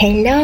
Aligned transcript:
Hello, 0.00 0.40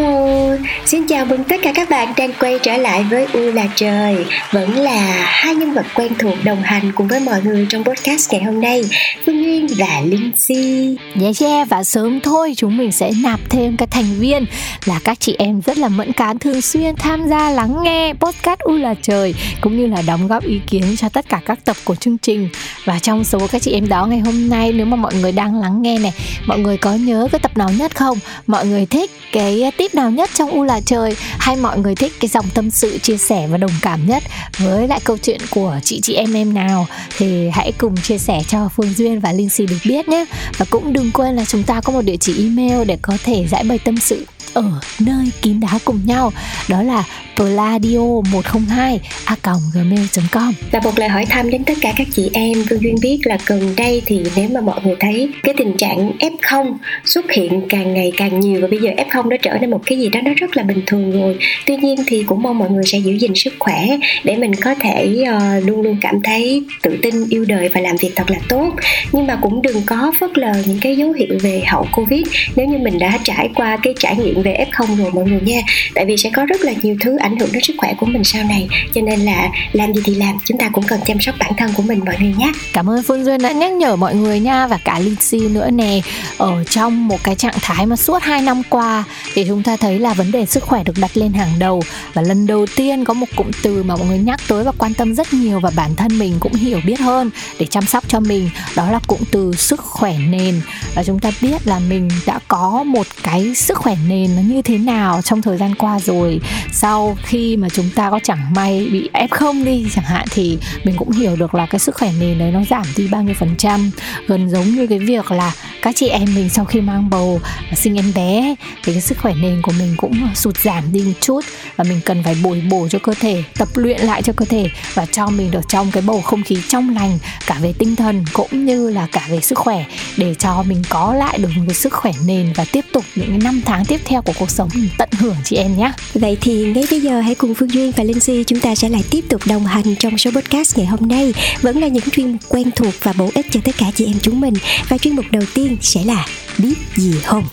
xin 0.84 1.06
chào 1.06 1.24
mừng 1.24 1.44
tất 1.44 1.56
cả 1.62 1.72
các 1.74 1.90
bạn 1.90 2.12
đang 2.16 2.32
quay 2.40 2.58
trở 2.62 2.76
lại 2.76 3.04
với 3.10 3.26
U 3.32 3.40
là 3.40 3.66
trời. 3.76 4.16
Vẫn 4.52 4.76
là 4.76 5.26
hai 5.26 5.54
nhân 5.54 5.72
vật 5.72 5.86
quen 5.94 6.12
thuộc 6.18 6.34
đồng 6.44 6.62
hành 6.62 6.92
cùng 6.94 7.08
với 7.08 7.20
mọi 7.20 7.42
người 7.42 7.66
trong 7.68 7.84
podcast 7.84 8.32
ngày 8.32 8.42
hôm 8.42 8.60
nay. 8.60 8.82
Phương 9.26 9.42
Nguyên 9.42 9.66
và 9.76 10.00
Linh 10.04 10.30
Si. 10.36 10.96
Yeah 11.20 11.42
yeah 11.42 11.68
và 11.68 11.84
sớm 11.84 12.20
thôi 12.20 12.54
chúng 12.56 12.76
mình 12.76 12.92
sẽ 12.92 13.10
nạp 13.22 13.40
thêm 13.50 13.76
các 13.76 13.90
thành 13.90 14.14
viên. 14.18 14.46
Là 14.84 15.00
các 15.04 15.20
chị 15.20 15.36
em 15.38 15.60
rất 15.66 15.78
là 15.78 15.88
mẫn 15.88 16.12
cán 16.12 16.38
thường 16.38 16.60
xuyên 16.60 16.96
tham 16.96 17.28
gia 17.28 17.50
lắng 17.50 17.82
nghe 17.82 18.12
podcast 18.12 18.60
U 18.60 18.72
là 18.72 18.94
trời 19.02 19.34
Cũng 19.60 19.78
như 19.78 19.86
là 19.86 20.02
đóng 20.06 20.28
góp 20.28 20.44
ý 20.44 20.60
kiến 20.66 20.96
cho 20.96 21.08
tất 21.08 21.28
cả 21.28 21.40
các 21.46 21.58
tập 21.64 21.76
của 21.84 21.94
chương 21.94 22.18
trình. 22.18 22.48
Và 22.84 22.98
trong 22.98 23.24
số 23.24 23.38
các 23.52 23.62
chị 23.62 23.72
em 23.72 23.88
đó 23.88 24.06
ngày 24.06 24.20
hôm 24.20 24.48
nay 24.48 24.72
nếu 24.72 24.86
mà 24.86 24.96
mọi 24.96 25.14
người 25.14 25.32
đang 25.32 25.60
lắng 25.60 25.82
nghe 25.82 25.98
này 25.98 26.12
Mọi 26.46 26.58
người 26.58 26.76
có 26.76 26.94
nhớ 26.94 27.28
cái 27.32 27.38
tập 27.38 27.56
nào 27.56 27.70
nhất 27.78 27.96
không? 27.96 28.18
Mọi 28.46 28.66
người 28.66 28.86
thích 28.86 29.10
cái 29.32 29.45
cái 29.46 29.62
à, 29.62 29.70
tip 29.70 29.94
nào 29.94 30.10
nhất 30.10 30.30
trong 30.34 30.50
u 30.50 30.64
là 30.64 30.80
trời? 30.80 31.16
Hay 31.38 31.56
mọi 31.56 31.78
người 31.78 31.94
thích 31.94 32.12
cái 32.20 32.28
dòng 32.28 32.46
tâm 32.54 32.70
sự 32.70 32.98
chia 32.98 33.16
sẻ 33.16 33.46
và 33.46 33.58
đồng 33.58 33.70
cảm 33.82 34.06
nhất 34.06 34.22
với 34.58 34.88
lại 34.88 35.00
câu 35.04 35.18
chuyện 35.22 35.40
của 35.50 35.80
chị 35.84 36.00
chị 36.00 36.14
em 36.14 36.32
em 36.32 36.54
nào? 36.54 36.86
Thì 37.16 37.48
hãy 37.48 37.72
cùng 37.78 37.96
chia 37.96 38.18
sẻ 38.18 38.42
cho 38.48 38.68
Phương 38.76 38.94
Duyên 38.96 39.20
và 39.20 39.32
Linh 39.32 39.50
Si 39.50 39.66
được 39.66 39.78
biết 39.84 40.08
nhé. 40.08 40.24
Và 40.56 40.66
cũng 40.70 40.92
đừng 40.92 41.10
quên 41.10 41.36
là 41.36 41.44
chúng 41.44 41.62
ta 41.62 41.80
có 41.80 41.92
một 41.92 42.02
địa 42.02 42.16
chỉ 42.16 42.38
email 42.38 42.84
để 42.84 42.98
có 43.02 43.18
thể 43.24 43.46
giải 43.50 43.64
bày 43.64 43.78
tâm 43.78 43.96
sự 43.98 44.26
ở 44.54 44.64
nơi 45.00 45.30
kín 45.42 45.60
đáo 45.60 45.78
cùng 45.84 46.00
nhau 46.06 46.32
đó 46.68 46.82
là 46.82 47.04
pladio 47.36 47.98
102 48.32 49.00
a 49.24 49.36
gmail.com 49.74 50.52
và 50.70 50.80
một 50.84 50.98
lời 50.98 51.08
hỏi 51.08 51.26
thăm 51.26 51.50
đến 51.50 51.64
tất 51.64 51.74
cả 51.80 51.92
các 51.96 52.06
chị 52.12 52.30
em 52.32 52.62
Vương 52.70 52.82
Duyên 52.82 52.96
biết 53.02 53.18
là 53.24 53.38
gần 53.46 53.74
đây 53.76 54.02
thì 54.06 54.24
nếu 54.36 54.48
mà 54.48 54.60
mọi 54.60 54.80
người 54.84 54.96
thấy 55.00 55.28
cái 55.42 55.54
tình 55.58 55.76
trạng 55.76 56.12
F0 56.18 56.74
xuất 57.04 57.32
hiện 57.32 57.62
càng 57.68 57.94
ngày 57.94 58.12
càng 58.16 58.40
nhiều 58.40 58.60
và 58.60 58.68
bây 58.68 58.78
giờ 58.78 58.90
F0 58.90 59.28
đã 59.28 59.36
trở 59.42 59.58
nên 59.60 59.70
một 59.70 59.80
cái 59.86 59.98
gì 59.98 60.08
đó 60.08 60.20
nó 60.24 60.30
rất 60.36 60.56
là 60.56 60.62
bình 60.62 60.82
thường 60.86 61.12
rồi 61.12 61.38
tuy 61.66 61.76
nhiên 61.76 61.96
thì 62.06 62.22
cũng 62.22 62.42
mong 62.42 62.58
mọi 62.58 62.70
người 62.70 62.84
sẽ 62.86 62.98
giữ 62.98 63.12
gìn 63.12 63.34
sức 63.34 63.52
khỏe 63.58 63.86
để 64.24 64.36
mình 64.36 64.54
có 64.54 64.74
thể 64.74 65.22
uh, 65.22 65.66
luôn 65.66 65.82
luôn 65.82 65.96
cảm 66.00 66.20
thấy 66.22 66.64
tự 66.82 66.98
tin 67.02 67.14
yêu 67.28 67.44
đời 67.48 67.68
và 67.68 67.80
làm 67.80 67.96
việc 67.96 68.12
thật 68.16 68.30
là 68.30 68.38
tốt. 68.48 68.72
Nhưng 69.12 69.26
mà 69.26 69.38
cũng 69.42 69.62
đừng 69.62 69.82
có 69.86 70.12
phớt 70.20 70.38
lờ 70.38 70.52
những 70.66 70.78
cái 70.80 70.96
dấu 70.96 71.12
hiệu 71.12 71.38
về 71.42 71.62
hậu 71.66 71.86
Covid. 71.92 72.26
Nếu 72.56 72.66
như 72.66 72.78
mình 72.78 72.98
đã 72.98 73.18
trải 73.24 73.50
qua 73.54 73.76
cái 73.82 73.94
trải 73.98 74.16
nghiệm 74.16 74.35
về 74.42 74.66
F0 74.72 74.96
rồi 74.96 75.10
mọi 75.12 75.24
người 75.24 75.40
nha. 75.40 75.60
Tại 75.94 76.04
vì 76.04 76.16
sẽ 76.16 76.30
có 76.34 76.46
rất 76.46 76.60
là 76.60 76.72
nhiều 76.82 76.96
thứ 77.00 77.16
ảnh 77.16 77.38
hưởng 77.38 77.52
đến 77.52 77.62
sức 77.62 77.74
khỏe 77.78 77.94
của 77.98 78.06
mình 78.06 78.24
sau 78.24 78.44
này. 78.44 78.68
Cho 78.94 79.00
nên 79.00 79.20
là 79.20 79.48
làm 79.72 79.94
gì 79.94 80.00
thì 80.04 80.14
làm, 80.14 80.36
chúng 80.44 80.58
ta 80.58 80.68
cũng 80.68 80.84
cần 80.86 81.00
chăm 81.06 81.20
sóc 81.20 81.34
bản 81.38 81.52
thân 81.56 81.72
của 81.72 81.82
mình 81.82 82.00
mọi 82.04 82.16
người 82.20 82.34
nhé. 82.38 82.52
Cảm 82.72 82.90
ơn 82.90 83.02
Phương 83.02 83.24
Duyên 83.24 83.42
đã 83.42 83.52
nhắc 83.52 83.72
nhở 83.72 83.96
mọi 83.96 84.14
người 84.14 84.40
nha, 84.40 84.66
và 84.66 84.78
cả 84.84 84.98
Linh 84.98 85.16
Si 85.20 85.38
nữa 85.38 85.70
nè. 85.70 86.00
Ở 86.38 86.64
trong 86.64 87.08
một 87.08 87.22
cái 87.22 87.34
trạng 87.34 87.54
thái 87.62 87.86
mà 87.86 87.96
suốt 87.96 88.22
2 88.22 88.42
năm 88.42 88.62
qua 88.70 89.04
thì 89.34 89.44
chúng 89.48 89.62
ta 89.62 89.76
thấy 89.76 89.98
là 89.98 90.14
vấn 90.14 90.32
đề 90.32 90.46
sức 90.46 90.62
khỏe 90.62 90.84
được 90.84 90.94
đặt 91.00 91.16
lên 91.16 91.32
hàng 91.32 91.58
đầu. 91.58 91.82
Và 92.14 92.22
lần 92.22 92.46
đầu 92.46 92.66
tiên 92.76 93.04
có 93.04 93.14
một 93.14 93.26
cụm 93.36 93.50
từ 93.62 93.82
mà 93.82 93.96
mọi 93.96 94.06
người 94.06 94.18
nhắc 94.18 94.40
tới 94.48 94.64
và 94.64 94.72
quan 94.78 94.94
tâm 94.94 95.14
rất 95.14 95.34
nhiều 95.34 95.60
và 95.60 95.70
bản 95.76 95.94
thân 95.96 96.18
mình 96.18 96.36
cũng 96.40 96.54
hiểu 96.54 96.80
biết 96.86 97.00
hơn 97.00 97.30
để 97.58 97.66
chăm 97.66 97.86
sóc 97.86 98.04
cho 98.08 98.20
mình, 98.20 98.50
đó 98.76 98.90
là 98.90 99.00
cụm 99.06 99.20
từ 99.30 99.52
sức 99.56 99.80
khỏe 99.80 100.14
nền 100.30 100.60
và 100.96 101.02
chúng 101.04 101.18
ta 101.18 101.30
biết 101.40 101.66
là 101.66 101.78
mình 101.78 102.08
đã 102.26 102.38
có 102.48 102.84
một 102.86 103.06
cái 103.22 103.54
sức 103.54 103.78
khỏe 103.78 103.96
nền 104.08 104.36
nó 104.36 104.42
như 104.42 104.62
thế 104.62 104.78
nào 104.78 105.22
trong 105.22 105.42
thời 105.42 105.58
gian 105.58 105.74
qua 105.74 106.00
rồi. 106.00 106.40
Sau 106.72 107.16
khi 107.22 107.56
mà 107.56 107.68
chúng 107.68 107.90
ta 107.94 108.10
có 108.10 108.20
chẳng 108.22 108.54
may 108.54 108.88
bị 108.92 109.10
f0 109.12 109.64
đi 109.64 109.86
chẳng 109.94 110.04
hạn 110.04 110.26
thì 110.30 110.58
mình 110.84 110.94
cũng 110.98 111.10
hiểu 111.10 111.36
được 111.36 111.54
là 111.54 111.66
cái 111.66 111.78
sức 111.78 111.96
khỏe 111.96 112.12
nền 112.20 112.38
đấy 112.38 112.52
nó 112.52 112.60
giảm 112.70 112.86
đi 112.96 113.08
bao 113.08 113.22
nhiêu 113.22 113.34
phần 113.38 113.54
trăm. 113.58 113.90
Gần 114.26 114.50
giống 114.50 114.64
như 114.64 114.86
cái 114.86 114.98
việc 114.98 115.30
là 115.30 115.52
các 115.82 115.96
chị 115.96 116.08
em 116.08 116.34
mình 116.34 116.48
sau 116.48 116.64
khi 116.64 116.80
mang 116.80 117.10
bầu 117.10 117.40
và 117.70 117.76
sinh 117.76 117.98
em 117.98 118.12
bé 118.14 118.54
thì 118.84 118.92
cái 118.92 119.00
sức 119.00 119.18
khỏe 119.18 119.34
nền 119.42 119.62
của 119.62 119.72
mình 119.78 119.94
cũng 119.96 120.28
sụt 120.34 120.58
giảm 120.58 120.92
đi 120.92 121.00
một 121.00 121.20
chút. 121.20 121.40
Và 121.76 121.84
mình 121.84 122.00
cần 122.04 122.22
phải 122.22 122.36
bồi 122.42 122.62
bổ 122.70 122.88
cho 122.88 122.98
cơ 122.98 123.14
thể, 123.20 123.42
tập 123.58 123.68
luyện 123.74 124.00
lại 124.00 124.22
cho 124.22 124.32
cơ 124.32 124.44
thể 124.44 124.70
và 124.94 125.06
cho 125.06 125.26
mình 125.26 125.50
được 125.50 125.68
trong 125.68 125.90
cái 125.90 126.02
bầu 126.06 126.20
không 126.20 126.42
khí 126.42 126.58
trong 126.68 126.94
lành, 126.94 127.18
cả 127.46 127.58
về 127.60 127.72
tinh 127.78 127.96
thần 127.96 128.24
cũng 128.32 128.66
như 128.66 128.90
là 128.90 129.06
cả 129.12 129.26
về 129.30 129.40
sức 129.40 129.58
khỏe 129.58 129.84
để 130.16 130.34
cho 130.34 130.62
mình 130.62 130.82
có 130.88 131.14
lại 131.14 131.38
được 131.38 131.48
một 131.56 131.62
cái 131.66 131.74
sức 131.74 131.92
khỏe 131.92 132.12
nền 132.26 132.52
và 132.52 132.64
tiếp 132.72 132.84
tục 132.92 133.04
những 133.14 133.28
cái 133.28 133.38
năm 133.38 133.62
tháng 133.64 133.84
tiếp 133.84 134.00
theo 134.04 134.22
của 134.22 134.32
cuộc 134.38 134.50
sống. 134.50 134.68
Mình 134.74 134.88
tận 134.98 135.08
hưởng 135.18 135.36
chị 135.44 135.56
em 135.56 135.76
nhé 135.76 135.92
vậy 136.14 136.38
thì 136.40 136.72
ngay 136.72 136.84
bây 136.90 137.00
giờ 137.00 137.20
hãy 137.20 137.34
cùng 137.34 137.54
Phương 137.54 137.70
Duyên 137.70 137.92
và 137.96 138.04
Linh 138.04 138.20
Si 138.20 138.44
chúng 138.44 138.60
ta 138.60 138.74
sẽ 138.74 138.88
lại 138.88 139.04
tiếp 139.10 139.24
tục 139.28 139.40
đồng 139.46 139.66
hành 139.66 139.96
trong 139.96 140.18
số 140.18 140.30
podcast 140.30 140.78
ngày 140.78 140.86
hôm 140.86 141.08
nay. 141.08 141.34
Vẫn 141.62 141.80
là 141.80 141.88
những 141.88 142.10
chuyên 142.12 142.32
mục 142.32 142.40
quen 142.48 142.70
thuộc 142.76 142.94
và 143.02 143.12
bổ 143.12 143.30
ích 143.34 143.46
cho 143.50 143.60
tất 143.64 143.74
cả 143.78 143.86
chị 143.94 144.06
em 144.06 144.16
chúng 144.22 144.40
mình. 144.40 144.54
Và 144.88 144.98
chuyên 144.98 145.16
mục 145.16 145.24
đầu 145.30 145.42
tiên 145.54 145.76
sẽ 145.80 146.04
là 146.04 146.26
biết 146.58 146.74
gì 146.94 147.20
không? 147.24 147.44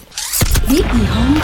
Biết 0.69 0.83
gì 0.93 1.05
không? 1.09 1.39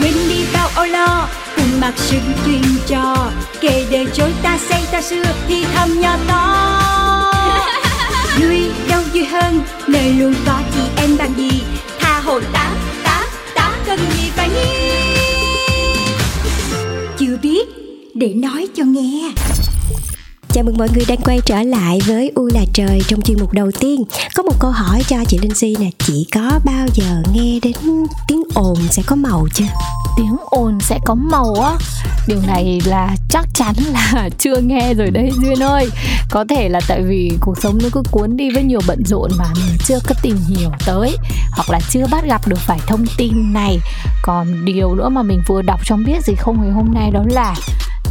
Quên 0.00 0.12
đi 0.28 0.44
bao 0.52 0.68
âu 0.74 0.86
lo 0.86 1.28
cùng 1.56 1.80
mặc 1.80 1.94
sự 1.96 2.16
chuyên 2.46 2.62
trò. 2.86 3.30
Kể 3.60 3.86
đời 3.90 4.06
chối 4.14 4.32
ta 4.42 4.58
xây 4.68 4.82
ta 4.92 5.02
xưa 5.02 5.24
thì 5.48 5.64
thầm 5.74 6.00
nhỏ 6.00 6.16
to. 6.28 6.68
Đâu 8.88 8.91
vui 9.14 9.24
hơn. 9.24 9.60
Nơi 9.86 10.12
luôn 10.12 10.34
có 10.46 10.60
chị 10.74 10.80
em 10.96 11.10
bằng 11.18 11.32
gì? 11.36 11.62
Tha 11.98 12.20
hồ 12.20 12.40
tá 12.52 12.74
tá 13.04 13.24
tá 13.54 13.78
cần 13.86 13.98
gì 13.98 14.30
phải 14.36 14.48
nghe 14.48 14.92
chưa 17.18 17.36
biết, 17.42 17.68
để 18.14 18.28
nói 18.34 18.68
cho 18.76 18.84
nghe. 18.84 19.32
Chào 20.54 20.64
mừng 20.64 20.78
mọi 20.78 20.88
người 20.94 21.04
đang 21.08 21.20
quay 21.24 21.40
trở 21.46 21.62
lại 21.62 21.98
với 22.06 22.32
U 22.34 22.48
là 22.54 22.64
trời 22.72 23.02
trong 23.08 23.22
chuyên 23.22 23.38
mục 23.40 23.52
đầu 23.52 23.70
tiên. 23.80 24.04
Có 24.34 24.42
một 24.42 24.52
câu 24.60 24.70
hỏi 24.70 25.02
cho 25.08 25.16
chị 25.28 25.38
Linh 25.42 25.54
Si 25.54 25.76
nè, 25.80 25.90
chị 25.98 26.26
có 26.34 26.60
bao 26.64 26.86
giờ 26.94 27.22
nghe 27.32 27.58
đến 27.62 27.72
tiếng 28.28 28.42
ồn 28.54 28.76
sẽ 28.90 29.02
có 29.06 29.16
màu 29.16 29.46
chưa? 29.54 29.64
Tiếng 30.16 30.36
ồn 30.50 30.78
sẽ 30.80 30.98
có 31.04 31.14
màu 31.14 31.54
á? 31.54 31.72
Điều 32.28 32.38
này 32.46 32.80
là 32.84 33.16
chắc 33.28 33.48
chắn 33.54 33.74
là 33.92 34.28
chưa 34.38 34.56
nghe 34.56 34.94
rồi 34.94 35.10
đấy 35.10 35.30
Duyên 35.42 35.62
ơi. 35.62 35.90
Có 36.30 36.44
thể 36.48 36.68
là 36.68 36.80
tại 36.88 37.02
vì 37.02 37.32
cuộc 37.40 37.58
sống 37.62 37.78
nó 37.82 37.88
cứ 37.92 38.02
cuốn 38.10 38.36
đi 38.36 38.50
với 38.50 38.62
nhiều 38.62 38.80
bận 38.86 39.02
rộn 39.04 39.30
mà 39.38 39.44
mình 39.54 39.76
chưa 39.86 39.98
có 40.08 40.14
tìm 40.22 40.36
hiểu 40.48 40.70
tới 40.86 41.16
hoặc 41.52 41.70
là 41.70 41.80
chưa 41.90 42.06
bắt 42.10 42.24
gặp 42.24 42.48
được 42.48 42.58
phải 42.58 42.78
thông 42.86 43.04
tin 43.16 43.52
này. 43.52 43.78
Còn 44.22 44.64
điều 44.64 44.94
nữa 44.94 45.08
mà 45.08 45.22
mình 45.22 45.42
vừa 45.46 45.62
đọc 45.62 45.80
trong 45.84 46.04
biết 46.04 46.24
gì 46.24 46.34
không 46.34 46.60
ngày 46.60 46.70
hôm 46.70 46.94
nay 46.94 47.10
đó 47.10 47.24
là 47.30 47.54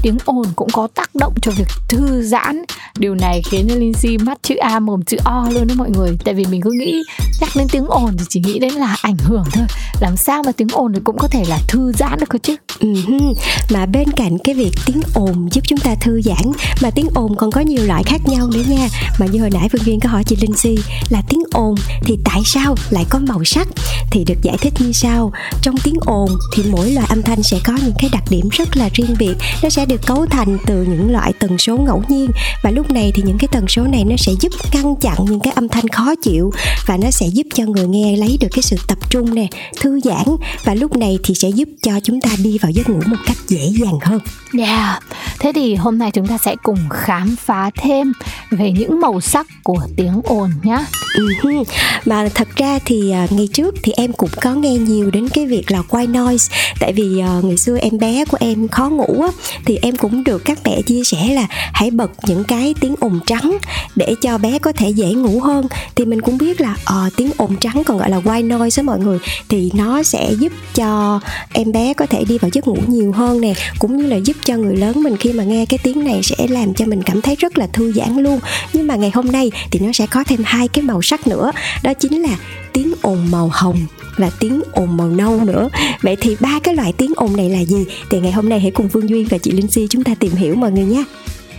tiếng 0.01 0.17
ồn 0.25 0.45
cũng 0.55 0.69
có 0.73 0.87
tác 0.95 1.15
động 1.15 1.33
cho 1.41 1.51
việc 1.51 1.67
thư 1.89 2.21
giãn. 2.23 2.63
Điều 2.97 3.15
này 3.15 3.41
khiến 3.45 3.67
cho 3.69 3.75
Linh 3.75 3.93
Si 3.93 4.17
mắt 4.17 4.37
chữ 4.43 4.55
A 4.55 4.79
mồm 4.79 5.03
chữ 5.03 5.17
O 5.23 5.49
luôn 5.51 5.67
đấy 5.67 5.75
mọi 5.77 5.89
người. 5.89 6.17
Tại 6.25 6.33
vì 6.33 6.45
mình 6.45 6.61
cứ 6.61 6.71
nghĩ 6.71 7.01
nhắc 7.41 7.49
đến 7.55 7.67
tiếng 7.71 7.87
ồn 7.87 8.17
thì 8.17 8.25
chỉ 8.29 8.39
nghĩ 8.39 8.59
đến 8.59 8.73
là 8.73 8.95
ảnh 9.01 9.17
hưởng 9.17 9.43
thôi. 9.53 9.65
Làm 10.01 10.17
sao 10.17 10.43
mà 10.43 10.51
tiếng 10.51 10.67
ồn 10.71 10.93
thì 10.93 10.99
cũng 11.03 11.17
có 11.17 11.27
thể 11.27 11.43
là 11.47 11.59
thư 11.67 11.91
giãn 11.91 12.19
được 12.19 12.29
cơ 12.29 12.39
chứ? 12.43 12.55
Uh-huh. 12.79 13.33
mà 13.69 13.85
bên 13.85 14.11
cạnh 14.11 14.37
cái 14.43 14.55
việc 14.55 14.71
tiếng 14.85 15.01
ồn 15.13 15.49
giúp 15.51 15.61
chúng 15.67 15.79
ta 15.79 15.95
thư 15.95 16.21
giãn, 16.21 16.51
mà 16.81 16.89
tiếng 16.89 17.07
ồn 17.13 17.35
còn 17.35 17.51
có 17.51 17.61
nhiều 17.61 17.85
loại 17.85 18.03
khác 18.03 18.21
nhau 18.25 18.47
nữa 18.47 18.63
nha. 18.67 18.87
Mà 19.19 19.25
như 19.25 19.39
hồi 19.39 19.49
nãy 19.53 19.69
Phương 19.71 19.81
Duyên 19.85 19.99
có 19.99 20.09
hỏi 20.09 20.23
chị 20.23 20.35
Linh 20.35 20.57
Si 20.57 20.75
là 21.09 21.21
tiếng 21.29 21.43
ồn 21.51 21.75
thì 22.03 22.17
tại 22.25 22.41
sao 22.45 22.75
lại 22.89 23.05
có 23.09 23.19
màu 23.19 23.43
sắc? 23.43 23.67
Thì 24.11 24.23
được 24.23 24.41
giải 24.41 24.57
thích 24.61 24.73
như 24.79 24.91
sau. 24.91 25.31
Trong 25.61 25.75
tiếng 25.83 25.95
ồn 26.05 26.29
thì 26.55 26.63
mỗi 26.71 26.91
loại 26.91 27.07
âm 27.09 27.21
thanh 27.21 27.43
sẽ 27.43 27.59
có 27.63 27.73
những 27.73 27.95
cái 27.97 28.09
đặc 28.13 28.23
điểm 28.29 28.49
rất 28.51 28.77
là 28.77 28.89
riêng 28.93 29.15
biệt. 29.19 29.35
Nó 29.63 29.69
sẽ 29.69 29.85
được 29.91 30.07
cấu 30.07 30.25
thành 30.25 30.57
từ 30.65 30.83
những 30.83 31.11
loại 31.11 31.33
tần 31.39 31.57
số 31.57 31.77
ngẫu 31.77 32.03
nhiên 32.09 32.31
và 32.63 32.71
lúc 32.71 32.91
này 32.91 33.11
thì 33.15 33.23
những 33.25 33.37
cái 33.37 33.47
tần 33.51 33.67
số 33.67 33.83
này 33.83 34.03
nó 34.03 34.15
sẽ 34.17 34.31
giúp 34.39 34.51
ngăn 34.73 34.95
chặn 34.95 35.15
những 35.29 35.39
cái 35.39 35.53
âm 35.53 35.69
thanh 35.69 35.87
khó 35.87 36.15
chịu 36.15 36.51
và 36.87 36.97
nó 36.97 37.11
sẽ 37.11 37.27
giúp 37.27 37.47
cho 37.53 37.65
người 37.65 37.87
nghe 37.87 38.17
lấy 38.17 38.37
được 38.41 38.47
cái 38.51 38.61
sự 38.61 38.77
tập 38.87 38.97
trung 39.09 39.35
nè 39.35 39.47
thư 39.81 39.99
giãn 40.03 40.25
và 40.63 40.73
lúc 40.73 40.97
này 40.97 41.17
thì 41.23 41.35
sẽ 41.35 41.49
giúp 41.49 41.69
cho 41.81 41.91
chúng 42.03 42.21
ta 42.21 42.29
đi 42.43 42.57
vào 42.57 42.71
giấc 42.71 42.89
ngủ 42.89 42.99
một 43.05 43.17
cách 43.25 43.37
dễ 43.47 43.71
dàng 43.81 43.99
hơn. 44.01 44.19
Yeah. 44.57 45.03
Thế 45.39 45.51
thì 45.55 45.75
hôm 45.75 45.97
nay 45.97 46.11
chúng 46.11 46.27
ta 46.27 46.37
sẽ 46.37 46.55
cùng 46.63 46.79
khám 46.89 47.35
phá 47.35 47.69
thêm 47.77 48.13
về 48.51 48.71
những 48.71 49.01
màu 49.01 49.21
sắc 49.21 49.47
của 49.63 49.81
tiếng 49.97 50.21
ồn 50.23 50.49
nhá. 50.63 50.85
Uh-huh. 51.15 51.63
Mà 52.05 52.29
thật 52.35 52.47
ra 52.55 52.79
thì 52.85 53.13
uh, 53.23 53.31
ngày 53.31 53.47
trước 53.53 53.75
thì 53.83 53.91
em 53.91 54.13
cũng 54.13 54.29
có 54.41 54.53
nghe 54.53 54.73
nhiều 54.77 55.11
đến 55.11 55.29
cái 55.29 55.45
việc 55.45 55.71
là 55.71 55.81
white 55.89 56.11
noise 56.11 56.55
tại 56.79 56.93
vì 56.93 57.23
uh, 57.37 57.43
ngày 57.43 57.57
xưa 57.57 57.77
em 57.77 57.97
bé 57.99 58.25
của 58.25 58.37
em 58.39 58.67
khó 58.67 58.89
ngủ 58.89 59.21
á 59.21 59.27
thì 59.65 59.79
em 59.81 59.95
cũng 59.95 60.23
được 60.23 60.45
các 60.45 60.59
mẹ 60.65 60.81
chia 60.81 61.03
sẻ 61.03 61.27
là 61.27 61.47
hãy 61.49 61.91
bật 61.91 62.11
những 62.27 62.43
cái 62.43 62.75
tiếng 62.79 62.95
ồn 62.99 63.19
trắng 63.25 63.57
để 63.95 64.15
cho 64.21 64.37
bé 64.37 64.59
có 64.59 64.71
thể 64.71 64.89
dễ 64.89 65.13
ngủ 65.13 65.39
hơn. 65.39 65.67
Thì 65.95 66.05
mình 66.05 66.21
cũng 66.21 66.37
biết 66.37 66.61
là 66.61 66.75
ờ 66.85 67.03
uh, 67.07 67.13
tiếng 67.17 67.31
ồn 67.37 67.55
trắng 67.57 67.83
còn 67.85 67.97
gọi 67.97 68.09
là 68.09 68.19
white 68.19 68.47
noise 68.47 68.81
đó 68.81 68.85
mọi 68.85 68.99
người. 68.99 69.19
Thì 69.49 69.71
nó 69.73 70.03
sẽ 70.03 70.33
giúp 70.39 70.51
cho 70.75 71.19
em 71.53 71.71
bé 71.71 71.93
có 71.93 72.05
thể 72.05 72.23
đi 72.23 72.37
vào 72.37 72.51
giấc 72.53 72.67
ngủ 72.67 72.77
nhiều 72.87 73.11
hơn 73.11 73.41
nè 73.41 73.53
cũng 73.79 73.97
như 73.97 74.07
là 74.07 74.15
giúp 74.15 74.37
cho 74.45 74.57
người 74.57 74.77
lớn 74.77 75.03
mình 75.03 75.17
khi 75.17 75.33
mà 75.33 75.43
nghe 75.43 75.65
cái 75.65 75.79
tiếng 75.83 76.03
này 76.03 76.23
sẽ 76.23 76.47
làm 76.49 76.73
cho 76.73 76.85
mình 76.85 77.03
cảm 77.03 77.21
thấy 77.21 77.35
rất 77.35 77.57
là 77.57 77.67
thư 77.67 77.93
giãn 77.93 78.17
luôn. 78.17 78.39
Nhưng 78.73 78.87
mà 78.87 78.95
ngày 78.95 79.11
hôm 79.13 79.31
nay 79.31 79.51
thì 79.71 79.79
nó 79.79 79.91
sẽ 79.91 80.07
có 80.07 80.23
thêm 80.23 80.41
hai 80.45 80.67
cái 80.67 80.81
màu 80.81 81.01
sắc 81.01 81.27
nữa 81.27 81.51
đó 81.83 81.93
chính 81.93 82.21
là 82.21 82.37
tiếng 82.73 82.93
ồn 83.01 83.31
màu 83.31 83.49
hồng 83.53 83.77
và 84.21 84.29
tiếng 84.39 84.61
ồn 84.71 84.97
màu 84.97 85.07
nâu 85.07 85.39
nữa 85.45 85.69
vậy 86.01 86.15
thì 86.15 86.37
ba 86.39 86.59
cái 86.63 86.75
loại 86.75 86.93
tiếng 86.97 87.13
ồn 87.15 87.37
này 87.37 87.49
là 87.49 87.59
gì 87.59 87.85
thì 88.09 88.19
ngày 88.19 88.31
hôm 88.31 88.49
nay 88.49 88.59
hãy 88.59 88.71
cùng 88.71 88.89
Phương 88.89 89.09
Duyên 89.09 89.27
và 89.29 89.37
chị 89.37 89.51
Linh 89.51 89.67
Si 89.67 89.87
chúng 89.89 90.03
ta 90.03 90.15
tìm 90.15 90.31
hiểu 90.31 90.55
mọi 90.55 90.71
người 90.71 90.85
nhé 90.85 91.03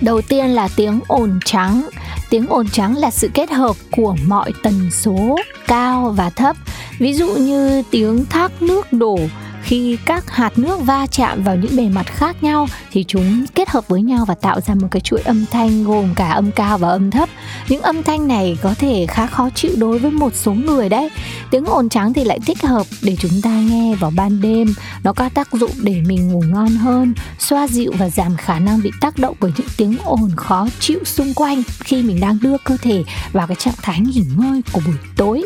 Đầu 0.02 0.22
tiên 0.22 0.46
là 0.46 0.68
tiếng 0.76 1.00
ồn 1.08 1.38
trắng. 1.44 1.88
Tiếng 2.30 2.46
ồn 2.46 2.68
trắng 2.68 2.96
là 2.96 3.10
sự 3.10 3.30
kết 3.34 3.50
hợp 3.50 3.76
của 3.90 4.16
mọi 4.26 4.52
tần 4.62 4.90
số 4.90 5.36
cao 5.66 6.14
và 6.16 6.30
thấp. 6.30 6.56
Ví 6.98 7.12
dụ 7.12 7.34
như 7.34 7.82
tiếng 7.90 8.24
thác 8.26 8.62
nước 8.62 8.92
đổ 8.92 9.18
khi 9.62 9.98
các 10.04 10.30
hạt 10.30 10.58
nước 10.58 10.80
va 10.80 11.06
chạm 11.06 11.42
vào 11.42 11.56
những 11.56 11.76
bề 11.76 11.88
mặt 11.88 12.06
khác 12.06 12.42
nhau 12.42 12.66
thì 12.92 13.04
chúng 13.08 13.46
kết 13.54 13.68
hợp 13.68 13.88
với 13.88 14.02
nhau 14.02 14.24
và 14.24 14.34
tạo 14.34 14.60
ra 14.60 14.74
một 14.74 14.88
cái 14.90 15.00
chuỗi 15.00 15.20
âm 15.20 15.44
thanh 15.50 15.84
gồm 15.84 16.14
cả 16.14 16.28
âm 16.28 16.52
cao 16.52 16.78
và 16.78 16.88
âm 16.88 17.10
thấp. 17.10 17.28
Những 17.68 17.82
âm 17.82 18.02
thanh 18.02 18.28
này 18.28 18.58
có 18.62 18.74
thể 18.78 19.06
khá 19.08 19.26
khó 19.26 19.50
chịu 19.54 19.72
đối 19.76 19.98
với 19.98 20.10
một 20.10 20.34
số 20.34 20.52
người 20.52 20.88
đấy. 20.88 21.10
Tiếng 21.50 21.64
ồn 21.64 21.88
trắng 21.88 22.12
thì 22.12 22.24
lại 22.24 22.38
thích 22.46 22.62
hợp 22.62 22.86
để 23.02 23.16
chúng 23.18 23.42
ta 23.42 23.50
nghe 23.50 23.94
vào 23.94 24.12
ban 24.16 24.40
đêm. 24.40 24.74
Nó 25.04 25.12
có 25.12 25.28
tác 25.28 25.52
dụng 25.52 25.70
để 25.82 26.02
mình 26.06 26.28
ngủ 26.28 26.42
ngon 26.48 26.68
hơn 26.68 27.14
xoa 27.38 27.68
dịu 27.68 27.92
và 27.98 28.08
giảm 28.10 28.36
khả 28.36 28.58
năng 28.58 28.82
bị 28.82 28.90
tác 29.00 29.18
động 29.18 29.36
bởi 29.40 29.52
những 29.56 29.66
tiếng 29.76 29.96
ồn 30.04 30.30
khó 30.36 30.68
chịu 30.80 30.98
xung 31.04 31.34
quanh 31.34 31.62
khi 31.80 32.02
mình 32.02 32.20
đang 32.20 32.38
đưa 32.42 32.56
cơ 32.64 32.76
thể 32.82 33.04
vào 33.32 33.46
cái 33.46 33.56
trạng 33.56 33.74
thái 33.82 34.00
nghỉ 34.00 34.22
ngơi 34.36 34.62
của 34.72 34.80
buổi 34.86 34.96
tối. 35.16 35.42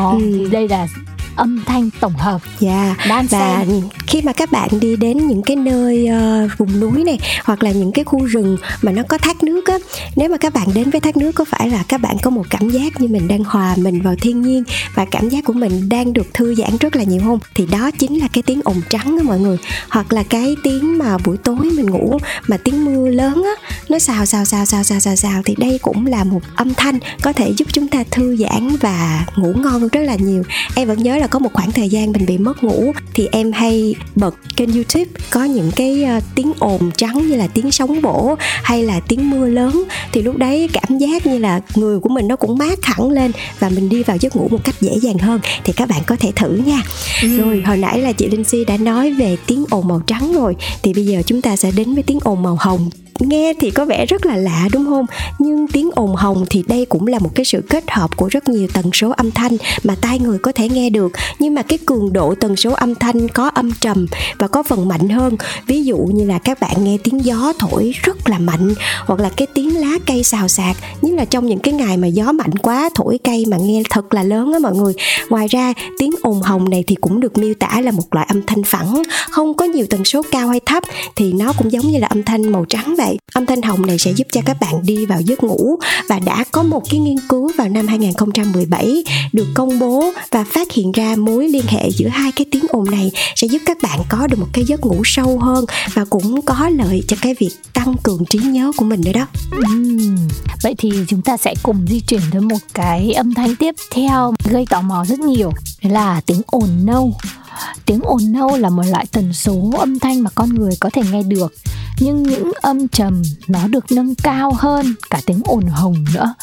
Oh, 0.00 0.12
ừ. 0.12 0.18
thì 0.20 0.50
đây 0.50 0.68
là 0.68 0.86
âm 1.36 1.64
thanh 1.66 1.90
tổng 2.00 2.16
hợp. 2.16 2.40
Dạ. 2.60 2.96
Yeah. 3.08 3.30
và 3.30 3.64
khi 4.06 4.22
mà 4.22 4.32
các 4.32 4.52
bạn 4.52 4.68
đi 4.80 4.96
đến 4.96 5.26
những 5.26 5.42
cái 5.42 5.56
nơi 5.56 6.08
uh, 6.44 6.58
vùng 6.58 6.80
núi 6.80 7.04
này 7.04 7.18
hoặc 7.44 7.62
là 7.62 7.70
những 7.70 7.92
cái 7.92 8.04
khu 8.04 8.24
rừng 8.24 8.56
mà 8.82 8.92
nó 8.92 9.02
có 9.08 9.18
thác 9.18 9.42
nước 9.42 9.66
á 9.66 9.78
nếu 10.16 10.28
mà 10.28 10.36
các 10.36 10.54
bạn 10.54 10.68
đến 10.74 10.90
với 10.90 11.00
thác 11.00 11.16
nước 11.16 11.32
có 11.32 11.44
phải 11.44 11.68
là 11.68 11.84
các 11.88 12.00
bạn 12.00 12.16
có 12.22 12.30
một 12.30 12.46
cảm 12.50 12.70
giác 12.70 13.00
như 13.00 13.08
mình 13.08 13.28
đang 13.28 13.44
hòa 13.44 13.74
mình 13.76 14.02
vào 14.02 14.14
thiên 14.20 14.42
nhiên 14.42 14.64
và 14.94 15.04
cảm 15.04 15.28
giác 15.28 15.44
của 15.44 15.52
mình 15.52 15.88
đang 15.88 16.12
được 16.12 16.34
thư 16.34 16.54
giãn 16.54 16.76
rất 16.80 16.96
là 16.96 17.02
nhiều 17.02 17.20
không? 17.24 17.38
Thì 17.54 17.66
đó 17.66 17.90
chính 17.90 18.18
là 18.18 18.28
cái 18.32 18.42
tiếng 18.42 18.60
ồn 18.64 18.80
trắng 18.90 19.16
đó 19.16 19.22
mọi 19.22 19.38
người. 19.38 19.56
Hoặc 19.88 20.12
là 20.12 20.22
cái 20.22 20.56
tiếng 20.62 20.98
mà 20.98 21.18
buổi 21.18 21.36
tối 21.36 21.56
mình 21.56 21.86
ngủ 21.86 22.18
mà 22.48 22.56
tiếng 22.56 22.84
mưa 22.84 23.08
lớn 23.08 23.42
á 23.44 23.68
nó 23.88 23.98
xào 23.98 24.26
xào 24.26 24.44
xào 24.44 24.66
xào 24.66 24.84
xào 24.84 25.00
xào 25.00 25.16
xào 25.16 25.42
thì 25.44 25.54
đây 25.58 25.78
cũng 25.82 26.06
là 26.06 26.24
một 26.24 26.40
âm 26.56 26.74
thanh 26.74 26.98
có 27.22 27.32
thể 27.32 27.52
giúp 27.56 27.68
chúng 27.72 27.88
ta 27.88 28.04
thư 28.10 28.36
giãn 28.36 28.76
và 28.80 29.26
ngủ 29.36 29.52
ngon 29.56 29.88
rất 29.88 30.00
là 30.00 30.14
nhiều. 30.14 30.42
Em 30.74 30.88
vẫn 30.88 31.02
nhớ 31.02 31.16
là 31.16 31.23
có 31.26 31.38
một 31.38 31.52
khoảng 31.52 31.72
thời 31.72 31.88
gian 31.88 32.12
mình 32.12 32.26
bị 32.26 32.38
mất 32.38 32.64
ngủ 32.64 32.92
thì 33.14 33.28
em 33.32 33.52
hay 33.52 33.94
bật 34.14 34.34
kênh 34.56 34.74
youtube 34.74 35.10
có 35.30 35.44
những 35.44 35.70
cái 35.76 36.06
uh, 36.16 36.22
tiếng 36.34 36.52
ồn 36.58 36.90
trắng 36.96 37.28
như 37.28 37.36
là 37.36 37.46
tiếng 37.46 37.72
sóng 37.72 38.00
vỗ 38.00 38.34
hay 38.62 38.82
là 38.82 39.00
tiếng 39.00 39.30
mưa 39.30 39.46
lớn. 39.46 39.84
Thì 40.12 40.22
lúc 40.22 40.36
đấy 40.36 40.68
cảm 40.72 40.98
giác 40.98 41.26
như 41.26 41.38
là 41.38 41.60
người 41.74 42.00
của 42.00 42.08
mình 42.08 42.28
nó 42.28 42.36
cũng 42.36 42.58
mát 42.58 42.84
hẳn 42.84 43.10
lên 43.10 43.32
và 43.58 43.68
mình 43.68 43.88
đi 43.88 44.02
vào 44.02 44.16
giấc 44.16 44.36
ngủ 44.36 44.48
một 44.50 44.64
cách 44.64 44.80
dễ 44.80 44.92
dàng 45.02 45.18
hơn. 45.18 45.40
Thì 45.64 45.72
các 45.72 45.88
bạn 45.88 46.02
có 46.06 46.16
thể 46.20 46.32
thử 46.36 46.50
nha. 46.66 46.82
Ừ. 47.22 47.38
rồi 47.38 47.62
hồi 47.66 47.76
nãy 47.76 48.00
là 48.00 48.12
chị 48.12 48.28
linh 48.28 48.44
si 48.44 48.64
đã 48.64 48.76
nói 48.76 49.12
về 49.12 49.36
tiếng 49.46 49.64
ồn 49.70 49.88
màu 49.88 50.00
trắng 50.06 50.32
rồi. 50.32 50.56
Thì 50.82 50.94
bây 50.94 51.06
giờ 51.06 51.22
chúng 51.26 51.42
ta 51.42 51.56
sẽ 51.56 51.70
đến 51.70 51.94
với 51.94 52.02
tiếng 52.02 52.18
ồn 52.24 52.42
màu 52.42 52.56
hồng 52.60 52.90
nghe 53.20 53.54
thì 53.60 53.70
có 53.70 53.84
vẻ 53.84 54.06
rất 54.06 54.26
là 54.26 54.36
lạ 54.36 54.68
đúng 54.72 54.84
không? 54.84 55.06
Nhưng 55.38 55.68
tiếng 55.68 55.90
ồn 55.94 56.14
hồng 56.14 56.44
thì 56.50 56.64
đây 56.68 56.84
cũng 56.84 57.06
là 57.06 57.18
một 57.18 57.30
cái 57.34 57.44
sự 57.44 57.62
kết 57.68 57.84
hợp 57.90 58.16
của 58.16 58.28
rất 58.28 58.48
nhiều 58.48 58.68
tần 58.72 58.90
số 58.92 59.10
âm 59.10 59.30
thanh 59.30 59.56
mà 59.84 59.94
tai 60.00 60.18
người 60.18 60.38
có 60.38 60.52
thể 60.52 60.68
nghe 60.68 60.90
được. 60.90 61.12
Nhưng 61.38 61.54
mà 61.54 61.62
cái 61.62 61.78
cường 61.86 62.12
độ 62.12 62.34
tần 62.34 62.56
số 62.56 62.72
âm 62.72 62.94
thanh 62.94 63.28
có 63.28 63.48
âm 63.54 63.72
trầm 63.80 64.06
và 64.38 64.48
có 64.48 64.62
phần 64.62 64.88
mạnh 64.88 65.08
hơn. 65.08 65.36
Ví 65.66 65.84
dụ 65.84 65.96
như 65.96 66.24
là 66.24 66.38
các 66.38 66.60
bạn 66.60 66.84
nghe 66.84 66.98
tiếng 67.04 67.24
gió 67.24 67.52
thổi 67.58 67.92
rất 68.02 68.28
là 68.28 68.38
mạnh, 68.38 68.74
hoặc 69.06 69.20
là 69.20 69.30
cái 69.36 69.46
tiếng 69.54 69.80
lá 69.80 69.98
cây 70.06 70.24
xào 70.24 70.48
xạc. 70.48 70.76
Nhất 71.02 71.14
là 71.14 71.24
trong 71.24 71.46
những 71.46 71.58
cái 71.58 71.74
ngày 71.74 71.96
mà 71.96 72.06
gió 72.06 72.32
mạnh 72.32 72.58
quá, 72.58 72.90
thổi 72.94 73.18
cây 73.24 73.44
mà 73.48 73.56
nghe 73.56 73.82
thật 73.90 74.14
là 74.14 74.22
lớn 74.22 74.52
á 74.52 74.58
mọi 74.58 74.74
người. 74.74 74.94
Ngoài 75.28 75.48
ra, 75.48 75.72
tiếng 75.98 76.10
ồn 76.22 76.42
hồng 76.42 76.70
này 76.70 76.84
thì 76.86 76.94
cũng 76.94 77.20
được 77.20 77.38
miêu 77.38 77.54
tả 77.54 77.80
là 77.80 77.90
một 77.90 78.14
loại 78.14 78.26
âm 78.28 78.42
thanh 78.46 78.62
phẳng. 78.62 79.02
Không 79.30 79.54
có 79.54 79.64
nhiều 79.64 79.86
tần 79.90 80.04
số 80.04 80.22
cao 80.30 80.48
hay 80.48 80.60
thấp 80.66 80.82
thì 81.16 81.32
nó 81.32 81.52
cũng 81.58 81.72
giống 81.72 81.90
như 81.90 81.98
là 81.98 82.06
âm 82.06 82.22
thanh 82.22 82.52
màu 82.52 82.64
trắng 82.68 82.94
vậy 83.06 83.18
âm 83.34 83.46
thanh 83.46 83.62
hồng 83.62 83.86
này 83.86 83.98
sẽ 83.98 84.10
giúp 84.10 84.26
cho 84.32 84.40
các 84.46 84.56
bạn 84.60 84.74
đi 84.82 85.06
vào 85.06 85.20
giấc 85.20 85.42
ngủ 85.42 85.76
và 86.08 86.18
đã 86.18 86.44
có 86.52 86.62
một 86.62 86.82
cái 86.90 87.00
nghiên 87.00 87.16
cứu 87.28 87.50
vào 87.56 87.68
năm 87.68 87.86
2017 87.86 89.04
được 89.32 89.46
công 89.54 89.78
bố 89.78 90.12
và 90.30 90.44
phát 90.44 90.72
hiện 90.72 90.92
ra 90.92 91.14
mối 91.18 91.48
liên 91.48 91.64
hệ 91.68 91.90
giữa 91.90 92.08
hai 92.08 92.32
cái 92.32 92.44
tiếng 92.50 92.64
ồn 92.68 92.90
này 92.90 93.10
sẽ 93.36 93.46
giúp 93.46 93.62
các 93.66 93.78
bạn 93.82 94.00
có 94.08 94.26
được 94.26 94.38
một 94.38 94.46
cái 94.52 94.64
giấc 94.64 94.80
ngủ 94.80 95.02
sâu 95.04 95.38
hơn 95.38 95.64
và 95.94 96.04
cũng 96.04 96.42
có 96.42 96.68
lợi 96.68 97.02
cho 97.08 97.16
cái 97.20 97.34
việc 97.38 97.50
tăng 97.72 97.94
cường 98.02 98.24
trí 98.24 98.38
nhớ 98.38 98.72
của 98.76 98.84
mình 98.84 99.00
nữa 99.04 99.12
đó. 99.12 99.26
Uhm, 99.56 100.16
vậy 100.62 100.74
thì 100.78 100.92
chúng 101.08 101.22
ta 101.22 101.36
sẽ 101.36 101.54
cùng 101.62 101.86
di 101.88 102.00
chuyển 102.00 102.20
tới 102.32 102.40
một 102.40 102.58
cái 102.74 103.12
âm 103.12 103.34
thanh 103.34 103.56
tiếp 103.56 103.74
theo 103.90 104.34
gây 104.50 104.64
tò 104.70 104.80
mò 104.80 105.04
rất 105.08 105.20
nhiều 105.20 105.50
là 105.82 106.20
tiếng 106.26 106.42
ồn 106.46 106.68
nâu. 106.84 107.14
Tiếng 107.86 108.00
ồn 108.00 108.32
nâu 108.32 108.56
là 108.56 108.70
một 108.70 108.82
loại 108.90 109.06
tần 109.12 109.32
số 109.32 109.70
âm 109.78 109.98
thanh 109.98 110.20
mà 110.20 110.30
con 110.34 110.48
người 110.48 110.72
có 110.80 110.90
thể 110.92 111.02
nghe 111.12 111.22
được. 111.22 111.54
Nhưng 112.00 112.22
những 112.22 112.52
âm 112.62 112.88
trầm 112.88 113.22
nó 113.48 113.68
được 113.68 113.92
nâng 113.92 114.14
cao 114.14 114.52
hơn 114.58 114.94
cả 115.10 115.20
tiếng 115.26 115.40
ồn 115.44 115.66
hồng 115.66 116.04
nữa. 116.14 116.34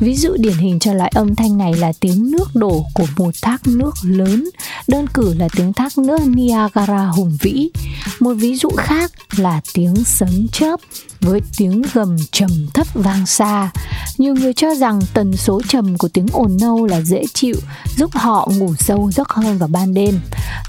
Ví 0.00 0.16
dụ 0.16 0.36
điển 0.38 0.54
hình 0.58 0.78
cho 0.78 0.92
loại 0.92 1.10
âm 1.14 1.34
thanh 1.34 1.58
này 1.58 1.74
là 1.74 1.92
tiếng 2.00 2.30
nước 2.30 2.54
đổ 2.54 2.86
của 2.94 3.06
một 3.16 3.34
thác 3.42 3.66
nước 3.66 3.94
lớn, 4.02 4.48
đơn 4.88 5.06
cử 5.14 5.34
là 5.34 5.48
tiếng 5.56 5.72
thác 5.72 5.98
nước 5.98 6.20
niagara 6.26 7.06
hùng 7.06 7.36
vĩ 7.40 7.70
một 8.20 8.34
ví 8.34 8.56
dụ 8.56 8.68
khác 8.76 9.12
là 9.36 9.60
tiếng 9.74 9.94
sấm 10.04 10.48
chớp 10.52 10.80
với 11.20 11.40
tiếng 11.56 11.82
gầm 11.94 12.16
trầm 12.32 12.50
thấp 12.74 12.86
vang 12.94 13.26
xa. 13.26 13.70
Nhiều 14.18 14.34
người 14.34 14.52
cho 14.52 14.74
rằng 14.74 15.00
tần 15.14 15.36
số 15.36 15.60
trầm 15.68 15.98
của 15.98 16.08
tiếng 16.08 16.26
ồn 16.32 16.56
nâu 16.60 16.86
là 16.86 17.00
dễ 17.00 17.24
chịu, 17.34 17.56
giúp 17.96 18.10
họ 18.14 18.48
ngủ 18.56 18.74
sâu 18.78 19.10
giấc 19.12 19.28
hơn 19.28 19.58
vào 19.58 19.68
ban 19.68 19.94
đêm. 19.94 20.20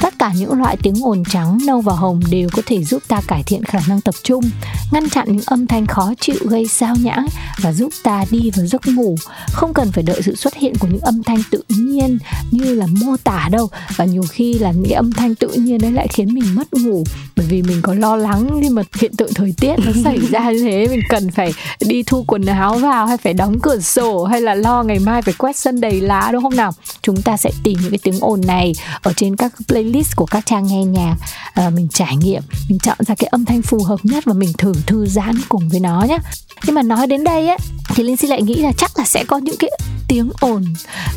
Tất 0.01 0.19
cả 0.19 0.33
những 0.35 0.53
loại 0.53 0.77
tiếng 0.83 1.05
ồn 1.05 1.23
trắng, 1.29 1.57
nâu 1.65 1.81
và 1.81 1.93
hồng 1.93 2.21
đều 2.29 2.49
có 2.53 2.61
thể 2.65 2.83
giúp 2.83 3.03
ta 3.07 3.21
cải 3.27 3.43
thiện 3.43 3.63
khả 3.63 3.79
năng 3.87 4.01
tập 4.01 4.15
trung, 4.23 4.43
ngăn 4.91 5.09
chặn 5.09 5.27
những 5.31 5.45
âm 5.45 5.67
thanh 5.67 5.85
khó 5.85 6.13
chịu 6.19 6.39
gây 6.45 6.67
sao 6.67 6.95
nhãng 6.95 7.27
và 7.61 7.73
giúp 7.73 7.93
ta 8.03 8.25
đi 8.31 8.51
vào 8.55 8.65
giấc 8.65 8.87
ngủ. 8.87 9.15
Không 9.51 9.73
cần 9.73 9.91
phải 9.91 10.03
đợi 10.03 10.21
sự 10.21 10.35
xuất 10.35 10.55
hiện 10.55 10.73
của 10.79 10.87
những 10.87 11.01
âm 11.01 11.23
thanh 11.23 11.41
tự 11.51 11.63
nhiên 11.69 12.17
như 12.51 12.75
là 12.75 12.87
mô 12.87 13.17
tả 13.23 13.49
đâu 13.51 13.69
và 13.95 14.05
nhiều 14.05 14.23
khi 14.29 14.53
là 14.53 14.71
những 14.71 14.91
âm 14.91 15.11
thanh 15.11 15.35
tự 15.35 15.47
nhiên 15.47 15.77
đấy 15.81 15.91
lại 15.91 16.07
khiến 16.07 16.33
mình 16.33 16.55
mất 16.55 16.73
ngủ 16.73 17.03
bởi 17.39 17.47
vì 17.47 17.61
mình 17.61 17.81
có 17.81 17.93
lo 17.93 18.15
lắng 18.15 18.59
khi 18.61 18.69
mà 18.69 18.81
hiện 18.99 19.15
tượng 19.15 19.33
thời 19.33 19.53
tiết 19.57 19.75
nó 19.85 19.91
xảy 20.03 20.19
ra 20.31 20.51
như 20.51 20.63
thế 20.63 20.87
mình 20.87 21.01
cần 21.09 21.31
phải 21.31 21.53
đi 21.79 22.03
thu 22.03 22.23
quần 22.27 22.45
áo 22.45 22.77
vào 22.77 23.05
hay 23.05 23.17
phải 23.17 23.33
đóng 23.33 23.59
cửa 23.61 23.79
sổ 23.79 24.23
hay 24.23 24.41
là 24.41 24.55
lo 24.55 24.83
ngày 24.83 24.99
mai 24.99 25.21
phải 25.21 25.33
quét 25.37 25.55
sân 25.55 25.81
đầy 25.81 26.01
lá 26.01 26.29
đúng 26.33 26.43
không 26.43 26.55
nào? 26.55 26.71
Chúng 27.01 27.21
ta 27.21 27.37
sẽ 27.37 27.51
tìm 27.63 27.77
những 27.81 27.91
cái 27.91 27.99
tiếng 28.03 28.19
ồn 28.19 28.41
này 28.47 28.73
ở 29.01 29.13
trên 29.15 29.35
các 29.35 29.53
playlist 29.67 30.15
của 30.15 30.25
các 30.25 30.45
trang 30.45 30.67
nghe 30.67 30.83
nhạc. 30.83 31.15
À, 31.53 31.69
mình 31.69 31.87
trải 31.93 32.17
nghiệm 32.17 32.41
mình 32.69 32.79
chọn 32.79 32.97
ra 33.07 33.15
cái 33.15 33.27
âm 33.27 33.45
thanh 33.45 33.61
phù 33.61 33.83
hợp 33.83 33.99
nhất 34.03 34.25
và 34.25 34.33
mình 34.33 34.53
thử 34.57 34.73
thư 34.85 35.05
giãn 35.05 35.35
cùng 35.49 35.69
với 35.69 35.79
nó 35.79 36.05
nhé 36.09 36.17
nhưng 36.65 36.75
mà 36.75 36.81
nói 36.81 37.07
đến 37.07 37.23
đây 37.23 37.47
á 37.47 37.57
thì 37.95 38.03
linh 38.03 38.17
si 38.17 38.27
lại 38.27 38.41
nghĩ 38.41 38.55
là 38.55 38.71
chắc 38.77 38.91
là 38.97 39.05
sẽ 39.05 39.23
có 39.23 39.37
những 39.37 39.55
cái 39.59 39.69
tiếng 40.07 40.31
ồn 40.39 40.65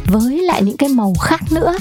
với 0.07 0.38
lại 0.43 0.62
những 0.62 0.76
cái 0.76 0.88
màu 0.88 1.14
khác 1.21 1.41
nữa 1.50 1.75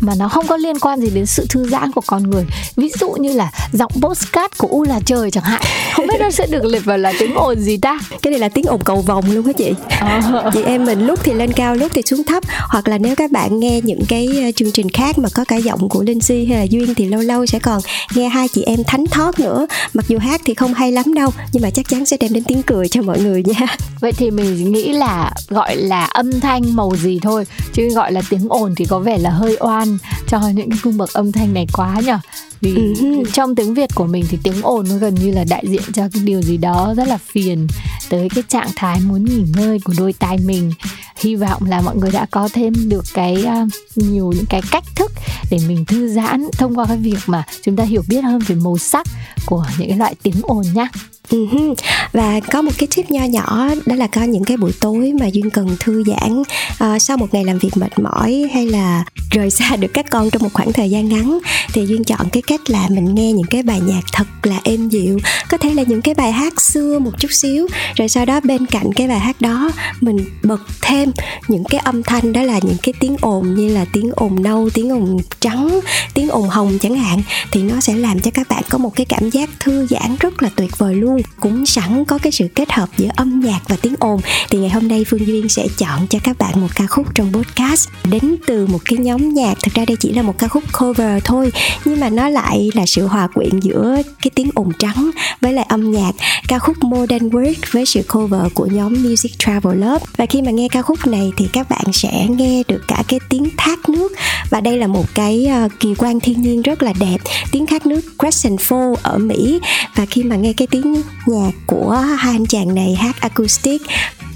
mà 0.00 0.14
nó 0.18 0.28
không 0.28 0.46
có 0.46 0.56
liên 0.56 0.78
quan 0.78 1.00
gì 1.00 1.10
đến 1.14 1.26
sự 1.26 1.46
thư 1.48 1.68
giãn 1.68 1.92
của 1.92 2.00
con 2.06 2.30
người. 2.30 2.44
Ví 2.76 2.90
dụ 3.00 3.10
như 3.10 3.32
là 3.32 3.50
giọng 3.72 3.92
postcard 4.02 4.54
của 4.58 4.68
u 4.68 4.82
là 4.82 5.00
trời 5.06 5.30
chẳng 5.30 5.44
hạn. 5.44 5.62
Không 5.96 6.06
biết 6.06 6.20
nó 6.20 6.30
sẽ 6.30 6.46
được 6.46 6.64
liệt 6.64 6.84
vào 6.84 6.98
là 6.98 7.12
tiếng 7.18 7.34
ồn 7.34 7.60
gì 7.60 7.76
ta? 7.76 7.98
Cái 8.22 8.30
này 8.30 8.40
là 8.40 8.48
tiếng 8.48 8.64
ồn 8.64 8.80
cầu 8.84 9.00
vòng 9.00 9.24
luôn 9.32 9.46
hả 9.46 9.52
chị. 9.52 9.72
Ờ. 10.00 10.50
chị 10.54 10.62
em 10.62 10.84
mình 10.84 11.06
lúc 11.06 11.18
thì 11.22 11.32
lên 11.32 11.52
cao 11.52 11.74
lúc 11.74 11.92
thì 11.94 12.02
xuống 12.02 12.24
thấp. 12.24 12.42
Hoặc 12.68 12.88
là 12.88 12.98
nếu 12.98 13.16
các 13.16 13.30
bạn 13.30 13.60
nghe 13.60 13.80
những 13.80 14.02
cái 14.08 14.28
ờ, 14.44 14.50
chương 14.56 14.72
trình 14.72 14.88
khác 14.88 15.18
mà 15.18 15.28
có 15.34 15.44
cả 15.44 15.56
giọng 15.56 15.88
của 15.88 16.02
linh 16.02 16.20
si 16.20 16.44
hay 16.44 16.58
là 16.58 16.62
duyên 16.62 16.94
thì 16.94 17.06
lâu 17.06 17.20
lâu 17.20 17.46
sẽ 17.46 17.58
còn 17.58 17.80
nghe 18.14 18.28
hai 18.28 18.48
chị 18.48 18.62
em 18.62 18.78
thánh 18.86 19.06
thót 19.06 19.40
nữa. 19.40 19.66
Mặc 19.94 20.04
dù 20.08 20.18
hát 20.18 20.40
thì 20.44 20.54
không 20.54 20.74
hay 20.74 20.92
lắm 20.92 21.14
đâu 21.14 21.30
nhưng 21.52 21.62
mà 21.62 21.70
chắc 21.70 21.88
chắn 21.88 22.06
sẽ 22.06 22.16
đem 22.20 22.32
đến 22.32 22.44
tiếng 22.44 22.62
cười 22.62 22.88
cho 22.88 23.02
mọi 23.02 23.20
người 23.20 23.42
nha. 23.46 23.66
Vậy 24.00 24.12
thì 24.12 24.30
mình 24.30 24.72
nghĩ 24.72 24.92
là 24.92 25.32
gọi 25.48 25.76
là 25.76 26.04
âm 26.04 26.40
thanh 26.40 26.76
màu 26.76 26.92
gì 26.96 27.18
thôi 27.22 27.44
chứ 27.72 27.88
gọi 27.88 28.12
là 28.12 28.22
tiếng 28.30 28.48
ồn 28.48 28.74
thì 28.76 28.84
có 28.84 28.98
vẻ 28.98 29.18
là 29.18 29.30
hơi 29.30 29.56
quan 29.80 29.98
cho 30.26 30.40
những 30.54 30.70
cái 30.70 30.78
cung 30.82 30.96
bậc 30.96 31.12
âm 31.12 31.32
thanh 31.32 31.54
này 31.54 31.66
quá 31.72 32.00
nhở? 32.04 32.18
Vì 32.60 32.74
uh-huh. 32.74 33.24
trong 33.32 33.54
tiếng 33.54 33.74
việt 33.74 33.90
của 33.94 34.06
mình 34.06 34.24
thì 34.28 34.38
tiếng 34.42 34.62
ồn 34.62 34.86
nó 34.88 34.96
gần 34.96 35.14
như 35.14 35.30
là 35.30 35.44
đại 35.48 35.64
diện 35.68 35.82
cho 35.94 36.08
cái 36.12 36.22
điều 36.22 36.42
gì 36.42 36.56
đó 36.56 36.94
rất 36.96 37.08
là 37.08 37.18
phiền 37.18 37.66
tới 38.08 38.28
cái 38.34 38.44
trạng 38.48 38.70
thái 38.76 39.00
muốn 39.00 39.24
nghỉ 39.24 39.42
ngơi 39.56 39.80
của 39.84 39.92
đôi 39.98 40.12
tai 40.12 40.38
mình 40.38 40.72
hy 41.16 41.36
vọng 41.36 41.62
là 41.66 41.80
mọi 41.80 41.96
người 41.96 42.10
đã 42.10 42.26
có 42.30 42.48
thêm 42.52 42.88
được 42.88 43.04
cái 43.14 43.44
uh, 43.44 43.68
nhiều 43.96 44.32
những 44.36 44.46
cái 44.48 44.62
cách 44.70 44.84
thức 44.96 45.12
để 45.50 45.58
mình 45.68 45.84
thư 45.84 46.08
giãn 46.08 46.46
thông 46.52 46.78
qua 46.78 46.86
cái 46.86 46.96
việc 46.96 47.18
mà 47.26 47.44
chúng 47.62 47.76
ta 47.76 47.84
hiểu 47.84 48.02
biết 48.08 48.24
hơn 48.24 48.38
về 48.46 48.54
màu 48.54 48.78
sắc 48.78 49.06
của 49.46 49.64
những 49.78 49.88
cái 49.88 49.98
loại 49.98 50.14
tiếng 50.22 50.40
ồn 50.42 50.64
nhá 50.74 50.88
Uh-huh. 51.30 51.74
và 52.12 52.40
có 52.40 52.62
một 52.62 52.70
cái 52.78 52.88
tip 52.96 53.10
nho 53.10 53.24
nhỏ 53.24 53.68
đó 53.86 53.96
là 53.96 54.06
có 54.06 54.22
những 54.22 54.44
cái 54.44 54.56
buổi 54.56 54.72
tối 54.80 55.12
mà 55.20 55.26
duyên 55.26 55.50
cần 55.50 55.76
thư 55.80 56.04
giãn 56.06 56.40
uh, 56.40 57.02
sau 57.02 57.16
một 57.16 57.34
ngày 57.34 57.44
làm 57.44 57.58
việc 57.58 57.76
mệt 57.76 57.98
mỏi 57.98 58.48
hay 58.54 58.66
là 58.66 59.04
rời 59.30 59.50
xa 59.50 59.76
được 59.76 59.88
các 59.94 60.06
con 60.10 60.30
trong 60.30 60.42
một 60.42 60.48
khoảng 60.52 60.72
thời 60.72 60.90
gian 60.90 61.08
ngắn 61.08 61.38
thì 61.72 61.86
duyên 61.86 62.04
chọn 62.04 62.28
cái 62.32 62.42
cách 62.50 62.70
là 62.70 62.88
mình 62.90 63.14
nghe 63.14 63.32
những 63.32 63.46
cái 63.50 63.62
bài 63.62 63.80
nhạc 63.80 64.00
thật 64.12 64.26
là 64.42 64.60
êm 64.64 64.88
dịu, 64.88 65.18
có 65.48 65.56
thể 65.56 65.74
là 65.74 65.82
những 65.82 66.02
cái 66.02 66.14
bài 66.14 66.32
hát 66.32 66.60
xưa 66.60 66.98
một 66.98 67.10
chút 67.18 67.28
xíu. 67.30 67.68
Rồi 67.96 68.08
sau 68.08 68.24
đó 68.24 68.40
bên 68.40 68.66
cạnh 68.66 68.92
cái 68.92 69.08
bài 69.08 69.18
hát 69.18 69.40
đó, 69.40 69.72
mình 70.00 70.24
bật 70.42 70.60
thêm 70.80 71.12
những 71.48 71.64
cái 71.64 71.80
âm 71.80 72.02
thanh, 72.02 72.32
đó 72.32 72.42
là 72.42 72.60
những 72.62 72.76
cái 72.82 72.92
tiếng 73.00 73.16
ồn 73.20 73.54
như 73.54 73.74
là 73.74 73.84
tiếng 73.92 74.10
ồn 74.16 74.42
nâu, 74.42 74.70
tiếng 74.74 74.92
ồn 74.92 75.18
trắng, 75.40 75.80
tiếng 76.14 76.28
ồn 76.28 76.48
hồng 76.48 76.78
chẳng 76.80 76.94
hạn, 76.94 77.22
thì 77.50 77.62
nó 77.62 77.80
sẽ 77.80 77.94
làm 77.94 78.20
cho 78.20 78.30
các 78.34 78.48
bạn 78.48 78.62
có 78.68 78.78
một 78.78 78.96
cái 78.96 79.06
cảm 79.06 79.30
giác 79.30 79.50
thư 79.60 79.86
giãn 79.86 80.16
rất 80.20 80.42
là 80.42 80.50
tuyệt 80.56 80.78
vời 80.78 80.94
luôn. 80.94 81.22
Cũng 81.40 81.66
sẵn 81.66 82.04
có 82.04 82.18
cái 82.18 82.32
sự 82.32 82.48
kết 82.54 82.72
hợp 82.72 82.88
giữa 82.96 83.08
âm 83.16 83.40
nhạc 83.40 83.60
và 83.68 83.76
tiếng 83.82 83.94
ồn. 83.98 84.20
Thì 84.50 84.58
ngày 84.58 84.70
hôm 84.70 84.88
nay 84.88 85.04
phương 85.08 85.26
duyên 85.26 85.48
sẽ 85.48 85.66
chọn 85.78 86.06
cho 86.10 86.18
các 86.24 86.38
bạn 86.38 86.60
một 86.60 86.68
ca 86.74 86.86
khúc 86.86 87.06
trong 87.14 87.32
podcast 87.32 87.88
đến 88.04 88.36
từ 88.46 88.66
một 88.66 88.80
cái 88.84 88.98
nhóm 88.98 89.34
nhạc. 89.34 89.54
Thực 89.62 89.74
ra 89.74 89.84
đây 89.84 89.96
chỉ 90.00 90.12
là 90.12 90.22
một 90.22 90.38
ca 90.38 90.48
khúc 90.48 90.64
cover 90.78 91.22
thôi, 91.24 91.52
nhưng 91.84 92.00
mà 92.00 92.08
nó 92.08 92.28
là 92.28 92.39
lại 92.42 92.70
là 92.74 92.86
sự 92.86 93.06
hòa 93.06 93.26
quyện 93.26 93.60
giữa 93.60 94.02
cái 94.22 94.30
tiếng 94.34 94.50
ồn 94.54 94.72
trắng 94.78 95.10
với 95.40 95.52
lại 95.52 95.66
âm 95.68 95.90
nhạc 95.90 96.12
ca 96.48 96.58
khúc 96.58 96.84
Modern 96.84 97.28
World 97.28 97.54
với 97.70 97.86
sự 97.86 98.02
cover 98.12 98.52
của 98.54 98.66
nhóm 98.66 99.02
Music 99.02 99.38
Travel 99.38 99.78
Love. 99.78 100.06
Và 100.16 100.26
khi 100.26 100.42
mà 100.42 100.50
nghe 100.50 100.68
ca 100.68 100.82
khúc 100.82 101.06
này 101.06 101.32
thì 101.36 101.48
các 101.52 101.70
bạn 101.70 101.84
sẽ 101.92 102.26
nghe 102.28 102.62
được 102.68 102.82
cả 102.88 103.02
cái 103.08 103.20
tiếng 103.28 103.48
thác 103.56 103.88
nước. 103.88 104.12
Và 104.50 104.60
đây 104.60 104.78
là 104.78 104.86
một 104.86 105.04
cái 105.14 105.48
uh, 105.64 105.72
kỳ 105.80 105.94
quan 105.98 106.20
thiên 106.20 106.42
nhiên 106.42 106.62
rất 106.62 106.82
là 106.82 106.92
đẹp 107.00 107.18
tiếng 107.52 107.66
thác 107.66 107.86
nước 107.86 108.00
Crescent 108.18 108.58
Fall 108.58 108.94
ở 109.02 109.18
Mỹ. 109.18 109.60
Và 109.94 110.06
khi 110.06 110.22
mà 110.22 110.36
nghe 110.36 110.52
cái 110.52 110.66
tiếng 110.66 111.02
nhạc 111.26 111.50
của 111.66 111.90
hai 111.90 112.34
anh 112.34 112.46
chàng 112.46 112.74
này 112.74 112.94
hát 112.94 113.20
acoustic 113.20 113.82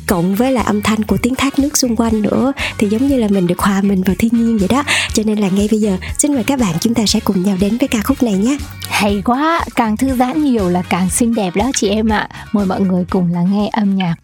cộng 0.07 0.35
với 0.35 0.53
lại 0.53 0.65
âm 0.65 0.83
thanh 0.83 1.03
của 1.03 1.17
tiếng 1.23 1.35
thác 1.35 1.59
nước 1.59 1.77
xung 1.77 1.97
quanh 1.97 2.23
nữa. 2.23 2.53
Thì 2.79 2.89
giống 2.89 3.09
như 3.09 3.17
là 3.17 3.29
mình 3.29 3.47
được 3.47 3.59
hòa 3.59 3.81
mình 3.81 4.03
vào 4.03 4.17
thiên 4.19 4.35
nhiên 4.35 4.59
vậy 4.59 4.69
đó. 4.69 4.83
Cho 5.15 5.23
nên 5.27 5.39
là 5.39 5.49
ngay 5.49 5.69
bây 5.71 5.81
giờ, 5.81 5.97
xin 6.19 6.35
mời 6.35 6.45
các 6.45 6.59
bạn 6.59 6.75
chúng 6.81 6.95
ta 6.95 7.03
sẽ 7.07 7.21
cùng 7.21 7.43
nhau 7.43 7.57
đến 7.61 7.79
với 7.79 7.89
ca 7.89 8.03
khúc 8.03 8.23
này 8.23 8.35
nhé. 8.35 8.57
Hay 8.91 9.23
quá, 9.25 9.65
càng 9.75 9.97
thư 9.97 10.17
giãn 10.17 10.45
nhiều 10.45 10.69
là 10.69 10.83
càng 10.83 11.11
xinh 11.11 11.35
đẹp 11.35 11.57
đó 11.57 11.71
chị 11.75 11.89
em 11.89 12.09
ạ. 12.09 12.29
Mời 12.53 12.67
mọi 12.67 12.81
người 12.81 13.05
cùng 13.11 13.33
lắng 13.33 13.53
nghe 13.53 13.69
âm 13.73 13.97
nhạc. 13.97 14.15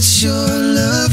That 0.00 0.22
your 0.22 0.32
love 0.32 1.09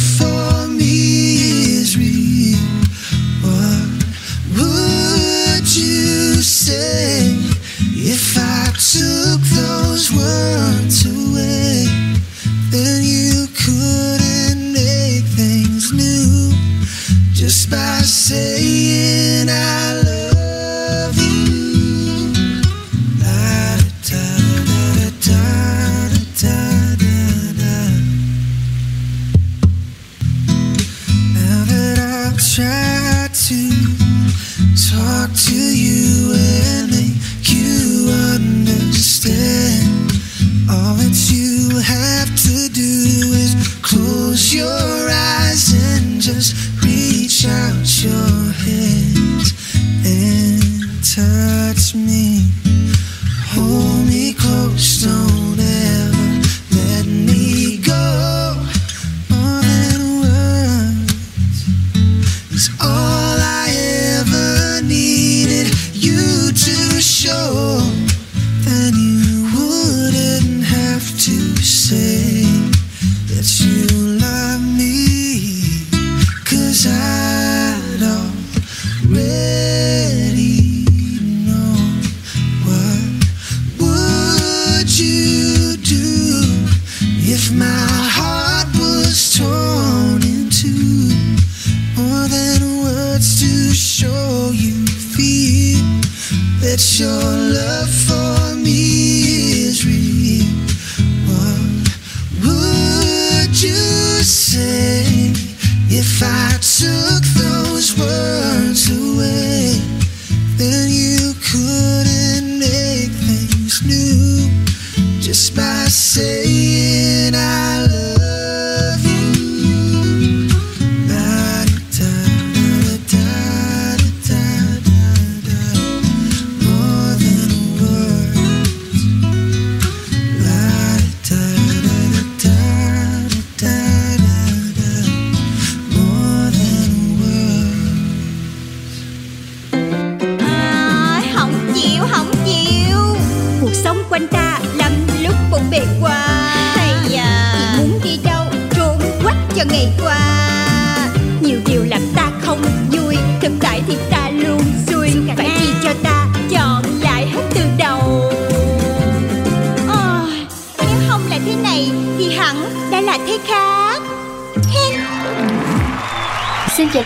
show. 67.27 67.76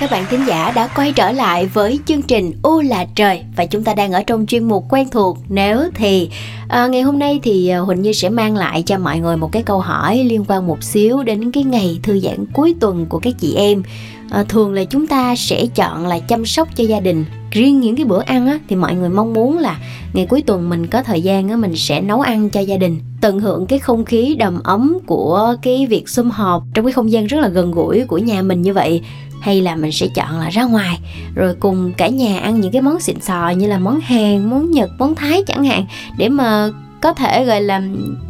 Các 0.02 0.12
bạn 0.12 0.26
thính 0.30 0.48
giả 0.48 0.72
đã 0.76 0.88
quay 0.96 1.12
trở 1.12 1.32
lại 1.32 1.66
với 1.66 2.00
chương 2.06 2.22
trình 2.22 2.52
U 2.64 2.82
là 2.82 3.06
trời. 3.16 3.42
Và 3.56 3.66
chúng 3.66 3.84
ta 3.84 3.94
đang 3.94 4.12
ở 4.12 4.24
trong 4.24 4.46
chuyên 4.46 4.64
mục 4.64 4.86
quen 4.90 5.08
thuộc 5.12 5.38
nếu 5.50 5.82
thì. 5.96 6.30
À, 6.70 6.88
ngày 6.88 7.02
hôm 7.02 7.20
nay 7.20 7.40
thì 7.44 7.68
à, 7.68 7.80
Huỳnh 7.80 8.02
Như 8.02 8.14
sẽ 8.14 8.30
mang 8.30 8.56
lại 8.56 8.84
cho 8.86 8.98
mọi 8.98 9.20
người 9.20 9.38
một 9.38 9.52
cái 9.52 9.64
câu 9.64 9.80
hỏi 9.80 10.24
liên 10.24 10.46
quan 10.48 10.68
một 10.68 10.84
xíu 10.84 11.24
đến 11.24 11.52
cái 11.52 11.64
ngày 11.64 12.00
thư 12.04 12.20
giãn 12.20 12.46
cuối 12.54 12.76
tuần 12.80 13.06
của 13.10 13.20
các 13.20 13.34
chị 13.40 13.56
em. 13.56 13.84
À, 14.32 14.44
thường 14.50 14.74
là 14.74 14.84
chúng 14.84 15.08
ta 15.08 15.36
sẽ 15.36 15.66
chọn 15.66 16.08
là 16.08 16.20
chăm 16.20 16.46
sóc 16.46 16.68
cho 16.76 16.84
gia 16.84 17.00
đình 17.00 17.26
riêng 17.52 17.80
những 17.80 17.96
cái 17.96 18.06
bữa 18.06 18.22
ăn 18.22 18.48
á, 18.48 18.60
thì 18.68 18.76
mọi 18.76 18.96
người 18.96 19.10
mong 19.10 19.34
muốn 19.34 19.58
là 19.58 19.80
ngày 20.14 20.26
cuối 20.26 20.42
tuần 20.42 20.70
mình 20.70 20.88
có 20.88 21.04
thời 21.04 21.22
gian 21.22 21.50
á, 21.50 21.56
mình 21.56 21.76
sẽ 21.76 22.02
nấu 22.02 22.22
ăn 22.22 22.50
cho 22.50 22.60
gia 22.60 22.78
đình 22.78 23.00
tận 23.22 23.40
hưởng 23.40 23.66
cái 23.66 23.80
không 23.80 24.06
khí 24.06 24.36
đầm 24.40 24.60
ấm 24.64 24.98
của 25.06 25.56
cái 25.62 25.88
việc 25.90 26.10
sum 26.10 26.30
họp 26.30 26.64
trong 26.74 26.86
cái 26.86 26.92
không 26.92 27.12
gian 27.12 27.28
rất 27.28 27.40
là 27.40 27.48
gần 27.48 27.72
gũi 27.72 28.06
của 28.06 28.18
nhà 28.18 28.42
mình 28.42 28.62
như 28.62 28.74
vậy 28.74 29.02
hay 29.42 29.62
là 29.62 29.76
mình 29.76 29.92
sẽ 29.92 30.08
chọn 30.16 30.40
là 30.40 30.50
ra 30.50 30.64
ngoài 30.64 31.00
rồi 31.36 31.56
cùng 31.60 31.94
cả 31.94 32.08
nhà 32.08 32.40
ăn 32.40 32.62
những 32.62 32.72
cái 32.72 32.82
món 32.82 33.00
xịn 33.00 33.22
sò 33.22 33.50
như 33.50 33.68
là 33.68 33.78
món 33.78 34.00
Hàn, 34.00 34.50
món 34.50 34.72
Nhật, 34.72 34.90
món 35.00 35.16
Thái 35.16 35.44
chẳng 35.48 35.64
hạn 35.64 35.86
để 36.18 36.30
mà 36.30 36.70
có 37.02 37.14
thể 37.14 37.46
gọi 37.46 37.62
là 37.62 37.82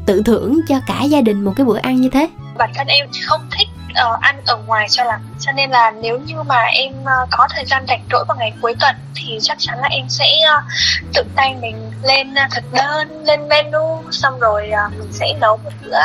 tự 0.05 0.21
thưởng 0.25 0.59
cho 0.67 0.79
cả 0.87 1.03
gia 1.03 1.21
đình 1.21 1.45
một 1.45 1.53
cái 1.55 1.65
bữa 1.65 1.77
ăn 1.77 2.01
như 2.01 2.09
thế. 2.09 2.29
Bản 2.57 2.71
thân 2.75 2.87
em 2.87 3.07
không 3.27 3.41
thích 3.51 3.67
uh, 3.91 4.21
ăn 4.21 4.35
ở 4.45 4.57
ngoài 4.57 4.87
cho 4.89 5.03
lắm 5.03 5.21
cho 5.39 5.51
nên 5.51 5.69
là 5.69 5.91
nếu 5.91 6.19
như 6.19 6.43
mà 6.43 6.63
em 6.63 6.93
uh, 7.01 7.29
có 7.31 7.47
thời 7.49 7.65
gian 7.65 7.85
rảnh 7.87 8.03
rỗi 8.11 8.25
vào 8.27 8.37
ngày 8.37 8.53
cuối 8.61 8.75
tuần 8.79 8.95
thì 9.15 9.37
chắc 9.41 9.57
chắn 9.59 9.79
là 9.79 9.87
em 9.87 10.09
sẽ 10.09 10.25
uh, 10.57 10.63
tự 11.13 11.23
tay 11.35 11.55
mình 11.61 11.91
lên 12.03 12.31
uh, 12.31 12.51
thực 12.55 12.73
đơn 12.73 13.25
lên 13.25 13.49
menu 13.49 14.03
xong 14.11 14.39
rồi 14.39 14.71
uh, 14.87 14.99
mình 14.99 15.13
sẽ 15.13 15.33
nấu 15.41 15.57
một 15.57 15.71
bữa 15.81 15.97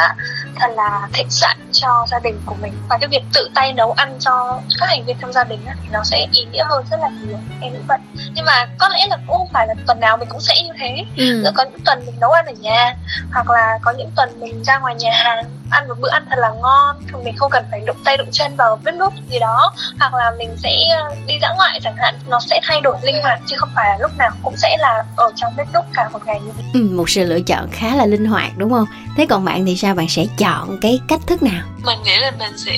thật 0.60 0.70
là 0.74 1.08
thịnh 1.12 1.30
soạn 1.30 1.56
cho 1.72 2.06
gia 2.10 2.18
đình 2.18 2.40
của 2.46 2.54
mình. 2.62 2.72
Và 2.88 2.98
cái 2.98 3.08
việc 3.08 3.22
tự 3.34 3.50
tay 3.54 3.72
nấu 3.72 3.92
ăn 3.92 4.16
cho 4.20 4.60
các 4.80 4.86
thành 4.90 5.04
viên 5.04 5.16
trong 5.20 5.32
gia 5.32 5.44
đình 5.44 5.60
thì 5.82 5.88
nó 5.92 6.04
sẽ 6.04 6.26
ý 6.32 6.44
nghĩa 6.44 6.64
hơn 6.68 6.84
rất 6.90 7.00
là 7.00 7.08
nhiều. 7.08 7.38
Em 7.60 7.72
nghĩ 7.72 7.78
vậy. 7.88 7.98
Nhưng 8.34 8.44
mà 8.44 8.66
có 8.78 8.88
lẽ 8.88 9.06
là 9.06 9.16
cũng 9.26 9.36
không 9.36 9.48
phải 9.52 9.66
là 9.66 9.74
tuần 9.86 10.00
nào 10.00 10.16
mình 10.16 10.28
cũng 10.28 10.40
sẽ 10.40 10.54
như 10.62 10.72
thế. 10.78 11.04
Ừ. 11.16 11.52
có 11.54 11.64
những 11.64 11.80
tuần 11.84 12.02
mình 12.06 12.14
nấu 12.20 12.30
ăn 12.30 12.46
ở 12.46 12.52
nhà 12.60 12.94
hoặc 13.32 13.50
là 13.50 13.78
có 13.82 13.90
những 13.90 14.10
tuần 14.16 14.40
mình 14.40 14.64
ra 14.64 14.78
ngoài 14.78 14.94
nhà 14.94 15.10
hàng 15.12 15.44
ăn 15.70 15.88
một 15.88 15.94
bữa 16.00 16.10
ăn 16.10 16.26
thật 16.30 16.36
là 16.38 16.50
ngon 16.62 16.96
mình 17.24 17.36
không 17.36 17.50
cần 17.50 17.64
phải 17.70 17.80
đụng 17.86 17.96
tay 18.04 18.16
đụng 18.16 18.28
chân 18.32 18.56
vào 18.56 18.78
bếp 18.84 18.94
núc 18.94 19.12
gì 19.30 19.38
đó. 19.38 19.72
Hoặc 19.98 20.14
là 20.14 20.32
mình 20.38 20.56
sẽ 20.62 20.76
ờ, 20.96 21.14
đi 21.26 21.34
dã 21.42 21.54
ngoại 21.56 21.80
chẳng 21.82 21.96
hạn 21.96 22.14
nó 22.28 22.40
sẽ 22.40 22.60
thay 22.62 22.80
đổi 22.80 22.96
linh 23.02 23.22
hoạt 23.22 23.40
chứ 23.46 23.56
không 23.58 23.68
phải 23.74 23.88
là 23.88 23.96
lúc 24.00 24.10
nào 24.18 24.30
cũng 24.42 24.56
sẽ 24.56 24.76
là 24.78 25.04
ở 25.16 25.32
trong 25.36 25.52
bếp 25.56 25.66
núc 25.74 25.84
cả 25.94 26.08
một 26.08 26.26
ngày 26.26 26.40
như 26.40 26.50
vậy 26.56 26.64
ừ, 26.74 26.80
một 26.96 27.10
sự 27.10 27.24
lựa 27.24 27.40
chọn 27.40 27.68
khá 27.72 27.96
là 27.96 28.06
linh 28.06 28.24
hoạt 28.24 28.50
đúng 28.56 28.70
không? 28.70 28.86
Thế 29.16 29.26
còn 29.26 29.44
bạn 29.44 29.66
thì 29.66 29.76
sao? 29.76 29.94
Bạn 29.94 30.08
sẽ 30.08 30.24
chọn 30.38 30.45
cái 30.80 31.00
cách 31.08 31.20
thức 31.26 31.42
nào? 31.42 31.64
Mình 31.84 32.02
nghĩ 32.04 32.16
là 32.16 32.30
mình 32.38 32.58
sẽ 32.58 32.76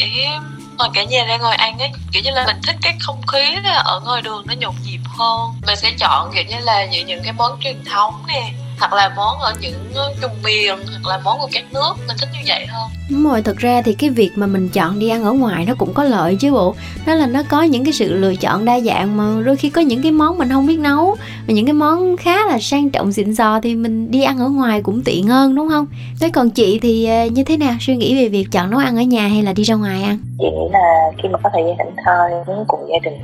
ngồi 0.79 0.89
cả 0.95 1.05
nhà 1.05 1.25
ra 1.25 1.37
ngồi 1.37 1.55
ăn 1.55 1.79
ấy. 1.79 1.91
Kiểu 2.13 2.23
như 2.23 2.31
là 2.31 2.47
mình 2.47 2.57
thích 2.67 2.77
cái 2.83 2.97
không 3.01 3.27
khí 3.27 3.55
ở 3.85 4.01
ngoài 4.05 4.23
đường 4.23 4.43
nó 4.47 4.55
nhộn 4.55 4.75
nhịp 4.85 5.01
hơn. 5.19 5.51
Mình 5.67 5.77
sẽ 5.77 5.91
chọn 5.99 6.31
kiểu 6.35 6.45
như 6.49 6.59
là 6.59 6.87
những 6.87 7.07
những 7.07 7.23
cái 7.25 7.33
món 7.33 7.61
truyền 7.61 7.85
thống 7.85 8.23
nè 8.29 8.53
hoặc 8.79 8.93
là 8.93 9.13
món 9.17 9.39
ở 9.39 9.55
những 9.61 9.75
vùng 10.23 10.43
miền 10.45 10.75
hoặc 11.03 11.11
là 11.11 11.21
món 11.25 11.39
của 11.39 11.49
các 11.53 11.65
nước 11.73 11.93
mình 12.09 12.17
thích 12.21 12.29
như 12.33 12.41
vậy 12.47 12.67
hơn. 12.67 12.91
Đúng 13.11 13.25
rồi 13.25 13.43
thực 13.43 13.57
ra 13.57 13.83
thì 13.83 13.95
cái 13.95 14.11
việc 14.11 14.31
mà 14.35 14.47
mình 14.47 14.69
chọn 14.69 14.99
đi 14.99 15.09
ăn 15.09 15.25
ở 15.25 15.33
ngoài 15.33 15.65
nó 15.65 15.75
cũng 15.79 15.95
có 15.95 16.05
lợi 16.05 16.37
chứ 16.41 16.53
bộ. 16.53 16.75
Đó 17.07 17.15
là 17.15 17.27
nó 17.27 17.43
có 17.49 17.63
những 17.63 17.85
cái 17.85 17.93
sự 17.93 18.15
lựa 18.15 18.35
chọn 18.35 18.65
đa 18.65 18.81
dạng 18.81 19.17
mà 19.17 19.43
đôi 19.45 19.57
khi 19.57 19.71
có 19.71 19.81
những 19.81 20.03
cái 20.03 20.13
món 20.13 20.39
mình 20.39 20.49
không 20.49 20.67
biết 20.67 20.79
nấu 20.79 21.17
và 21.47 21.55
những 21.55 21.67
cái 21.67 21.73
món 21.73 22.17
khá 22.17 22.47
là 22.47 22.59
sang 22.59 22.91
trọng 22.91 23.13
xịn 23.13 23.35
sò 23.35 23.61
thì 23.61 23.75
mình 23.75 24.11
đi 24.11 24.23
ăn 24.23 24.39
ở 24.39 24.49
ngoài 24.49 24.83
cũng 24.83 25.03
tiện 25.05 25.27
hơn 25.27 25.55
đúng 25.55 25.69
không? 25.69 25.87
Thế 26.21 26.31
còn 26.31 26.51
chị 26.51 26.79
thì 26.83 27.07
ờ, 27.07 27.27
như 27.27 27.45
thế 27.45 27.57
nào? 27.57 27.75
Suy 27.81 27.97
nghĩ 27.97 28.23
về 28.23 28.29
việc 28.29 28.49
chọn 28.53 28.71
nấu 28.71 28.81
ăn 28.81 28.97
ở 28.97 29.03
nhà 29.03 29.29
hay 29.29 29.43
là 29.43 29.53
đi 29.53 29.63
ra 29.63 29.75
ngoài 29.75 30.03
ăn? 30.03 30.19
Chị 30.39 30.45
nghĩ 30.45 30.69
là 30.73 31.13
khi 31.23 31.29
mà 31.29 31.39
có 31.43 31.51
thời 31.53 31.63
gian 31.67 31.77
thảnh 31.79 31.97
thơi 32.05 32.31
muốn 32.47 32.65
cùng 32.69 32.81
gia 32.91 33.11
đình 33.11 33.19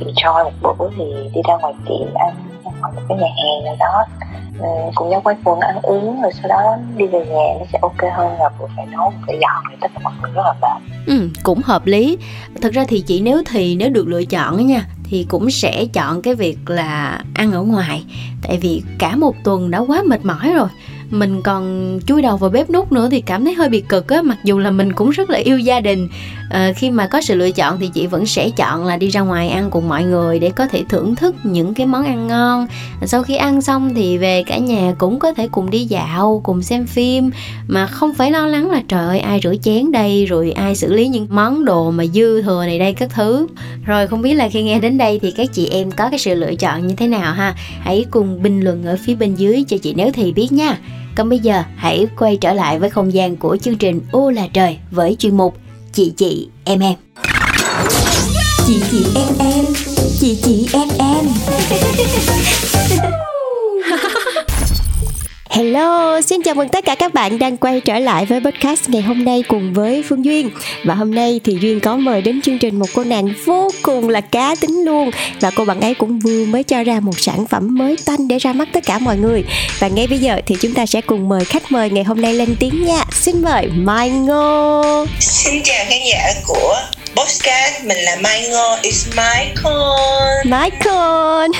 enjoy 0.00 0.50
một 0.62 0.74
bữa 0.78 0.88
thì 0.98 1.04
đi 1.34 1.40
ra 1.48 1.54
ngoài 1.60 1.72
tiệm 1.88 2.14
ăn 2.14 2.34
hoặc 2.80 2.94
một 2.94 3.02
cái 3.08 3.18
nhà 3.18 3.28
hàng 3.36 3.64
nào 3.64 3.76
đó 3.80 4.04
cùng 4.94 5.10
nhau 5.10 5.20
quay 5.24 5.36
quần 5.44 5.60
ăn 5.60 5.78
uống 5.82 6.22
rồi 6.22 6.32
sau 6.40 6.48
đó 6.48 6.76
đi 6.96 7.06
về 7.06 7.18
nhà 7.18 7.54
nó 7.58 7.66
sẽ 7.72 7.78
ok 7.82 8.16
hơn 8.16 8.32
là 8.38 8.48
vừa 8.58 8.66
phải 8.76 8.86
nấu, 8.86 9.12
phải 9.26 9.38
dọn 9.40 9.64
thì 9.70 9.76
tất 9.80 9.90
cả 9.94 10.00
mọi 10.04 10.12
người 10.22 10.30
rất 10.30 10.42
là 10.44 10.54
mệt. 10.62 10.82
Ừ 11.06 11.28
cũng 11.42 11.60
hợp 11.64 11.86
lý. 11.86 12.18
Thật 12.62 12.72
ra 12.72 12.84
thì 12.88 13.00
chị 13.00 13.20
nếu 13.20 13.42
thì 13.46 13.76
nếu 13.76 13.90
được 13.90 14.08
lựa 14.08 14.24
chọn 14.24 14.66
nha, 14.66 14.86
thì 15.04 15.26
cũng 15.28 15.50
sẽ 15.50 15.84
chọn 15.92 16.22
cái 16.22 16.34
việc 16.34 16.58
là 16.70 17.20
ăn 17.34 17.52
ở 17.52 17.62
ngoài. 17.62 18.04
Tại 18.42 18.58
vì 18.58 18.82
cả 18.98 19.16
một 19.16 19.34
tuần 19.44 19.70
đã 19.70 19.78
quá 19.78 20.02
mệt 20.06 20.24
mỏi 20.24 20.52
rồi 20.54 20.68
mình 21.10 21.42
còn 21.42 21.98
chui 22.06 22.22
đầu 22.22 22.36
vào 22.36 22.50
bếp 22.50 22.70
nút 22.70 22.92
nữa 22.92 23.08
thì 23.10 23.20
cảm 23.20 23.44
thấy 23.44 23.54
hơi 23.54 23.68
bị 23.68 23.80
cực 23.80 24.08
á 24.08 24.22
mặc 24.22 24.38
dù 24.44 24.58
là 24.58 24.70
mình 24.70 24.92
cũng 24.92 25.10
rất 25.10 25.30
là 25.30 25.38
yêu 25.38 25.58
gia 25.58 25.80
đình. 25.80 26.08
À, 26.50 26.72
khi 26.76 26.90
mà 26.90 27.06
có 27.06 27.20
sự 27.20 27.34
lựa 27.34 27.50
chọn 27.50 27.78
thì 27.80 27.90
chị 27.94 28.06
vẫn 28.06 28.26
sẽ 28.26 28.50
chọn 28.50 28.84
là 28.84 28.96
đi 28.96 29.08
ra 29.08 29.20
ngoài 29.20 29.48
ăn 29.48 29.70
cùng 29.70 29.88
mọi 29.88 30.04
người 30.04 30.38
để 30.38 30.50
có 30.50 30.66
thể 30.66 30.84
thưởng 30.88 31.14
thức 31.14 31.34
những 31.42 31.74
cái 31.74 31.86
món 31.86 32.04
ăn 32.04 32.26
ngon. 32.26 32.66
Sau 33.06 33.22
khi 33.22 33.36
ăn 33.36 33.62
xong 33.62 33.94
thì 33.94 34.18
về 34.18 34.42
cả 34.46 34.58
nhà 34.58 34.94
cũng 34.98 35.18
có 35.18 35.32
thể 35.34 35.48
cùng 35.48 35.70
đi 35.70 35.84
dạo 35.84 36.40
cùng 36.44 36.62
xem 36.62 36.86
phim. 36.86 37.30
Mà 37.68 37.86
không 37.86 38.14
phải 38.14 38.30
lo 38.30 38.46
lắng 38.46 38.70
là 38.70 38.82
trời 38.88 39.06
ơi 39.06 39.18
ai 39.18 39.40
rửa 39.42 39.54
chén 39.62 39.92
đây 39.92 40.26
rồi 40.26 40.50
ai 40.50 40.76
xử 40.76 40.92
lý 40.92 41.08
những 41.08 41.26
món 41.30 41.64
đồ 41.64 41.90
mà 41.90 42.04
dư 42.06 42.42
thừa 42.42 42.64
này 42.66 42.78
đây 42.78 42.92
các 42.92 43.10
thứ. 43.10 43.46
Rồi 43.84 44.06
không 44.06 44.22
biết 44.22 44.34
là 44.34 44.48
khi 44.48 44.62
nghe 44.62 44.80
đến 44.80 44.98
đây 44.98 45.18
thì 45.22 45.30
các 45.30 45.52
chị 45.52 45.66
em 45.66 45.90
có 45.90 46.10
cái 46.10 46.18
sự 46.18 46.34
lựa 46.34 46.54
chọn 46.54 46.86
như 46.86 46.94
thế 46.94 47.06
nào 47.06 47.32
ha? 47.32 47.54
Hãy 47.80 48.04
cùng 48.10 48.42
bình 48.42 48.60
luận 48.60 48.86
ở 48.86 48.98
phía 49.04 49.14
bên 49.14 49.34
dưới 49.34 49.64
cho 49.68 49.76
chị 49.78 49.94
nếu 49.96 50.10
thì 50.12 50.32
biết 50.32 50.52
nha 50.52 50.78
còn 51.18 51.28
bây 51.28 51.38
giờ 51.38 51.62
hãy 51.76 52.06
quay 52.18 52.36
trở 52.36 52.52
lại 52.52 52.78
với 52.78 52.90
không 52.90 53.14
gian 53.14 53.36
của 53.36 53.56
chương 53.56 53.76
trình 53.76 54.00
Ô 54.12 54.30
là 54.30 54.46
trời 54.52 54.78
với 54.90 55.16
chuyên 55.18 55.36
mục 55.36 55.56
Chị 55.92 56.12
chị 56.16 56.48
em 56.64 56.80
em. 56.80 56.94
Chị 58.66 58.82
chị 58.90 59.04
em 59.14 59.28
em, 59.38 59.64
chị 60.20 60.38
chị 60.42 60.68
em 60.72 60.88
em. 60.98 61.26
Hello, 65.50 66.20
xin 66.20 66.42
chào 66.42 66.54
mừng 66.54 66.68
tất 66.68 66.84
cả 66.84 66.94
các 66.94 67.14
bạn 67.14 67.38
đang 67.38 67.56
quay 67.56 67.80
trở 67.80 67.98
lại 67.98 68.26
với 68.26 68.40
podcast 68.40 68.88
ngày 68.88 69.02
hôm 69.02 69.24
nay 69.24 69.42
cùng 69.48 69.72
với 69.72 70.04
Phương 70.08 70.24
Duyên. 70.24 70.50
Và 70.84 70.94
hôm 70.94 71.14
nay 71.14 71.40
thì 71.44 71.58
Duyên 71.60 71.80
có 71.80 71.96
mời 71.96 72.22
đến 72.22 72.42
chương 72.42 72.58
trình 72.58 72.78
một 72.78 72.86
cô 72.94 73.04
nàng 73.04 73.28
vô 73.44 73.70
cùng 73.82 74.08
là 74.08 74.20
cá 74.20 74.54
tính 74.60 74.84
luôn. 74.84 75.10
Và 75.40 75.50
cô 75.56 75.64
bạn 75.64 75.80
ấy 75.80 75.94
cũng 75.94 76.18
vừa 76.18 76.44
mới 76.44 76.62
cho 76.62 76.84
ra 76.84 77.00
một 77.00 77.20
sản 77.20 77.46
phẩm 77.46 77.78
mới 77.78 77.96
tanh 78.04 78.28
để 78.28 78.38
ra 78.38 78.52
mắt 78.52 78.68
tất 78.72 78.86
cả 78.86 78.98
mọi 78.98 79.16
người. 79.16 79.44
Và 79.78 79.88
ngay 79.88 80.06
bây 80.06 80.18
giờ 80.18 80.40
thì 80.46 80.56
chúng 80.60 80.74
ta 80.74 80.86
sẽ 80.86 81.00
cùng 81.00 81.28
mời 81.28 81.44
khách 81.44 81.72
mời 81.72 81.90
ngày 81.90 82.04
hôm 82.04 82.20
nay 82.20 82.34
lên 82.34 82.56
tiếng 82.60 82.84
nha. 82.84 83.04
Xin 83.12 83.42
mời 83.42 83.66
Mai 83.66 84.10
Ngô. 84.10 85.04
Xin 85.20 85.62
chào 85.64 85.84
khán 85.88 85.98
giả 86.10 86.34
của 86.46 86.76
Podcast 87.18 87.84
mình 87.84 87.98
là 87.98 88.16
Mai 88.20 88.48
Ngô 88.48 88.76
It's 88.82 89.08
Michael. 89.08 90.44
Michael. 90.44 91.50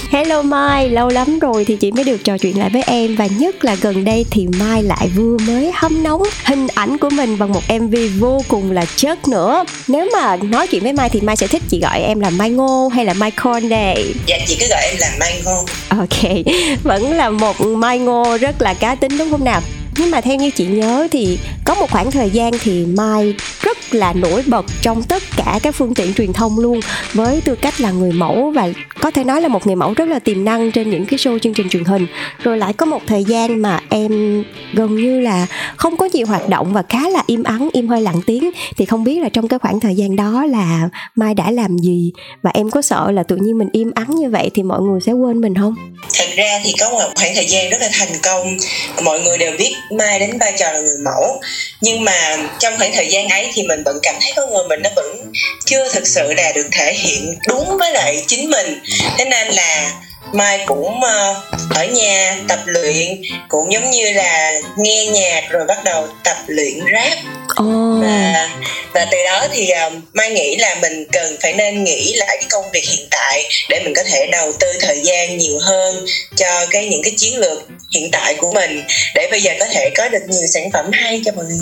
Hello 0.10 0.42
Mai. 0.42 0.88
Lâu 0.88 1.08
lắm 1.08 1.38
rồi 1.38 1.64
thì 1.64 1.76
chị 1.76 1.92
mới 1.92 2.04
được 2.04 2.24
trò 2.24 2.38
chuyện 2.38 2.58
lại 2.58 2.70
với 2.72 2.82
em. 2.86 3.16
Và 3.16 3.26
nhất 3.26 3.64
là 3.64 3.76
gần 3.80 4.04
đây 4.04 4.26
thì 4.30 4.46
Mai 4.58 4.82
lại 4.82 5.08
vừa 5.16 5.36
mới 5.38 5.70
hâm 5.74 6.02
nóng 6.02 6.22
hình 6.44 6.66
ảnh 6.74 6.98
của 6.98 7.10
mình 7.10 7.38
bằng 7.38 7.52
một 7.52 7.62
MV 7.80 7.94
vô 8.18 8.40
cùng 8.48 8.72
là 8.72 8.84
chất 8.96 9.28
nữa. 9.28 9.64
Nếu 9.88 10.08
mà 10.12 10.36
nói 10.36 10.66
chuyện 10.66 10.82
với 10.82 10.92
Mai 10.92 11.08
thì 11.08 11.20
Mai 11.20 11.36
sẽ 11.36 11.46
thích 11.46 11.62
chị 11.68 11.80
gọi 11.80 12.00
em 12.02 12.20
là 12.20 12.30
Mai 12.30 12.50
Ngô 12.50 12.88
hay 12.88 13.04
là 13.04 13.12
Mai 13.12 13.30
Con 13.30 13.68
đây? 13.68 14.14
Dạ 14.26 14.36
chị 14.46 14.56
cứ 14.60 14.66
gọi 14.68 14.82
em 14.82 14.96
là 14.98 15.10
Mai 15.20 15.42
Ngô 15.44 15.64
Ok. 15.88 16.46
Vẫn 16.82 17.12
là 17.12 17.30
một 17.30 17.60
Mai 17.60 17.98
Ngô 17.98 18.36
rất 18.40 18.62
là 18.62 18.74
cá 18.74 18.94
tính 18.94 19.18
đúng 19.18 19.30
không 19.30 19.44
nào? 19.44 19.60
Nhưng 19.98 20.10
mà 20.10 20.20
theo 20.20 20.36
như 20.36 20.50
chị 20.50 20.66
nhớ 20.66 21.08
thì 21.10 21.38
có 21.64 21.74
một 21.74 21.90
khoảng 21.90 22.10
thời 22.10 22.30
gian 22.30 22.52
thì 22.60 22.84
mai 22.86 23.34
rất 23.68 23.94
là 23.94 24.12
nổi 24.12 24.42
bật 24.46 24.66
trong 24.82 25.02
tất 25.02 25.22
cả 25.36 25.60
các 25.62 25.74
phương 25.74 25.94
tiện 25.94 26.14
truyền 26.14 26.32
thông 26.32 26.58
luôn, 26.58 26.80
với 27.12 27.40
tư 27.40 27.54
cách 27.54 27.80
là 27.80 27.90
người 27.90 28.12
mẫu 28.12 28.50
và 28.50 28.68
có 29.00 29.10
thể 29.10 29.24
nói 29.24 29.40
là 29.40 29.48
một 29.48 29.66
người 29.66 29.76
mẫu 29.76 29.94
rất 29.94 30.08
là 30.08 30.18
tiềm 30.18 30.44
năng 30.44 30.72
trên 30.72 30.90
những 30.90 31.06
cái 31.06 31.18
show 31.18 31.38
chương 31.38 31.54
trình 31.54 31.68
truyền 31.68 31.84
hình. 31.84 32.06
Rồi 32.42 32.58
lại 32.58 32.72
có 32.72 32.86
một 32.86 33.02
thời 33.06 33.24
gian 33.24 33.62
mà 33.62 33.80
em 33.88 34.44
gần 34.72 34.96
như 34.96 35.20
là 35.20 35.46
không 35.76 35.96
có 35.96 36.08
nhiều 36.12 36.26
hoạt 36.26 36.48
động 36.48 36.72
và 36.72 36.82
khá 36.88 37.08
là 37.08 37.22
im 37.26 37.42
ắng, 37.42 37.68
im 37.72 37.88
hơi 37.88 38.00
lặng 38.00 38.20
tiếng. 38.26 38.50
Thì 38.76 38.84
không 38.84 39.04
biết 39.04 39.22
là 39.22 39.28
trong 39.28 39.48
cái 39.48 39.58
khoảng 39.58 39.80
thời 39.80 39.94
gian 39.94 40.16
đó 40.16 40.44
là 40.44 40.88
mai 41.14 41.34
đã 41.34 41.50
làm 41.50 41.78
gì 41.78 42.12
và 42.42 42.50
em 42.54 42.70
có 42.70 42.82
sợ 42.82 43.10
là 43.10 43.22
tự 43.22 43.36
nhiên 43.36 43.58
mình 43.58 43.68
im 43.72 43.90
ắng 43.94 44.10
như 44.14 44.30
vậy 44.30 44.50
thì 44.54 44.62
mọi 44.62 44.80
người 44.80 45.00
sẽ 45.06 45.12
quên 45.12 45.40
mình 45.40 45.54
không? 45.54 45.74
Thật 46.18 46.28
ra 46.36 46.60
thì 46.64 46.74
có 46.80 46.90
một 46.90 47.10
khoảng 47.14 47.34
thời 47.34 47.46
gian 47.46 47.70
rất 47.70 47.78
là 47.80 47.88
thành 47.92 48.12
công, 48.22 48.56
mọi 49.04 49.20
người 49.20 49.38
đều 49.38 49.52
biết 49.58 49.74
mai 49.98 50.20
đến 50.20 50.30
vai 50.40 50.52
trò 50.58 50.66
là 50.72 50.80
người 50.80 50.98
mẫu. 51.04 51.40
Nhưng 51.80 52.04
mà 52.04 52.36
trong 52.58 52.74
khoảng 52.78 52.92
thời 52.94 53.08
gian 53.08 53.28
ấy 53.28 53.46
thì 53.54 53.57
thì 53.58 53.64
mình 53.68 53.82
vẫn 53.84 53.98
cảm 54.02 54.14
thấy 54.20 54.32
con 54.36 54.52
người 54.52 54.64
mình 54.68 54.80
nó 54.82 54.90
vẫn 54.96 55.32
chưa 55.64 55.92
thực 55.92 56.06
sự 56.06 56.32
là 56.32 56.52
được 56.54 56.66
thể 56.72 56.94
hiện 56.94 57.38
đúng 57.48 57.78
với 57.78 57.92
lại 57.92 58.24
chính 58.26 58.50
mình. 58.50 58.78
Thế 59.18 59.24
nên 59.24 59.48
là 59.48 59.92
mai 60.32 60.64
cũng 60.66 60.86
uh, 60.86 61.36
ở 61.74 61.84
nhà 61.84 62.36
tập 62.48 62.58
luyện 62.66 63.22
cũng 63.48 63.72
giống 63.72 63.90
như 63.90 64.12
là 64.12 64.52
nghe 64.76 65.06
nhạc 65.06 65.44
rồi 65.50 65.66
bắt 65.66 65.84
đầu 65.84 66.06
tập 66.24 66.36
luyện 66.46 66.74
rap 66.92 67.18
oh. 67.62 68.02
và 68.02 68.48
và 68.94 69.06
từ 69.10 69.18
đó 69.24 69.46
thì 69.52 69.70
uh, 69.86 69.92
mai 70.14 70.30
nghĩ 70.30 70.56
là 70.56 70.76
mình 70.82 71.04
cần 71.12 71.36
phải 71.42 71.52
nên 71.52 71.84
nghĩ 71.84 72.14
lại 72.14 72.36
cái 72.40 72.46
công 72.50 72.64
việc 72.72 72.84
hiện 72.88 73.06
tại 73.10 73.44
để 73.68 73.80
mình 73.84 73.94
có 73.96 74.02
thể 74.02 74.28
đầu 74.32 74.52
tư 74.60 74.66
thời 74.80 75.00
gian 75.04 75.38
nhiều 75.38 75.58
hơn 75.62 76.06
cho 76.36 76.66
cái 76.70 76.86
những 76.86 77.02
cái 77.02 77.12
chiến 77.16 77.38
lược 77.38 77.68
hiện 77.94 78.10
tại 78.12 78.34
của 78.34 78.52
mình 78.54 78.82
để 79.14 79.28
bây 79.30 79.42
giờ 79.42 79.52
có 79.60 79.66
thể 79.72 79.90
có 79.96 80.08
được 80.08 80.22
nhiều 80.28 80.46
sản 80.54 80.70
phẩm 80.72 80.86
hay 80.92 81.22
cho 81.24 81.32
mọi 81.36 81.44
người 81.44 81.58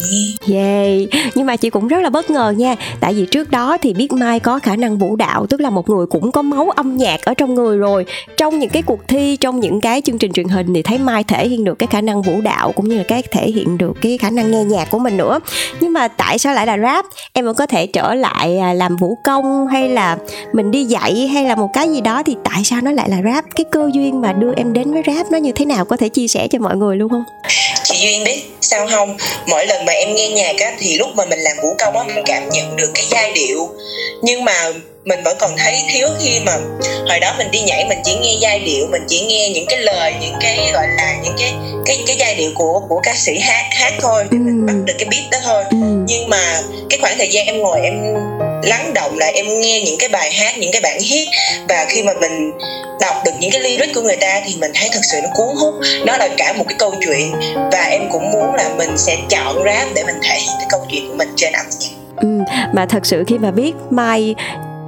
nghe. 0.46 0.56
Yeah, 0.58 1.32
nhưng 1.34 1.46
mà 1.46 1.56
chị 1.56 1.70
cũng 1.70 1.88
rất 1.88 2.00
là 2.00 2.10
bất 2.10 2.30
ngờ 2.30 2.54
nha, 2.56 2.74
tại 3.00 3.14
vì 3.14 3.26
trước 3.30 3.50
đó 3.50 3.78
thì 3.82 3.94
biết 3.94 4.12
Mai 4.12 4.40
có 4.40 4.58
khả 4.62 4.76
năng 4.76 4.98
vũ 4.98 5.16
đạo, 5.16 5.46
tức 5.50 5.60
là 5.60 5.70
một 5.70 5.88
người 5.88 6.06
cũng 6.06 6.32
có 6.32 6.42
máu 6.42 6.70
âm 6.76 6.96
nhạc 6.96 7.22
ở 7.24 7.34
trong 7.34 7.54
người 7.54 7.78
rồi. 7.78 8.06
Trong 8.36 8.55
những 8.58 8.70
cái 8.70 8.82
cuộc 8.82 9.08
thi, 9.08 9.36
trong 9.36 9.60
những 9.60 9.80
cái 9.80 10.02
chương 10.04 10.18
trình 10.18 10.32
truyền 10.32 10.48
hình 10.48 10.74
thì 10.74 10.82
thấy 10.82 10.98
Mai 10.98 11.24
thể 11.24 11.48
hiện 11.48 11.64
được 11.64 11.74
cái 11.78 11.86
khả 11.86 12.00
năng 12.00 12.22
vũ 12.22 12.40
đạo 12.40 12.72
cũng 12.72 12.88
như 12.88 12.98
là 12.98 13.04
cái 13.08 13.22
thể 13.30 13.50
hiện 13.50 13.78
được 13.78 13.92
cái 14.02 14.18
khả 14.18 14.30
năng 14.30 14.50
nghe 14.50 14.64
nhạc 14.64 14.90
của 14.90 14.98
mình 14.98 15.16
nữa. 15.16 15.40
Nhưng 15.80 15.92
mà 15.92 16.08
tại 16.08 16.38
sao 16.38 16.54
lại 16.54 16.66
là 16.66 16.78
rap? 16.78 17.04
Em 17.32 17.44
vẫn 17.44 17.56
có 17.56 17.66
thể 17.66 17.86
trở 17.86 18.14
lại 18.14 18.58
à, 18.58 18.72
làm 18.72 18.96
vũ 18.96 19.18
công 19.24 19.66
hay 19.66 19.88
là 19.88 20.16
mình 20.52 20.70
đi 20.70 20.84
dạy 20.84 21.26
hay 21.26 21.44
là 21.44 21.54
một 21.54 21.68
cái 21.72 21.88
gì 21.88 22.00
đó 22.00 22.22
thì 22.22 22.36
tại 22.44 22.64
sao 22.64 22.80
nó 22.80 22.92
lại 22.92 23.08
là 23.10 23.22
rap? 23.24 23.44
Cái 23.54 23.64
cơ 23.72 23.90
duyên 23.92 24.20
mà 24.20 24.32
đưa 24.32 24.52
em 24.56 24.72
đến 24.72 24.92
với 24.92 25.02
rap 25.06 25.30
nó 25.30 25.38
như 25.38 25.52
thế 25.52 25.64
nào 25.64 25.84
có 25.84 25.96
thể 25.96 26.08
chia 26.08 26.28
sẻ 26.28 26.48
cho 26.50 26.58
mọi 26.58 26.76
người 26.76 26.96
luôn 26.96 27.08
không 27.08 27.24
chị 27.88 27.96
duyên 28.00 28.24
biết 28.24 28.42
sao 28.60 28.86
không 28.90 29.16
mỗi 29.46 29.66
lần 29.66 29.84
mà 29.84 29.92
em 29.92 30.14
nghe 30.14 30.28
nhạc 30.28 30.56
á 30.60 30.72
thì 30.78 30.98
lúc 30.98 31.08
mà 31.16 31.24
mình 31.26 31.38
làm 31.38 31.56
vũ 31.62 31.74
công 31.78 31.96
á 31.96 32.02
mình 32.14 32.24
cảm 32.26 32.48
nhận 32.48 32.76
được 32.76 32.90
cái 32.94 33.04
giai 33.10 33.32
điệu 33.32 33.68
nhưng 34.22 34.44
mà 34.44 34.72
mình 35.06 35.22
vẫn 35.24 35.36
còn 35.40 35.50
thấy 35.56 35.82
thiếu 35.92 36.08
khi 36.20 36.40
mà 36.46 36.52
hồi 37.08 37.20
đó 37.20 37.34
mình 37.38 37.50
đi 37.50 37.60
nhảy 37.60 37.84
mình 37.88 37.98
chỉ 38.04 38.14
nghe 38.14 38.36
giai 38.40 38.58
điệu 38.60 38.86
mình 38.90 39.02
chỉ 39.08 39.20
nghe 39.20 39.48
những 39.48 39.66
cái 39.68 39.78
lời 39.78 40.14
những 40.20 40.34
cái 40.40 40.70
gọi 40.72 40.86
là 40.96 41.16
những 41.22 41.34
cái 41.38 41.54
cái 41.86 41.98
cái 42.06 42.16
giai 42.18 42.34
điệu 42.34 42.50
của 42.54 42.80
của 42.88 43.00
ca 43.02 43.14
sĩ 43.14 43.38
hát 43.38 43.64
hát 43.70 43.92
thôi 44.00 44.24
để 44.30 44.38
mình 44.38 44.66
bắt 44.66 44.74
được 44.84 44.94
cái 44.98 45.08
beat 45.10 45.30
đó 45.30 45.38
thôi. 45.44 45.64
Ừ. 45.70 45.76
nhưng 46.06 46.28
mà 46.28 46.60
cái 46.90 46.98
khoảng 47.00 47.18
thời 47.18 47.28
gian 47.28 47.46
em 47.46 47.58
ngồi 47.58 47.80
em 47.80 48.14
lắng 48.62 48.94
động 48.94 49.18
lại 49.18 49.32
em 49.32 49.60
nghe 49.60 49.80
những 49.80 49.98
cái 49.98 50.08
bài 50.08 50.32
hát 50.32 50.58
những 50.58 50.72
cái 50.72 50.80
bản 50.80 50.98
hit 51.00 51.28
và 51.68 51.86
khi 51.88 52.02
mà 52.02 52.12
mình 52.20 52.50
đọc 53.00 53.16
được 53.24 53.32
những 53.40 53.50
cái 53.50 53.60
lyric 53.60 53.94
của 53.94 54.02
người 54.02 54.16
ta 54.16 54.40
thì 54.46 54.54
mình 54.60 54.70
thấy 54.74 54.88
thật 54.92 55.00
sự 55.02 55.18
nó 55.22 55.28
cuốn 55.34 55.56
hút. 55.56 55.74
Nó 56.06 56.16
là 56.16 56.28
cả 56.36 56.52
một 56.52 56.64
cái 56.68 56.76
câu 56.78 56.94
chuyện 57.06 57.32
và 57.72 57.82
em 57.90 58.08
cũng 58.12 58.30
muốn 58.30 58.54
là 58.54 58.68
mình 58.78 58.98
sẽ 58.98 59.16
chọn 59.28 59.64
rap 59.64 59.88
để 59.94 60.04
mình 60.04 60.16
thể 60.22 60.38
hiện 60.38 60.54
cái 60.58 60.66
câu 60.70 60.86
chuyện 60.90 61.08
của 61.08 61.14
mình 61.14 61.28
trên 61.36 61.52
âm 61.52 61.66
nhạc 61.80 61.96
Ừ, 62.16 62.28
mà 62.72 62.86
thật 62.86 63.06
sự 63.06 63.24
khi 63.26 63.38
mà 63.38 63.50
biết 63.50 63.72
Mai 63.90 64.34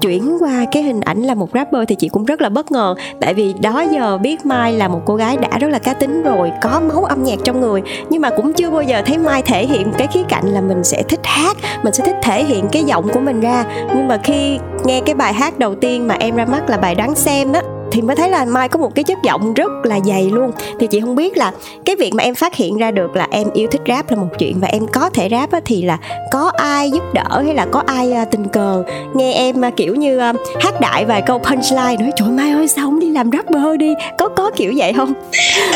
chuyển 0.00 0.36
qua 0.40 0.64
cái 0.72 0.82
hình 0.82 1.00
ảnh 1.00 1.22
là 1.22 1.34
một 1.34 1.48
rapper 1.54 1.82
thì 1.88 1.94
chị 1.94 2.08
cũng 2.08 2.24
rất 2.24 2.40
là 2.40 2.48
bất 2.48 2.72
ngờ. 2.72 2.94
Tại 3.20 3.34
vì 3.34 3.54
đó 3.60 3.84
giờ 3.92 4.18
biết 4.18 4.46
mai 4.46 4.72
là 4.72 4.88
một 4.88 5.00
cô 5.04 5.14
gái 5.14 5.36
đã 5.36 5.58
rất 5.58 5.68
là 5.68 5.78
cá 5.78 5.94
tính 5.94 6.22
rồi, 6.22 6.52
có 6.62 6.80
máu 6.88 7.04
âm 7.04 7.24
nhạc 7.24 7.38
trong 7.44 7.60
người. 7.60 7.82
Nhưng 8.10 8.22
mà 8.22 8.30
cũng 8.30 8.52
chưa 8.52 8.70
bao 8.70 8.82
giờ 8.82 9.02
thấy 9.06 9.18
mai 9.18 9.42
thể 9.42 9.66
hiện 9.66 9.92
cái 9.98 10.06
khía 10.06 10.22
cạnh 10.28 10.46
là 10.46 10.60
mình 10.60 10.84
sẽ 10.84 11.02
thích 11.02 11.20
hát, 11.22 11.56
mình 11.82 11.94
sẽ 11.94 12.04
thích 12.04 12.16
thể 12.22 12.44
hiện 12.44 12.64
cái 12.72 12.84
giọng 12.84 13.08
của 13.08 13.20
mình 13.20 13.40
ra. 13.40 13.64
Nhưng 13.96 14.08
mà 14.08 14.18
khi 14.24 14.58
nghe 14.84 15.00
cái 15.06 15.14
bài 15.14 15.32
hát 15.32 15.58
đầu 15.58 15.74
tiên 15.74 16.08
mà 16.08 16.14
em 16.14 16.36
ra 16.36 16.44
mắt 16.44 16.70
là 16.70 16.76
bài 16.76 16.94
đoán 16.94 17.14
xem 17.14 17.52
đó 17.52 17.60
thì 17.92 18.02
mới 18.02 18.16
thấy 18.16 18.30
là 18.30 18.44
mai 18.44 18.68
có 18.68 18.78
một 18.78 18.94
cái 18.94 19.04
chất 19.04 19.18
giọng 19.24 19.54
rất 19.54 19.70
là 19.84 19.98
dày 20.06 20.24
luôn. 20.24 20.50
Thì 20.80 20.86
chị 20.86 21.00
không 21.00 21.16
biết 21.16 21.36
là 21.36 21.52
cái 21.84 21.96
việc 21.96 22.14
mà 22.14 22.24
em 22.24 22.34
phát 22.34 22.54
hiện 22.54 22.76
ra 22.76 22.90
được 22.90 23.16
là 23.16 23.26
em 23.30 23.50
yêu 23.54 23.68
thích 23.70 23.80
rap 23.88 24.10
là 24.10 24.16
một 24.16 24.28
chuyện 24.38 24.60
và 24.60 24.68
em 24.68 24.86
có 24.86 25.10
thể 25.10 25.28
rap 25.30 25.50
thì 25.64 25.82
là 25.82 25.98
có 26.30 26.52
ai 26.56 26.90
giúp 26.90 27.02
đỡ 27.14 27.42
hay 27.44 27.54
là 27.54 27.66
có 27.72 27.82
ai 27.86 28.12
uh, 28.22 28.30
tình 28.30 28.48
cờ? 28.48 28.84
Nghe 29.14 29.32
em 29.32 29.60
uh, 29.68 29.76
kiểu 29.76 29.94
như 29.94 30.18
uh, 30.30 30.36
hát 30.60 30.80
đại 30.80 31.04
vài 31.04 31.22
câu 31.26 31.38
punchline 31.38 31.96
nói 32.00 32.12
trời 32.16 32.28
mai 32.28 32.52
ơi 32.52 32.68
sao 32.68 32.84
không 32.84 33.00
đi 33.00 33.10
làm 33.10 33.30
rapper 33.32 33.78
đi? 33.78 33.94
Có 34.18 34.28
có 34.28 34.50
kiểu 34.56 34.72
vậy 34.76 34.92
không? 34.92 35.14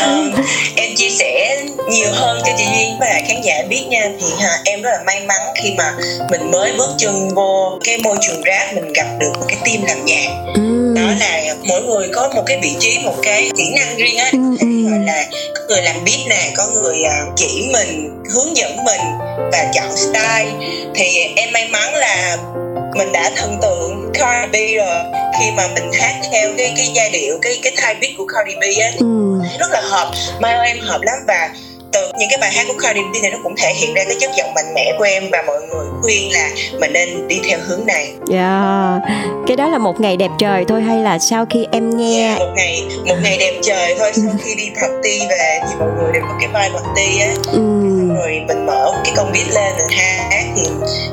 Um, 0.05 0.31
em 0.75 0.91
chia 0.95 1.09
sẻ 1.09 1.63
nhiều 1.91 2.09
hơn 2.11 2.41
cho 2.45 2.51
chị 2.57 2.63
duyên 2.75 2.97
và 2.99 3.21
khán 3.27 3.41
giả 3.43 3.63
biết 3.69 3.85
nha. 3.89 4.11
Thì 4.19 4.27
ha, 4.39 4.49
em 4.65 4.81
rất 4.81 4.89
là 4.89 5.03
may 5.05 5.21
mắn 5.27 5.41
khi 5.63 5.73
mà 5.77 5.93
mình 6.31 6.51
mới 6.51 6.73
bước 6.77 6.89
chân 6.97 7.29
vô 7.35 7.79
cái 7.83 7.97
môi 8.03 8.17
trường 8.21 8.41
rap 8.45 8.73
mình 8.75 8.93
gặp 8.93 9.07
được 9.19 9.31
một 9.39 9.45
cái 9.47 9.57
team 9.65 9.85
làm 9.87 10.05
nhạc. 10.05 10.27
Ừ 10.55 10.82
đó 11.07 11.13
là 11.19 11.55
mỗi 11.63 11.81
người 11.81 12.09
có 12.13 12.29
một 12.35 12.43
cái 12.45 12.59
vị 12.61 12.75
trí 12.79 12.99
một 13.03 13.15
cái 13.23 13.51
kỹ 13.57 13.73
năng 13.75 13.97
riêng 13.97 14.17
á 14.17 14.29
ừ, 14.31 14.39
ừ. 14.59 14.89
gọi 14.89 14.99
là 14.99 15.25
có 15.55 15.61
người 15.69 15.81
làm 15.81 15.95
beat 16.05 16.19
nè 16.29 16.51
có 16.57 16.67
người 16.73 16.97
uh, 17.01 17.33
chỉ 17.35 17.69
mình 17.73 18.21
hướng 18.33 18.57
dẫn 18.57 18.83
mình 18.85 19.01
và 19.51 19.71
chọn 19.73 19.95
style 19.95 20.51
thì 20.95 21.27
em 21.35 21.51
may 21.53 21.67
mắn 21.69 21.95
là 21.95 22.37
mình 22.95 23.11
đã 23.11 23.31
thần 23.35 23.57
tượng 23.61 24.11
Cardi 24.13 24.51
B 24.51 24.77
rồi 24.77 25.03
khi 25.39 25.51
mà 25.51 25.67
mình 25.67 25.91
hát 25.93 26.15
theo 26.31 26.49
cái 26.57 26.73
cái 26.77 26.91
giai 26.95 27.09
điệu 27.09 27.37
cái 27.41 27.59
cái 27.63 27.71
type 27.71 27.99
beat 28.01 28.13
của 28.17 28.25
Cardi 28.25 28.55
B 28.55 28.81
á 28.81 28.91
ừ. 28.97 29.39
rất 29.59 29.71
là 29.71 29.81
hợp 29.81 30.11
mai 30.39 30.53
ơi 30.53 30.67
em 30.67 30.79
hợp 30.79 31.01
lắm 31.01 31.17
và 31.27 31.49
từ 31.93 32.11
những 32.19 32.29
cái 32.29 32.37
bài 32.41 32.51
hát 32.51 32.65
của 32.67 32.73
Cardi 32.83 33.01
B 33.01 33.21
này 33.21 33.31
nó 33.31 33.37
cũng 33.43 33.55
thể 33.57 33.73
hiện 33.73 33.93
ra 33.93 34.03
cái 34.07 34.15
chất 34.19 34.31
giọng 34.37 34.53
mạnh 34.53 34.73
mẽ 34.75 34.93
của 34.97 35.03
em 35.03 35.23
và 35.31 35.43
mọi 35.47 35.61
người 35.61 35.87
khuyên 36.01 36.31
là 36.33 36.49
mình 36.79 36.93
nên 36.93 37.27
đi 37.27 37.41
theo 37.49 37.59
hướng 37.67 37.85
này. 37.85 38.13
Yeah. 38.31 39.01
Cái 39.47 39.57
đó 39.57 39.69
là 39.69 39.77
một 39.77 40.01
ngày 40.01 40.17
đẹp 40.17 40.31
trời 40.39 40.65
thôi 40.67 40.81
hay 40.81 40.99
là 40.99 41.19
sau 41.19 41.45
khi 41.49 41.65
em 41.71 41.97
nghe 41.97 42.25
yeah, 42.25 42.39
một 42.39 42.53
ngày 42.55 42.83
một 43.05 43.15
ngày 43.23 43.37
đẹp 43.37 43.59
trời 43.63 43.95
thôi 43.99 44.11
sau 44.15 44.31
khi 44.43 44.55
đi 44.55 44.69
party 44.81 45.19
về 45.29 45.59
thì 45.69 45.75
mọi 45.79 45.89
người 45.97 46.11
đều 46.13 46.21
có 46.21 46.35
cái 46.39 46.47
vibe 46.47 46.79
party 46.79 47.19
á. 47.19 47.33
Ừ. 47.51 47.59
Rồi 48.15 48.41
mình 48.47 48.65
mở 48.65 49.01
cái 49.03 49.13
công 49.17 49.31
viết 49.31 49.45
lên 49.53 49.73
mình 49.77 49.97
hát 49.97 50.23
thì 50.55 50.63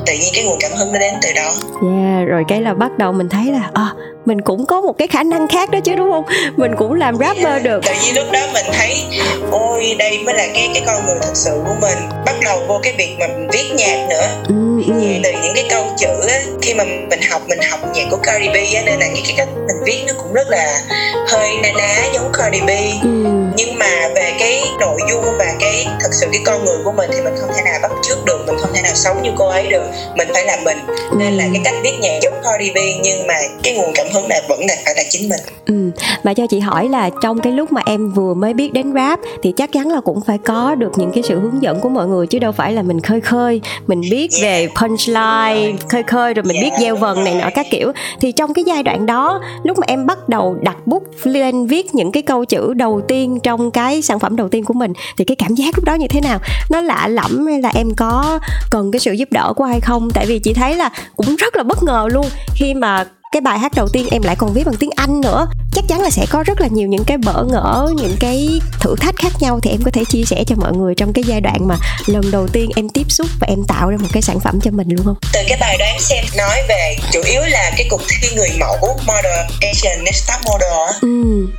tự 0.05 0.13
nhiên 0.13 0.33
cái 0.33 0.43
nguồn 0.43 0.57
cảm 0.59 0.71
hứng 0.71 0.93
nó 0.93 0.99
đến 0.99 1.13
từ 1.21 1.29
đó. 1.35 1.51
Yeah, 1.81 2.27
rồi 2.27 2.43
cái 2.47 2.61
là 2.61 2.73
bắt 2.73 2.97
đầu 2.97 3.11
mình 3.11 3.29
thấy 3.29 3.51
là 3.51 3.69
à, 3.73 3.93
mình 4.25 4.41
cũng 4.41 4.65
có 4.65 4.81
một 4.81 4.97
cái 4.97 5.07
khả 5.07 5.23
năng 5.23 5.47
khác 5.47 5.71
đó 5.71 5.79
chứ 5.83 5.95
đúng 5.95 6.11
không 6.11 6.23
mình 6.57 6.71
cũng 6.77 6.93
làm 6.93 7.17
rapper 7.17 7.45
yeah. 7.45 7.63
được 7.63 7.83
tự 7.85 7.91
nhiên 8.03 8.15
lúc 8.15 8.25
đó 8.33 8.39
mình 8.53 8.65
thấy 8.73 9.05
ôi 9.51 9.95
đây 9.99 10.19
mới 10.25 10.35
là 10.35 10.47
cái 10.53 10.69
cái 10.73 10.83
con 10.85 11.05
người 11.05 11.15
thật 11.21 11.31
sự 11.33 11.51
của 11.65 11.75
mình 11.81 11.97
bắt 12.25 12.35
đầu 12.45 12.59
vô 12.67 12.79
cái 12.83 12.93
việc 12.97 13.15
mà 13.19 13.27
mình 13.27 13.47
viết 13.51 13.71
nhạc 13.77 14.07
nữa 14.09 14.27
ừ, 14.47 14.70
ừ. 14.87 14.93
từ 15.23 15.31
những 15.43 15.55
cái 15.55 15.65
câu 15.69 15.85
chữ 15.97 16.27
á 16.29 16.41
khi 16.61 16.73
mà 16.73 16.83
mình 16.83 17.21
học 17.29 17.41
mình 17.47 17.59
học 17.69 17.79
nhạc 17.93 18.05
của 18.11 18.17
Cardi 18.23 18.47
B 18.49 18.55
á 18.75 18.81
nên 18.85 18.99
là 18.99 19.07
cái 19.07 19.21
cái 19.23 19.33
cách 19.37 19.47
mình 19.67 19.83
viết 19.85 20.03
nó 20.07 20.13
cũng 20.17 20.33
rất 20.33 20.49
là 20.49 20.81
hơi 21.27 21.49
na 21.63 21.69
ná 21.77 22.03
giống 22.13 22.31
Cardi 22.33 22.61
B 22.61 22.69
ừ. 23.03 23.09
nhưng 23.55 23.79
mà 23.79 24.09
về 24.15 24.33
cái 24.39 24.63
nội 24.79 24.99
dung 25.09 25.25
và 25.39 25.55
cái 25.59 25.87
thật 26.01 26.09
sự 26.11 26.27
cái 26.31 26.41
con 26.45 26.65
người 26.65 26.77
của 26.83 26.91
mình 26.91 27.09
thì 27.13 27.21
mình 27.21 27.33
không 27.41 27.49
thể 27.55 27.61
nào 27.65 27.79
bắt 27.81 27.91
chước 28.03 28.25
được 28.25 28.43
mình 28.47 28.55
không 28.61 28.73
thể 28.73 28.81
nào 28.81 28.95
sống 28.95 29.23
như 29.23 29.29
cô 29.37 29.47
ấy 29.47 29.67
được 29.67 29.83
mình 30.15 30.27
phải 30.33 30.45
làm 30.45 30.63
mình 30.63 30.77
ừ. 30.87 31.15
nên 31.19 31.33
là 31.33 31.43
cái 31.53 31.61
cách 31.63 31.75
viết 31.83 31.93
nhạc 32.01 32.19
giống 32.21 32.41
Cardi 32.43 32.71
B 32.71 32.77
nhưng 33.03 33.27
mà 33.27 33.35
cái 33.63 33.73
nguồn 33.73 33.91
cảm 33.95 34.07
hứng 34.13 34.27
này 34.27 34.41
vẫn 34.49 34.59
là 34.67 34.75
phải 34.85 34.93
là 34.97 35.03
chính 35.09 35.29
mình 35.29 35.41
ừ 35.65 35.90
và 36.23 36.33
cho 36.33 36.47
chị 36.47 36.59
hỏi 36.59 36.89
là 36.89 37.09
trong 37.21 37.39
cái 37.39 37.53
lúc 37.53 37.71
mà 37.71 37.81
em 37.85 38.11
vừa 38.11 38.33
mới 38.33 38.53
biết 38.53 38.73
đến 38.73 38.93
rap 38.93 39.19
thì 39.43 39.51
chắc 39.51 39.71
chắn 39.71 39.87
là 39.87 40.01
cũng 40.01 40.21
phải 40.21 40.37
có 40.37 40.75
được 40.75 40.91
những 40.95 41.11
cái 41.11 41.23
sự 41.23 41.39
hướng 41.39 41.61
dẫn 41.61 41.79
của 41.79 41.89
mọi 41.89 42.07
người 42.07 42.27
chứ 42.27 42.39
đâu 42.39 42.51
phải 42.51 42.73
là 42.73 42.81
mình 42.81 43.01
khơi 43.01 43.21
khơi 43.21 43.61
mình 43.87 44.01
biết 44.11 44.31
yeah. 44.31 44.43
về 44.43 44.67
punchline 44.81 45.77
khơi 45.89 46.03
khơi 46.03 46.33
rồi 46.33 46.43
mình 46.43 46.55
yeah, 46.55 46.65
biết 46.65 46.77
gieo 46.79 46.95
vần 46.95 47.23
này 47.23 47.35
nọ 47.35 47.49
các 47.55 47.65
kiểu. 47.71 47.91
Thì 48.21 48.31
trong 48.31 48.53
cái 48.53 48.63
giai 48.63 48.83
đoạn 48.83 49.05
đó 49.05 49.39
lúc 49.63 49.79
mà 49.79 49.85
em 49.87 50.05
bắt 50.05 50.29
đầu 50.29 50.57
đặt 50.61 50.87
bút 50.87 51.03
lên 51.23 51.67
viết 51.67 51.95
những 51.95 52.11
cái 52.11 52.23
câu 52.23 52.45
chữ 52.45 52.73
đầu 52.73 53.01
tiên 53.07 53.39
trong 53.43 53.71
cái 53.71 54.01
sản 54.01 54.19
phẩm 54.19 54.35
đầu 54.35 54.49
tiên 54.49 54.63
của 54.63 54.73
mình 54.73 54.93
thì 55.17 55.25
cái 55.25 55.35
cảm 55.35 55.55
giác 55.55 55.77
lúc 55.77 55.85
đó 55.85 55.93
như 55.93 56.07
thế 56.07 56.21
nào? 56.21 56.39
Nó 56.69 56.81
lạ 56.81 57.07
lẫm 57.07 57.45
hay 57.47 57.61
là 57.61 57.71
em 57.75 57.87
có 57.97 58.39
cần 58.69 58.91
cái 58.91 58.99
sự 58.99 59.11
giúp 59.11 59.31
đỡ 59.31 59.53
của 59.55 59.63
ai 59.63 59.79
không? 59.79 60.09
Tại 60.13 60.25
vì 60.25 60.39
chị 60.39 60.53
thấy 60.53 60.75
là 60.75 60.89
cũng 61.15 61.35
rất 61.35 61.55
là 61.55 61.63
bất 61.63 61.83
ngờ 61.83 62.07
luôn 62.11 62.25
khi 62.55 62.73
mà 62.73 63.05
cái 63.31 63.41
bài 63.41 63.59
hát 63.59 63.71
đầu 63.75 63.87
tiên 63.87 64.07
em 64.11 64.21
lại 64.21 64.35
còn 64.35 64.53
viết 64.53 64.63
bằng 64.65 64.75
tiếng 64.79 64.89
anh 64.95 65.21
nữa 65.21 65.47
chắc 65.71 65.83
chắn 65.87 66.01
là 66.01 66.09
sẽ 66.09 66.25
có 66.29 66.43
rất 66.43 66.61
là 66.61 66.67
nhiều 66.67 66.87
những 66.87 67.03
cái 67.05 67.17
bỡ 67.17 67.43
ngỡ 67.43 67.87
những 67.95 68.17
cái 68.19 68.47
thử 68.79 68.95
thách 69.01 69.15
khác 69.15 69.31
nhau 69.39 69.59
thì 69.63 69.71
em 69.71 69.81
có 69.83 69.91
thể 69.93 70.03
chia 70.09 70.23
sẻ 70.25 70.43
cho 70.47 70.55
mọi 70.55 70.73
người 70.73 70.95
trong 70.95 71.13
cái 71.13 71.23
giai 71.27 71.41
đoạn 71.41 71.67
mà 71.67 71.75
lần 72.05 72.31
đầu 72.31 72.47
tiên 72.47 72.69
em 72.75 72.89
tiếp 72.89 73.05
xúc 73.09 73.27
và 73.39 73.47
em 73.47 73.59
tạo 73.67 73.89
ra 73.89 73.97
một 73.97 74.07
cái 74.13 74.21
sản 74.21 74.39
phẩm 74.39 74.59
cho 74.63 74.71
mình 74.71 74.87
luôn 74.89 75.05
không? 75.05 75.15
Từ 75.33 75.39
cái 75.47 75.57
bài 75.61 75.77
đoán 75.77 75.99
xem 75.99 76.25
nói 76.37 76.63
về 76.67 76.95
chủ 77.11 77.21
yếu 77.21 77.41
là 77.41 77.71
cái 77.77 77.87
cuộc 77.89 78.01
thi 78.09 78.35
người 78.35 78.49
mẫu 78.59 78.99
model 79.07 79.39
Asian 79.61 80.03
Next 80.03 80.27
Top 80.27 80.51
Model 80.51 80.71
ừ. 81.01 81.07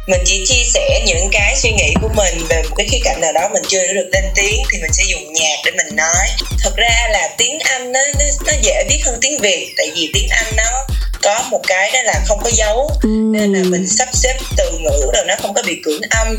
mình 0.07 0.21
chỉ 0.25 0.45
chia 0.47 0.65
sẻ 0.65 1.03
những 1.07 1.29
cái 1.33 1.57
suy 1.57 1.71
nghĩ 1.73 1.95
của 2.03 2.09
mình 2.17 2.47
về 2.49 2.63
một 2.69 2.75
cái 2.77 2.87
khía 2.91 3.01
cạnh 3.05 3.21
nào 3.21 3.33
đó 3.33 3.49
mình 3.53 3.63
chưa 3.69 3.93
được 3.95 4.09
lên 4.13 4.25
tiếng 4.35 4.63
thì 4.73 4.79
mình 4.83 4.93
sẽ 4.93 5.03
dùng 5.11 5.33
nhạc 5.33 5.57
để 5.65 5.71
mình 5.71 5.97
nói. 5.97 6.27
Thật 6.63 6.77
ra 6.77 7.09
là 7.11 7.29
tiếng 7.39 7.59
anh 7.59 7.93
nó 7.93 8.01
nó, 8.19 8.25
nó 8.47 8.53
dễ 8.63 8.85
viết 8.89 9.01
hơn 9.07 9.19
tiếng 9.21 9.39
việt 9.41 9.75
tại 9.77 9.87
vì 9.95 10.11
tiếng 10.15 10.29
anh 10.31 10.57
nó 10.57 10.87
có 11.23 11.45
một 11.51 11.61
cái 11.67 11.91
đó 11.93 12.03
là 12.03 12.21
không 12.27 12.39
có 12.45 12.51
dấu. 12.53 12.91
Ừ. 13.03 13.09
nên 13.09 13.53
là 13.53 13.63
mình 13.69 13.89
sắp 13.89 14.09
xếp 14.13 14.35
từ 14.57 14.71
ngữ 14.79 15.11
rồi 15.15 15.25
nó 15.27 15.35
không 15.43 15.55
có 15.55 15.63
bị 15.67 15.81
cưỡng 15.85 16.01
âm. 16.11 16.37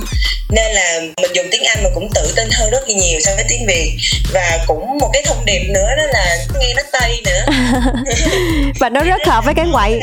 Nên 0.49 0.71
là 0.75 0.99
mình 1.21 1.31
dùng 1.33 1.45
tiếng 1.51 1.63
anh 1.63 1.83
mà 1.83 1.89
cũng 1.93 2.09
tự 2.15 2.33
tin 2.35 2.49
hơn 2.51 2.69
rất 2.69 2.87
nhiều 2.87 3.19
so 3.19 3.31
với 3.35 3.45
tiếng 3.49 3.65
việt. 3.67 3.97
Và 4.33 4.59
cũng 4.67 4.97
một 4.97 5.09
cái 5.13 5.23
thông 5.25 5.45
điệp 5.45 5.63
nữa 5.69 5.87
đó 5.97 6.03
là 6.13 6.37
nghe 6.59 6.73
nó 6.73 6.83
tây 6.91 7.21
nữa. 7.25 7.45
Và 8.79 8.89
nó 8.89 9.01
rất 9.01 9.21
hợp 9.25 9.45
với 9.45 9.53
cái 9.53 9.65
ngoại 9.65 9.99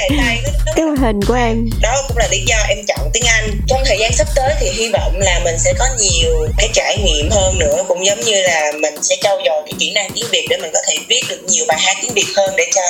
cái 0.77 0.87
hình 1.01 1.21
của 1.29 1.35
em. 1.35 1.71
Đó 1.83 2.03
cũng 2.09 2.17
là 2.17 2.29
lý 2.31 2.45
do 2.47 2.57
em 2.69 2.79
chọn 2.89 3.11
tiếng 3.13 3.25
Anh. 3.27 3.51
Trong 3.69 3.83
thời 3.87 3.99
gian 3.99 4.13
sắp 4.13 4.27
tới 4.35 4.55
thì 4.61 4.71
hy 4.71 4.89
vọng 4.89 5.19
là 5.19 5.41
mình 5.45 5.59
sẽ 5.59 5.73
có 5.79 5.87
nhiều 6.01 6.49
cái 6.59 6.69
trải 6.73 6.97
nghiệm 7.05 7.31
hơn 7.31 7.59
nữa. 7.59 7.85
Cũng 7.89 8.07
giống 8.07 8.21
như 8.21 8.43
là 8.43 8.73
mình 8.81 8.95
sẽ 9.03 9.17
trau 9.21 9.37
dồi 9.47 9.63
cái 9.67 9.75
kỹ 9.79 9.93
năng 9.95 10.11
tiếng 10.15 10.25
Việt 10.31 10.47
để 10.51 10.57
mình 10.57 10.71
có 10.75 10.81
thể 10.89 10.97
viết 11.09 11.21
được 11.29 11.41
nhiều 11.49 11.65
bài 11.69 11.79
hát 11.81 11.97
tiếng 12.03 12.13
Việt 12.15 12.27
hơn 12.37 12.55
để 12.57 12.67
cho 12.75 12.83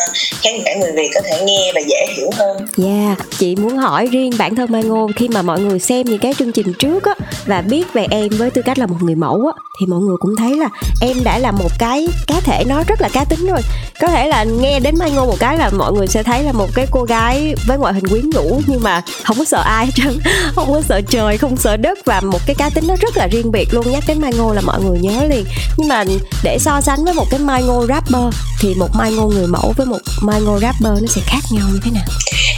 khán 0.42 0.62
giả 0.64 0.74
người 0.74 0.92
Việt 0.92 1.11
có 1.14 1.20
thể 1.20 1.40
nghe 1.44 1.72
và 1.74 1.79
dễ 1.88 2.06
hiểu 2.16 2.30
hơn. 2.36 2.56
Yeah, 2.84 3.18
chị 3.38 3.56
muốn 3.56 3.76
hỏi 3.76 4.06
riêng 4.06 4.32
bản 4.38 4.54
thân 4.54 4.72
Mai 4.72 4.82
Ngô 4.82 5.10
khi 5.16 5.28
mà 5.28 5.42
mọi 5.42 5.60
người 5.60 5.78
xem 5.78 6.06
những 6.06 6.18
cái 6.18 6.34
chương 6.38 6.52
trình 6.52 6.72
trước 6.78 7.04
á 7.04 7.14
và 7.46 7.60
biết 7.62 7.92
về 7.92 8.06
em 8.10 8.28
với 8.28 8.50
tư 8.50 8.62
cách 8.62 8.78
là 8.78 8.86
một 8.86 8.96
người 9.00 9.14
mẫu 9.14 9.46
á 9.46 9.62
thì 9.80 9.86
mọi 9.86 10.00
người 10.00 10.16
cũng 10.20 10.36
thấy 10.36 10.56
là 10.56 10.68
em 11.00 11.24
đã 11.24 11.38
là 11.38 11.50
một 11.50 11.70
cái 11.78 12.08
cá 12.26 12.40
thể 12.40 12.64
nó 12.64 12.82
rất 12.86 13.00
là 13.00 13.08
cá 13.12 13.24
tính 13.24 13.46
rồi. 13.46 13.60
Có 14.00 14.08
thể 14.08 14.28
là 14.28 14.44
nghe 14.44 14.80
đến 14.80 14.94
Mai 14.98 15.10
Ngô 15.10 15.26
một 15.26 15.36
cái 15.38 15.58
là 15.58 15.70
mọi 15.70 15.92
người 15.92 16.06
sẽ 16.06 16.22
thấy 16.22 16.42
là 16.42 16.52
một 16.52 16.68
cái 16.74 16.86
cô 16.90 17.02
gái 17.02 17.54
với 17.66 17.78
ngoại 17.78 17.94
hình 17.94 18.08
quyến 18.08 18.30
rũ 18.30 18.60
nhưng 18.66 18.82
mà 18.82 19.02
không 19.24 19.38
có 19.38 19.44
sợ 19.44 19.62
ai 19.62 19.86
hết 19.86 19.92
trơn 19.94 20.18
không 20.54 20.72
có 20.72 20.82
sợ 20.88 21.00
trời 21.00 21.38
không 21.38 21.56
sợ 21.56 21.76
đất 21.76 21.98
và 22.04 22.20
một 22.20 22.38
cái 22.46 22.54
cá 22.54 22.70
tính 22.70 22.86
nó 22.86 22.96
rất 23.00 23.16
là 23.16 23.26
riêng 23.26 23.52
biệt 23.52 23.74
luôn. 23.74 23.90
Nhắc 23.90 24.04
đến 24.08 24.20
Mai 24.20 24.32
Ngô 24.32 24.52
là 24.52 24.60
mọi 24.60 24.82
người 24.82 24.98
nhớ 24.98 25.24
liền. 25.24 25.44
Nhưng 25.76 25.88
mà 25.88 26.04
để 26.42 26.58
so 26.60 26.80
sánh 26.80 27.04
với 27.04 27.14
một 27.14 27.26
cái 27.30 27.40
Mai 27.40 27.62
Ngô 27.62 27.86
rapper 27.86 28.34
thì 28.60 28.74
một 28.74 28.88
Mai 28.94 29.12
Ngô 29.12 29.28
người 29.28 29.46
mẫu 29.46 29.72
với 29.76 29.86
một 29.86 29.98
Mai 30.22 30.40
Ngô 30.40 30.58
rapper 30.58 31.02
nó 31.02 31.06
sẽ 31.08 31.20
khác 31.24 31.42
nhau 31.50 31.69
như 31.72 31.80
thế 31.85 31.90
nào? 31.90 32.04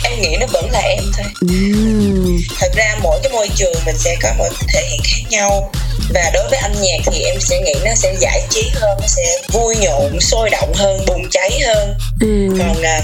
Em 0.04 0.20
nghĩ 0.20 0.36
nó 0.40 0.46
vẫn 0.46 0.70
là 0.70 0.80
em 0.80 1.04
thôi. 1.16 1.26
Uhm, 1.44 2.40
thật 2.58 2.72
ra 2.76 2.96
mỗi 3.02 3.20
cái 3.22 3.32
môi 3.32 3.48
trường 3.54 3.74
mình 3.86 3.98
sẽ 3.98 4.16
có 4.22 4.32
một 4.38 4.48
thể 4.68 4.86
hiện 4.90 5.00
khác 5.04 5.22
nhau. 5.30 5.72
Và 6.14 6.30
đối 6.34 6.48
với 6.50 6.58
âm 6.58 6.72
nhạc 6.72 6.98
thì 7.06 7.20
em 7.22 7.40
sẽ 7.40 7.60
nghĩ 7.60 7.74
nó 7.84 7.94
sẽ 7.94 8.14
giải 8.20 8.42
trí 8.50 8.70
hơn 8.74 8.98
nó 9.00 9.06
sẽ 9.06 9.22
vui 9.52 9.76
nhộn 9.76 10.20
sôi 10.20 10.50
động 10.50 10.72
hơn 10.74 11.04
bùng 11.06 11.30
cháy 11.30 11.60
hơn. 11.66 11.94
Uhm, 12.24 12.58
còn 12.58 12.82
à, 12.82 13.00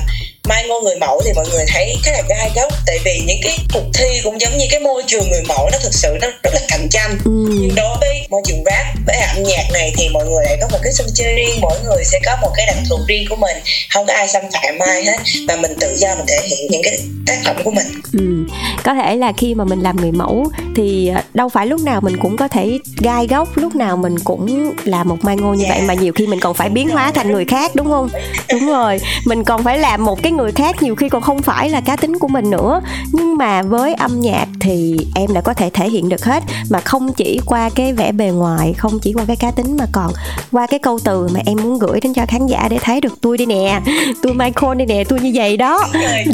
mai 0.48 0.64
ngô 0.68 0.80
người 0.80 0.96
mẫu 1.00 1.22
thì 1.24 1.32
mọi 1.36 1.46
người 1.50 1.64
thấy 1.68 1.96
khá 2.02 2.12
là 2.12 2.22
gai 2.28 2.50
góc 2.56 2.72
tại 2.86 2.98
vì 3.04 3.20
những 3.26 3.40
cái 3.42 3.58
cuộc 3.74 3.84
thi 3.94 4.20
cũng 4.24 4.40
giống 4.40 4.58
như 4.58 4.66
cái 4.70 4.80
môi 4.80 5.02
trường 5.06 5.30
người 5.30 5.42
mẫu 5.48 5.68
nó 5.72 5.78
thực 5.82 5.94
sự 5.94 6.08
nó 6.20 6.28
rất 6.42 6.50
là 6.54 6.60
cạnh 6.68 6.88
tranh 6.90 7.18
uhm. 7.28 7.50
nhưng 7.60 7.74
đối 7.74 7.96
với 8.00 8.26
môi 8.30 8.42
trường 8.44 8.64
rap 8.64 8.86
với 9.06 9.16
âm 9.16 9.42
nhạc 9.42 9.64
này 9.72 9.92
thì 9.96 10.08
mọi 10.08 10.24
người 10.26 10.44
lại 10.44 10.58
có 10.60 10.68
một 10.72 10.78
cái 10.82 10.92
sân 10.92 11.06
chơi 11.14 11.34
riêng 11.34 11.60
mỗi 11.60 11.78
người 11.84 12.04
sẽ 12.04 12.18
có 12.26 12.36
một 12.42 12.50
cái 12.56 12.66
đặc 12.66 12.76
thù 12.88 12.96
riêng 13.08 13.26
của 13.30 13.36
mình 13.36 13.56
không 13.90 14.06
có 14.06 14.12
ai 14.12 14.28
xâm 14.28 14.42
phạm 14.52 14.78
ai 14.78 15.04
hết 15.04 15.16
và 15.48 15.56
mình 15.56 15.70
tự 15.80 15.94
do 15.96 16.14
mình 16.16 16.26
thể 16.28 16.38
hiện 16.48 16.66
những 16.70 16.82
cái 16.84 16.98
tác 17.26 17.38
phẩm 17.44 17.56
của 17.64 17.70
mình 17.70 17.86
Ừ. 18.12 18.44
Có 18.84 18.94
thể 18.94 19.16
là 19.16 19.32
khi 19.36 19.54
mà 19.54 19.64
mình 19.64 19.80
làm 19.80 19.96
người 19.96 20.12
mẫu 20.12 20.46
thì 20.76 21.08
à, 21.08 21.24
đâu 21.34 21.48
phải 21.48 21.66
lúc 21.66 21.80
nào 21.80 22.00
mình 22.00 22.16
cũng 22.16 22.36
có 22.36 22.48
thể 22.48 22.78
gai 23.00 23.26
góc, 23.26 23.48
lúc 23.54 23.76
nào 23.76 23.96
mình 23.96 24.18
cũng 24.24 24.72
là 24.84 25.04
một 25.04 25.16
mai 25.22 25.36
ngô 25.36 25.54
như 25.54 25.64
Dạ. 25.68 25.74
vậy 25.74 25.82
mà 25.82 25.94
nhiều 25.94 26.12
khi 26.16 26.26
mình 26.26 26.40
còn 26.40 26.54
phải 26.54 26.68
biến 26.68 26.88
hóa 26.88 27.12
thành 27.12 27.32
người 27.32 27.44
khác 27.44 27.74
đúng 27.74 27.86
không? 27.86 28.08
Đúng 28.52 28.66
rồi, 28.66 29.00
mình 29.24 29.44
còn 29.44 29.64
phải 29.64 29.78
làm 29.78 30.04
một 30.04 30.22
cái 30.22 30.32
người 30.38 30.52
khác 30.52 30.82
nhiều 30.82 30.94
khi 30.94 31.08
còn 31.08 31.22
không 31.22 31.42
phải 31.42 31.70
là 31.70 31.80
cá 31.80 31.96
tính 31.96 32.18
của 32.18 32.28
mình 32.28 32.50
nữa. 32.50 32.80
Nhưng 33.12 33.36
mà 33.36 33.62
với 33.62 33.94
âm 33.94 34.20
nhạc 34.20 34.46
thì 34.68 34.96
em 35.14 35.34
đã 35.34 35.40
có 35.40 35.54
thể 35.54 35.70
thể 35.70 35.88
hiện 35.88 36.08
được 36.08 36.24
hết 36.24 36.42
mà 36.70 36.80
không 36.80 37.12
chỉ 37.12 37.40
qua 37.46 37.70
cái 37.74 37.92
vẻ 37.92 38.12
bề 38.12 38.26
ngoài, 38.26 38.74
không 38.78 38.98
chỉ 39.02 39.12
qua 39.12 39.24
cái 39.26 39.36
cá 39.36 39.50
tính 39.50 39.76
mà 39.76 39.84
còn 39.92 40.12
qua 40.52 40.66
cái 40.66 40.78
câu 40.78 40.98
từ 41.04 41.28
mà 41.34 41.40
em 41.46 41.56
muốn 41.62 41.78
gửi 41.78 42.00
đến 42.00 42.14
cho 42.14 42.26
khán 42.28 42.46
giả 42.46 42.68
để 42.70 42.78
thấy 42.80 43.00
được 43.00 43.12
tôi 43.20 43.38
đây 43.38 43.46
nè, 43.46 43.80
tôi 44.22 44.34
Michael 44.34 44.78
đây 44.78 44.86
nè, 44.86 45.04
tôi 45.04 45.20
như 45.20 45.30
vậy 45.34 45.56
đó. 45.56 45.84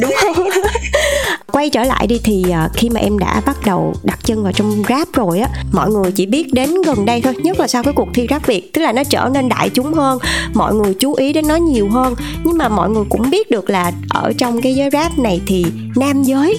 Đúng 0.00 0.14
không? 0.22 0.48
quay 1.54 1.70
trở 1.70 1.82
lại 1.82 2.06
đi 2.06 2.20
thì 2.24 2.44
à, 2.52 2.68
khi 2.74 2.90
mà 2.90 3.00
em 3.00 3.18
đã 3.18 3.42
bắt 3.46 3.56
đầu 3.64 3.94
đặt 4.02 4.18
chân 4.24 4.42
vào 4.42 4.52
trong 4.52 4.82
rap 4.88 5.08
rồi 5.12 5.38
á 5.38 5.48
mọi 5.72 5.90
người 5.90 6.12
chỉ 6.12 6.26
biết 6.26 6.52
đến 6.52 6.82
gần 6.86 7.06
đây 7.06 7.20
thôi 7.20 7.34
nhất 7.42 7.60
là 7.60 7.66
sau 7.66 7.82
cái 7.82 7.92
cuộc 7.96 8.08
thi 8.14 8.26
rap 8.30 8.46
việt 8.46 8.72
tức 8.72 8.82
là 8.82 8.92
nó 8.92 9.04
trở 9.04 9.28
nên 9.34 9.48
đại 9.48 9.70
chúng 9.70 9.94
hơn 9.94 10.18
mọi 10.54 10.74
người 10.74 10.94
chú 10.94 11.14
ý 11.14 11.32
đến 11.32 11.48
nó 11.48 11.56
nhiều 11.56 11.88
hơn 11.90 12.14
nhưng 12.44 12.58
mà 12.58 12.68
mọi 12.68 12.90
người 12.90 13.04
cũng 13.08 13.30
biết 13.30 13.50
được 13.50 13.70
là 13.70 13.92
ở 14.10 14.32
trong 14.38 14.62
cái 14.62 14.74
giới 14.74 14.90
rap 14.92 15.18
này 15.18 15.40
thì 15.46 15.66
nam 15.96 16.22
giới 16.22 16.58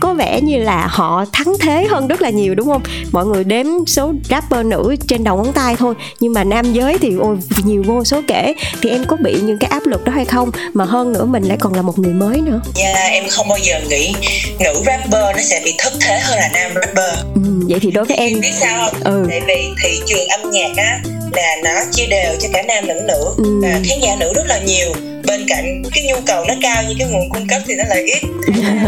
có 0.00 0.14
vẻ 0.14 0.40
như 0.40 0.58
là 0.58 0.86
họ 0.90 1.13
thắng 1.32 1.54
thế 1.60 1.86
hơn 1.90 2.08
rất 2.08 2.22
là 2.22 2.30
nhiều 2.30 2.54
đúng 2.54 2.66
không? 2.68 2.82
Mọi 3.12 3.26
người 3.26 3.44
đếm 3.44 3.66
số 3.86 4.12
rapper 4.30 4.66
nữ 4.66 4.96
trên 5.08 5.24
đầu 5.24 5.36
ngón 5.36 5.52
tay 5.52 5.76
thôi. 5.78 5.94
Nhưng 6.20 6.32
mà 6.32 6.44
nam 6.44 6.72
giới 6.72 6.98
thì 6.98 7.12
ôi 7.20 7.36
nhiều 7.64 7.82
vô 7.86 8.04
số 8.04 8.20
kể. 8.28 8.54
Thì 8.82 8.90
em 8.90 9.04
có 9.08 9.16
bị 9.16 9.40
những 9.42 9.58
cái 9.58 9.70
áp 9.70 9.86
lực 9.86 10.04
đó 10.04 10.12
hay 10.12 10.24
không? 10.24 10.50
Mà 10.74 10.84
hơn 10.84 11.12
nữa 11.12 11.24
mình 11.24 11.42
lại 11.42 11.56
còn 11.60 11.74
là 11.74 11.82
một 11.82 11.98
người 11.98 12.12
mới 12.12 12.40
nữa. 12.40 12.60
Dạ 12.74 12.92
em 13.10 13.24
không 13.28 13.48
bao 13.48 13.58
giờ 13.58 13.80
nghĩ 13.88 14.14
nữ 14.60 14.72
rapper 14.86 15.36
nó 15.36 15.42
sẽ 15.42 15.60
bị 15.64 15.74
thất 15.78 15.92
thế 16.00 16.18
hơn 16.18 16.38
là 16.38 16.50
nam 16.54 16.70
rapper. 16.74 17.18
Ừ, 17.34 17.40
vậy 17.68 17.78
thì 17.80 17.90
đối 17.90 18.04
với 18.04 18.16
em 18.16 18.40
biết 18.40 18.52
sao 18.60 18.90
không? 18.90 19.00
Ừ. 19.04 19.26
Tại 19.30 19.40
vì 19.46 19.68
thị 19.82 20.00
trường 20.06 20.28
âm 20.28 20.50
nhạc 20.50 20.70
á 20.76 21.00
là 21.32 21.56
nó 21.64 21.70
chia 21.92 22.06
đều 22.06 22.34
cho 22.40 22.48
cả 22.52 22.62
nam 22.62 22.84
lẫn 22.86 23.06
nữ. 23.06 23.34
Ừ. 23.36 23.60
và 23.62 23.68
khán 23.68 23.98
giả 24.02 24.16
nữ 24.20 24.32
rất 24.34 24.46
là 24.46 24.58
nhiều 24.58 24.92
bên 25.38 25.46
cạnh 25.48 25.82
cái 25.94 26.04
nhu 26.04 26.16
cầu 26.26 26.44
nó 26.48 26.54
cao 26.62 26.82
nhưng 26.88 26.98
cái 26.98 27.08
nguồn 27.08 27.30
cung 27.30 27.46
cấp 27.48 27.62
thì 27.66 27.74
nó 27.74 27.84
lại 27.88 28.02
ít. 28.02 28.22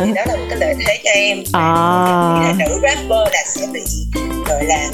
Thì 0.05 0.13
đó 0.15 0.23
là 0.27 0.37
một 0.37 0.45
cái 0.51 0.59
lợi 0.61 0.75
thế 0.87 1.01
cho 1.05 1.11
em. 1.11 1.43
À, 1.53 1.63
là 2.43 2.55
nữ 2.59 2.81
rapper 2.83 3.33
là 3.33 3.45
sẽ 3.47 3.67
bị 3.73 3.81
gọi 4.49 4.65
là 4.65 4.91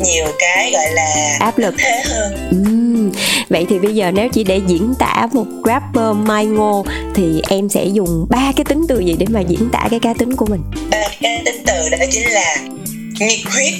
nhiều 0.00 0.26
cái 0.38 0.72
gọi 0.72 0.90
là 0.92 1.36
áp 1.40 1.58
lực. 1.58 1.74
thế 1.78 2.02
hơn. 2.04 3.12
Vậy 3.48 3.66
thì 3.68 3.78
bây 3.78 3.94
giờ 3.94 4.10
nếu 4.10 4.28
chỉ 4.32 4.44
để 4.44 4.60
diễn 4.66 4.94
tả 4.98 5.28
một 5.32 5.46
rapper 5.64 6.16
Mai 6.16 6.46
Ngô 6.46 6.86
thì 7.14 7.42
em 7.48 7.68
sẽ 7.68 7.84
dùng 7.84 8.26
ba 8.30 8.52
cái 8.56 8.64
tính 8.64 8.84
từ 8.88 8.98
gì 8.98 9.16
để 9.18 9.26
mà 9.30 9.40
diễn 9.40 9.68
tả 9.72 9.88
cái 9.90 10.00
cá 10.00 10.14
tính 10.14 10.36
của 10.36 10.46
mình? 10.46 10.60
Ba 10.90 11.08
cái 11.22 11.42
tính 11.44 11.62
từ 11.66 11.88
đó 11.90 11.98
chính 12.10 12.28
là 12.28 12.56
nhiệt 13.20 13.38
huyết 13.54 13.74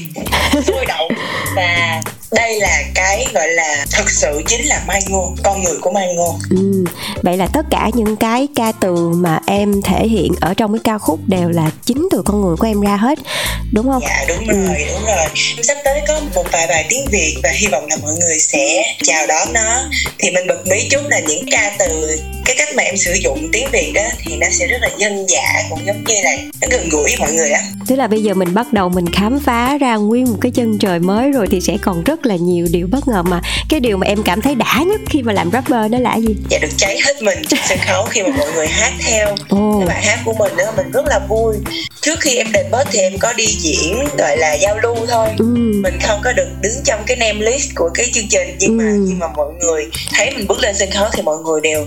sôi 0.67 0.87
động 0.87 1.11
và 1.57 2.01
đây 2.33 2.61
là 2.61 2.83
cái 2.95 3.27
gọi 3.35 3.49
là 3.49 3.87
thực 3.97 4.11
sự 4.11 4.43
chính 4.47 4.67
là 4.67 4.83
Mai 4.89 5.01
Ngô 5.09 5.35
con 5.43 5.63
người 5.65 5.75
của 5.81 5.91
Mai 5.91 6.15
Ngô 6.15 6.39
Ừm, 6.51 6.85
vậy 7.23 7.37
là 7.37 7.47
tất 7.53 7.67
cả 7.71 7.91
những 7.95 8.17
cái 8.17 8.49
ca 8.57 8.73
từ 8.81 8.95
mà 9.09 9.41
em 9.47 9.83
thể 9.83 10.09
hiện 10.09 10.33
ở 10.41 10.55
trong 10.55 10.73
cái 10.73 10.81
ca 10.85 10.99
khúc 10.99 11.21
đều 11.27 11.49
là 11.49 11.71
chính 11.85 12.09
từ 12.11 12.23
con 12.25 12.41
người 12.41 12.57
của 12.57 12.67
em 12.67 12.81
ra 12.81 12.97
hết 12.97 13.19
đúng 13.73 13.87
không? 13.89 14.03
Dạ 14.03 14.25
đúng 14.29 14.47
Ừ. 14.49 14.67
rồi, 14.67 14.85
đúng 14.93 15.05
rồi. 15.07 15.27
Sắp 15.63 15.77
tới 15.85 16.01
có 16.09 16.21
một 16.35 16.45
vài 16.53 16.67
bài 16.67 16.87
tiếng 16.89 17.05
Việt 17.13 17.37
và 17.43 17.51
hy 17.55 17.67
vọng 17.67 17.87
là 17.91 17.97
mọi 18.03 18.13
người 18.21 18.39
sẽ 18.39 18.83
chào 19.05 19.27
đón 19.27 19.53
nó. 19.53 19.83
Thì 20.19 20.31
mình 20.31 20.47
bật 20.47 20.67
mí 20.67 20.89
chút 20.91 21.01
là 21.09 21.19
những 21.21 21.45
ca 21.51 21.77
từ 21.79 22.19
cái 22.45 22.57
cách 22.59 22.69
mà 22.77 22.83
em 22.83 22.97
sử 22.97 23.13
dụng 23.13 23.49
tiếng 23.53 23.67
Việt 23.73 23.93
đó 23.95 24.03
thì 24.25 24.37
nó 24.37 24.47
sẽ 24.53 24.67
rất 24.67 24.79
là 24.81 24.89
dân 24.99 25.27
dã 25.29 25.63
cũng 25.71 25.81
giống 25.87 26.05
như 26.05 26.15
là 26.23 26.37
nó 26.63 26.69
gần 26.71 26.89
gũi 26.89 27.11
mọi 27.19 27.33
người 27.33 27.51
á. 27.51 27.63
Tức 27.87 27.97
là 27.97 28.07
bây 28.07 28.23
giờ 28.23 28.35
mình 28.35 28.55
bắt 28.55 28.73
đầu 28.73 28.89
mình 28.89 29.07
khám 29.13 29.41
phá 29.41 29.79
ra 29.81 29.97
nguyên 29.97 30.25
một 30.25 30.39
cái 30.41 30.53
chân 30.55 30.79
trời 30.79 30.99
mới 30.99 31.31
rồi 31.31 31.47
thì 31.51 31.61
sẽ 31.61 31.77
còn 31.83 32.05
rất 32.05 32.16
là 32.25 32.37
nhiều 32.37 32.67
điều 32.71 32.87
bất 32.91 33.09
ngờ 33.09 33.23
mà 33.23 33.41
cái 33.69 33.81
điều 33.81 33.97
mà 33.97 34.07
em 34.07 34.23
cảm 34.23 34.43
thấy 34.43 34.55
đã 34.55 34.83
nhất 34.87 35.01
khi 35.11 35.23
mà 35.23 35.33
làm 35.33 35.51
rapper 35.53 35.93
đó 35.93 35.99
là 35.99 36.17
gì 36.17 36.37
Và 36.51 36.59
được 36.59 36.69
cháy 36.77 37.01
hết 37.05 37.23
mình 37.23 37.39
trên 37.49 37.61
sân 37.69 37.79
khấu 37.87 38.05
khi 38.05 38.23
mà 38.23 38.29
mọi 38.39 38.53
người 38.55 38.67
hát 38.67 38.93
theo 39.07 39.35
Ồ. 39.49 39.77
cái 39.79 39.89
bài 39.89 40.03
hát 40.05 40.19
của 40.25 40.35
mình 40.39 40.53
đó 40.57 40.65
mình 40.77 40.91
rất 40.93 41.05
là 41.07 41.21
vui 41.29 41.57
Trước 42.01 42.21
khi 42.21 42.37
em 42.37 42.47
debut 42.55 42.87
thì 42.91 42.99
em 42.99 43.19
có 43.19 43.33
đi 43.33 43.47
diễn 43.47 44.05
gọi 44.19 44.37
là 44.37 44.55
giao 44.55 44.79
lưu 44.79 44.97
thôi 45.09 45.29
Ừm. 45.39 45.83
mình 45.83 45.95
không 46.07 46.21
có 46.25 46.33
được 46.33 46.49
đứng 46.63 46.73
trong 46.85 47.01
cái 47.07 47.17
name 47.17 47.51
list 47.51 47.71
của 47.75 47.91
cái 47.95 48.07
chương 48.15 48.29
trình 48.31 48.57
nhưng 48.59 48.77
mà 48.77 48.85
Ừ. 48.85 49.05
khi 49.09 49.15
mà 49.15 49.27
mọi 49.37 49.53
người 49.61 49.87
thấy 50.17 50.31
mình 50.37 50.47
bước 50.47 50.59
lên 50.63 50.75
sân 50.79 50.91
khấu 50.91 51.09
thì 51.13 51.23
mọi 51.23 51.37
người 51.45 51.61
đều 51.63 51.85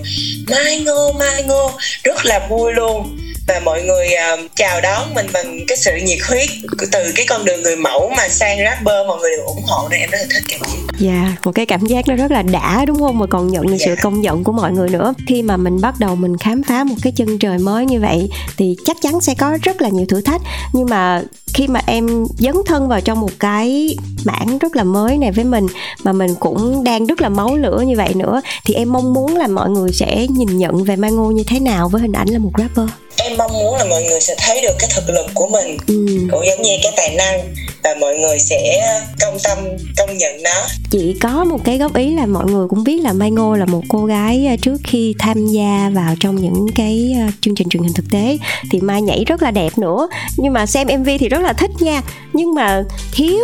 mai 0.51 0.79
ngô 0.79 1.11
mai 1.19 1.43
ngô 1.43 1.71
rất 2.03 2.25
là 2.25 2.47
vui 2.49 2.73
luôn 2.73 3.17
và 3.49 3.59
mọi 3.65 3.83
người 3.83 4.07
à, 4.07 4.37
chào 4.55 4.81
đón 4.81 5.13
mình 5.13 5.27
bằng 5.33 5.59
cái 5.67 5.77
sự 5.77 5.91
nhiệt 6.03 6.19
huyết 6.27 6.49
từ 6.91 7.11
cái 7.15 7.25
con 7.29 7.45
đường 7.45 7.61
người 7.63 7.75
mẫu 7.75 8.11
mà 8.17 8.29
sang 8.29 8.57
rapper 8.65 9.07
mọi 9.07 9.19
người 9.19 9.31
đều 9.37 9.45
ủng 9.45 9.63
hộ 9.67 9.87
nên 9.91 9.99
em 9.99 10.09
rất 10.09 10.17
là 10.21 10.25
thích 10.33 10.43
cảm 10.49 10.59
giác 10.61 10.75
Dạ, 10.99 11.35
một 11.43 11.51
cái 11.51 11.65
cảm 11.65 11.85
giác 11.85 12.07
nó 12.07 12.15
rất 12.15 12.31
là 12.31 12.41
đã 12.41 12.85
đúng 12.85 12.99
không? 12.99 13.19
Mà 13.19 13.25
còn 13.29 13.47
nhận 13.47 13.67
được 13.67 13.77
sự 13.79 13.85
Dạ. 13.95 14.01
công 14.03 14.21
nhận 14.21 14.43
của 14.43 14.51
mọi 14.51 14.71
người 14.71 14.89
nữa. 14.89 15.13
Khi 15.27 15.41
mà 15.41 15.57
mình 15.57 15.81
bắt 15.81 15.95
đầu 15.99 16.15
mình 16.15 16.37
khám 16.37 16.63
phá 16.63 16.83
một 16.83 16.95
cái 17.03 17.13
chân 17.15 17.39
trời 17.39 17.57
mới 17.57 17.85
như 17.85 17.99
vậy 17.99 18.29
thì 18.57 18.75
chắc 18.85 18.97
chắn 19.01 19.21
sẽ 19.21 19.33
có 19.37 19.57
rất 19.63 19.81
là 19.81 19.89
nhiều 19.89 20.05
thử 20.09 20.21
thách. 20.21 20.41
Nhưng 20.73 20.85
mà 20.89 21.21
khi 21.53 21.67
mà 21.67 21.81
em 21.85 22.25
dấn 22.39 22.55
thân 22.65 22.87
vào 22.87 23.01
trong 23.01 23.19
một 23.19 23.31
cái 23.39 23.97
mảng 24.25 24.57
rất 24.57 24.75
là 24.75 24.83
mới 24.83 25.17
này 25.17 25.31
với 25.31 25.43
mình 25.45 25.67
mà 26.03 26.11
mình 26.13 26.35
cũng 26.39 26.83
đang 26.83 27.05
rất 27.05 27.21
là 27.21 27.29
máu 27.29 27.55
lửa 27.55 27.83
như 27.87 27.93
vậy 27.97 28.13
nữa 28.13 28.41
thì 28.65 28.73
em 28.73 28.93
mong 28.93 29.13
muốn 29.13 29.37
là 29.37 29.47
mọi 29.47 29.69
người 29.69 29.91
sẽ 29.93 30.27
nhìn 30.29 30.57
nhận 30.57 30.83
về 30.83 30.95
Mai 30.95 31.11
Ngô 31.11 31.31
như 31.31 31.43
thế 31.47 31.59
nào 31.59 31.89
với 31.89 32.01
hình 32.01 32.13
ảnh 32.13 32.29
là 32.29 32.39
một 32.39 32.51
rapper. 32.57 32.87
Em 33.23 33.37
mong 33.37 33.53
muốn 33.53 33.75
là 33.75 33.85
mọi 33.85 34.03
người 34.03 34.21
sẽ 34.21 34.35
thấy 34.37 34.61
được 34.61 34.75
cái 34.79 34.89
thực 34.95 35.09
lực 35.09 35.25
của 35.33 35.47
mình. 35.47 35.77
Ừ. 35.87 36.05
cũng 36.31 36.45
giống 36.45 36.61
như 36.61 36.77
cái 36.83 36.91
tài 36.97 37.15
năng 37.15 37.53
và 37.83 37.95
mọi 37.99 38.15
người 38.17 38.39
sẽ 38.39 38.83
công 39.21 39.37
tâm 39.43 39.57
công 39.97 40.17
nhận 40.17 40.43
nó. 40.43 40.65
Chị 40.89 41.15
có 41.21 41.43
một 41.43 41.57
cái 41.63 41.77
góp 41.77 41.95
ý 41.95 42.15
là 42.15 42.25
mọi 42.25 42.45
người 42.45 42.67
cũng 42.67 42.83
biết 42.83 43.01
là 43.01 43.13
Mai 43.13 43.31
Ngô 43.31 43.55
là 43.55 43.65
một 43.65 43.81
cô 43.87 44.05
gái 44.05 44.45
à, 44.45 44.55
trước 44.61 44.77
khi 44.83 45.15
tham 45.19 45.47
gia 45.47 45.91
vào 45.93 46.15
trong 46.19 46.35
những 46.35 46.65
cái 46.75 47.15
à, 47.19 47.31
chương 47.41 47.55
trình 47.55 47.69
truyền 47.69 47.83
hình 47.83 47.93
thực 47.93 48.05
tế 48.11 48.37
thì 48.71 48.81
Mai 48.81 49.01
nhảy 49.01 49.23
rất 49.25 49.43
là 49.43 49.51
đẹp 49.51 49.77
nữa. 49.77 50.07
Nhưng 50.37 50.53
mà 50.53 50.65
xem 50.65 50.87
MV 50.99 51.09
thì 51.19 51.29
rất 51.29 51.41
là 51.41 51.53
thích 51.53 51.71
nha. 51.79 52.01
Nhưng 52.33 52.53
mà 52.53 52.83
thiếu 53.13 53.39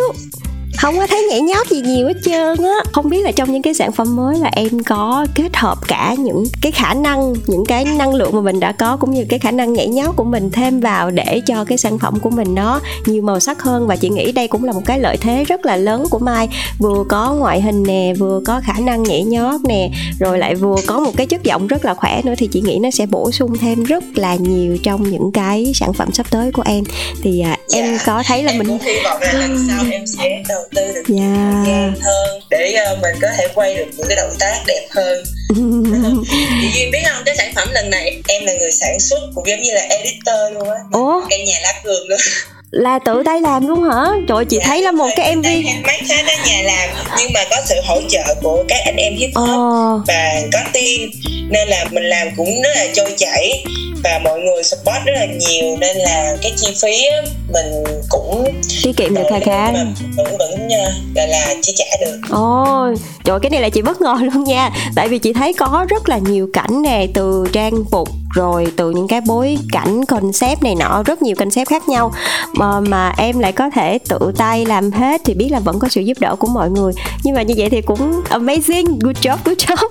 không 0.76 0.98
có 0.98 1.06
thấy 1.06 1.26
nhảy 1.30 1.40
nhót 1.40 1.68
gì 1.70 1.80
nhiều 1.80 2.06
hết 2.06 2.16
trơn 2.22 2.64
á. 2.64 2.74
Không 2.92 3.08
biết 3.08 3.24
là 3.24 3.32
trong 3.32 3.52
những 3.52 3.62
cái 3.62 3.74
sản 3.74 3.92
phẩm 3.92 4.16
mới 4.16 4.38
là 4.38 4.50
em 4.52 4.82
có 4.86 5.26
kết 5.34 5.56
hợp 5.56 5.78
cả 5.88 6.14
những 6.18 6.44
cái 6.60 6.72
khả 6.72 6.94
năng 6.94 7.34
những 7.46 7.64
cái 7.64 7.84
năng 7.84 8.14
lượng 8.14 8.30
mà 8.32 8.40
mình 8.40 8.60
đã 8.60 8.72
có 8.72 8.96
cũng 8.96 9.10
như 9.10 9.24
cái 9.28 9.38
khả 9.38 9.50
năng 9.50 9.72
nhảy 9.72 9.88
nhót 9.88 10.16
của 10.16 10.24
mình 10.24 10.50
thêm 10.50 10.80
vào 10.80 11.10
để 11.10 11.40
cho 11.46 11.64
cái 11.64 11.78
sản 11.78 11.98
phẩm 11.98 12.20
của 12.20 12.30
mình 12.30 12.54
nó 12.54 12.80
nhiều 13.06 13.22
màu 13.22 13.40
sắc 13.40 13.62
hơn. 13.62 13.86
Và 13.86 13.96
chị 13.96 14.08
nghĩ 14.08 14.32
đây 14.32 14.48
cũng 14.48 14.64
là 14.64 14.72
một 14.72 14.82
cái 14.84 14.98
lợi 14.98 15.16
thế 15.16 15.44
rất 15.44 15.66
là 15.66 15.76
lớn 15.76 16.04
của 16.10 16.18
mai. 16.18 16.48
Vừa 16.78 17.04
có 17.08 17.34
ngoại 17.34 17.60
hình 17.60 17.82
nè 17.82 18.14
vừa 18.18 18.40
có 18.46 18.60
khả 18.64 18.74
năng 18.80 19.02
nhảy 19.02 19.24
nhót 19.24 19.60
nè 19.64 19.90
rồi 20.20 20.38
lại 20.38 20.54
vừa 20.54 20.76
có 20.86 21.00
một 21.00 21.12
cái 21.16 21.26
chất 21.26 21.42
giọng 21.42 21.66
rất 21.66 21.84
là 21.84 21.94
khỏe 21.94 22.20
nữa 22.24 22.34
thì 22.38 22.46
chị 22.46 22.60
nghĩ 22.60 22.78
nó 22.78 22.90
sẽ 22.90 23.06
bổ 23.06 23.30
sung 23.30 23.58
thêm 23.60 23.84
rất 23.84 24.04
là 24.14 24.34
nhiều 24.34 24.76
trong 24.82 25.10
những 25.10 25.32
cái 25.32 25.72
sản 25.74 25.92
phẩm 25.92 26.12
sắp 26.12 26.26
tới 26.30 26.52
của 26.52 26.62
em. 26.66 26.84
Thì 27.22 27.40
à, 27.40 27.58
dạ, 27.68 27.78
em 27.78 27.98
có 28.06 28.22
thấy 28.26 28.42
là 28.42 28.52
em 28.52 28.58
mình 28.58 28.68
cũng 28.68 28.78
hy 28.80 28.94
vọng 29.04 29.22
là 29.22 29.32
lần 29.32 29.66
sau 29.68 29.84
em 29.92 30.04
sẽ 30.06 30.42
đầu 30.48 30.62
tư 30.74 30.92
được 30.94 31.02
Dạ. 31.08 31.14
nhiều 31.14 31.64
thời 31.64 31.66
gian 31.66 31.94
hơn 32.00 32.40
để 32.50 32.74
uh, 32.92 32.98
mình 33.02 33.14
có 33.22 33.28
thể 33.38 33.48
quay 33.54 33.74
được 33.74 33.86
những 33.96 34.06
cái 34.08 34.16
động 34.16 34.34
tác 34.38 34.62
đẹp 34.66 34.86
hơn. 34.90 35.24
Chị 36.62 36.68
duyên 36.74 36.90
biết 36.90 37.02
không 37.04 37.22
cái 37.26 37.36
sản 37.36 37.52
phẩm 37.54 37.68
lần 37.72 37.90
này 37.90 38.22
em 38.28 38.46
là 38.46 38.52
người 38.52 38.70
sản 38.72 39.00
xuất 39.00 39.18
cũng 39.34 39.46
giống 39.46 39.62
như 39.62 39.74
là 39.74 39.80
editor 39.80 40.52
luôn 40.54 40.70
á. 40.70 40.76
Ủa? 40.92 41.20
Cái 41.30 41.44
nhà 41.44 41.54
lá 41.62 41.72
vườn 41.84 42.08
luôn. 42.08 42.18
Là 42.70 42.98
tự 42.98 43.22
tay 43.26 43.40
làm 43.40 43.66
luôn 43.66 43.82
hả? 43.82 44.04
Trời 44.28 44.44
chị 44.44 44.58
thấy 44.62 44.82
là 44.82 44.92
một 44.92 45.08
cái 45.16 45.36
mv 45.36 45.46
máy 45.86 46.02
hết 46.08 46.22
ở 46.26 46.34
nhà 46.46 46.62
làm 46.62 46.90
nhưng 47.18 47.32
mà 47.32 47.40
có 47.50 47.56
sự 47.66 47.74
hỗ 47.84 48.00
trợ 48.08 48.34
của 48.42 48.64
các 48.68 48.78
anh 48.84 48.96
em 48.96 49.16
hip 49.16 49.30
hop 49.34 49.48
ờ. 49.48 50.00
và 50.06 50.42
có 50.52 50.58
team. 50.72 51.10
Nên 51.50 51.68
là 51.68 51.84
mình 51.90 52.04
làm 52.04 52.28
cũng 52.36 52.62
rất 52.62 52.70
là 52.76 52.86
trôi 52.94 53.14
chảy 53.18 53.64
và 54.06 54.20
mọi 54.24 54.40
người 54.40 54.62
support 54.62 55.04
rất 55.06 55.12
là 55.14 55.26
nhiều 55.26 55.76
nên 55.80 55.96
là 55.96 56.36
cái 56.42 56.52
chi 56.56 56.74
phí 56.82 57.06
á, 57.06 57.22
mình 57.52 57.84
cũng 58.08 58.44
tiết 58.82 58.96
kiệm 58.96 59.14
được 59.14 59.22
khá 59.30 59.38
khá. 59.40 59.72
vẫn 60.16 60.36
vẫn 60.38 60.66
uh, 60.66 61.16
gọi 61.16 61.28
là 61.28 61.54
chi 61.62 61.72
trả 61.76 61.84
được. 62.00 62.20
Ồ, 62.30 62.86
trời 63.24 63.38
cái 63.40 63.50
này 63.50 63.60
là 63.60 63.68
chị 63.68 63.82
bất 63.82 64.00
ngờ 64.00 64.14
luôn 64.20 64.44
nha. 64.44 64.70
Tại 64.96 65.08
vì 65.08 65.18
chị 65.18 65.32
thấy 65.32 65.52
có 65.52 65.86
rất 65.88 66.08
là 66.08 66.18
nhiều 66.18 66.48
cảnh 66.52 66.82
nè 66.82 67.06
Từ 67.14 67.46
trang 67.52 67.84
phục 67.90 68.08
rồi 68.34 68.66
từ 68.76 68.90
những 68.90 69.08
cái 69.08 69.20
bối 69.26 69.58
cảnh 69.72 70.04
concept 70.04 70.62
này 70.62 70.74
nọ 70.74 71.02
Rất 71.06 71.22
nhiều 71.22 71.34
concept 71.38 71.68
khác 71.68 71.88
nhau. 71.88 72.12
Mà, 72.52 72.80
mà 72.80 73.14
em 73.16 73.38
lại 73.38 73.52
có 73.52 73.70
thể 73.70 73.98
tự 74.08 74.18
tay 74.36 74.66
làm 74.66 74.90
hết 74.90 75.20
Thì 75.24 75.34
biết 75.34 75.48
là 75.50 75.60
vẫn 75.60 75.78
có 75.78 75.88
sự 75.88 76.00
giúp 76.00 76.16
đỡ 76.20 76.36
của 76.38 76.48
mọi 76.48 76.70
người. 76.70 76.92
Nhưng 77.22 77.34
mà 77.34 77.42
như 77.42 77.54
vậy 77.56 77.70
thì 77.70 77.80
cũng 77.80 78.22
amazing. 78.30 78.98
Good 79.00 79.16
job, 79.16 79.36
good 79.44 79.58
job. 79.58 79.76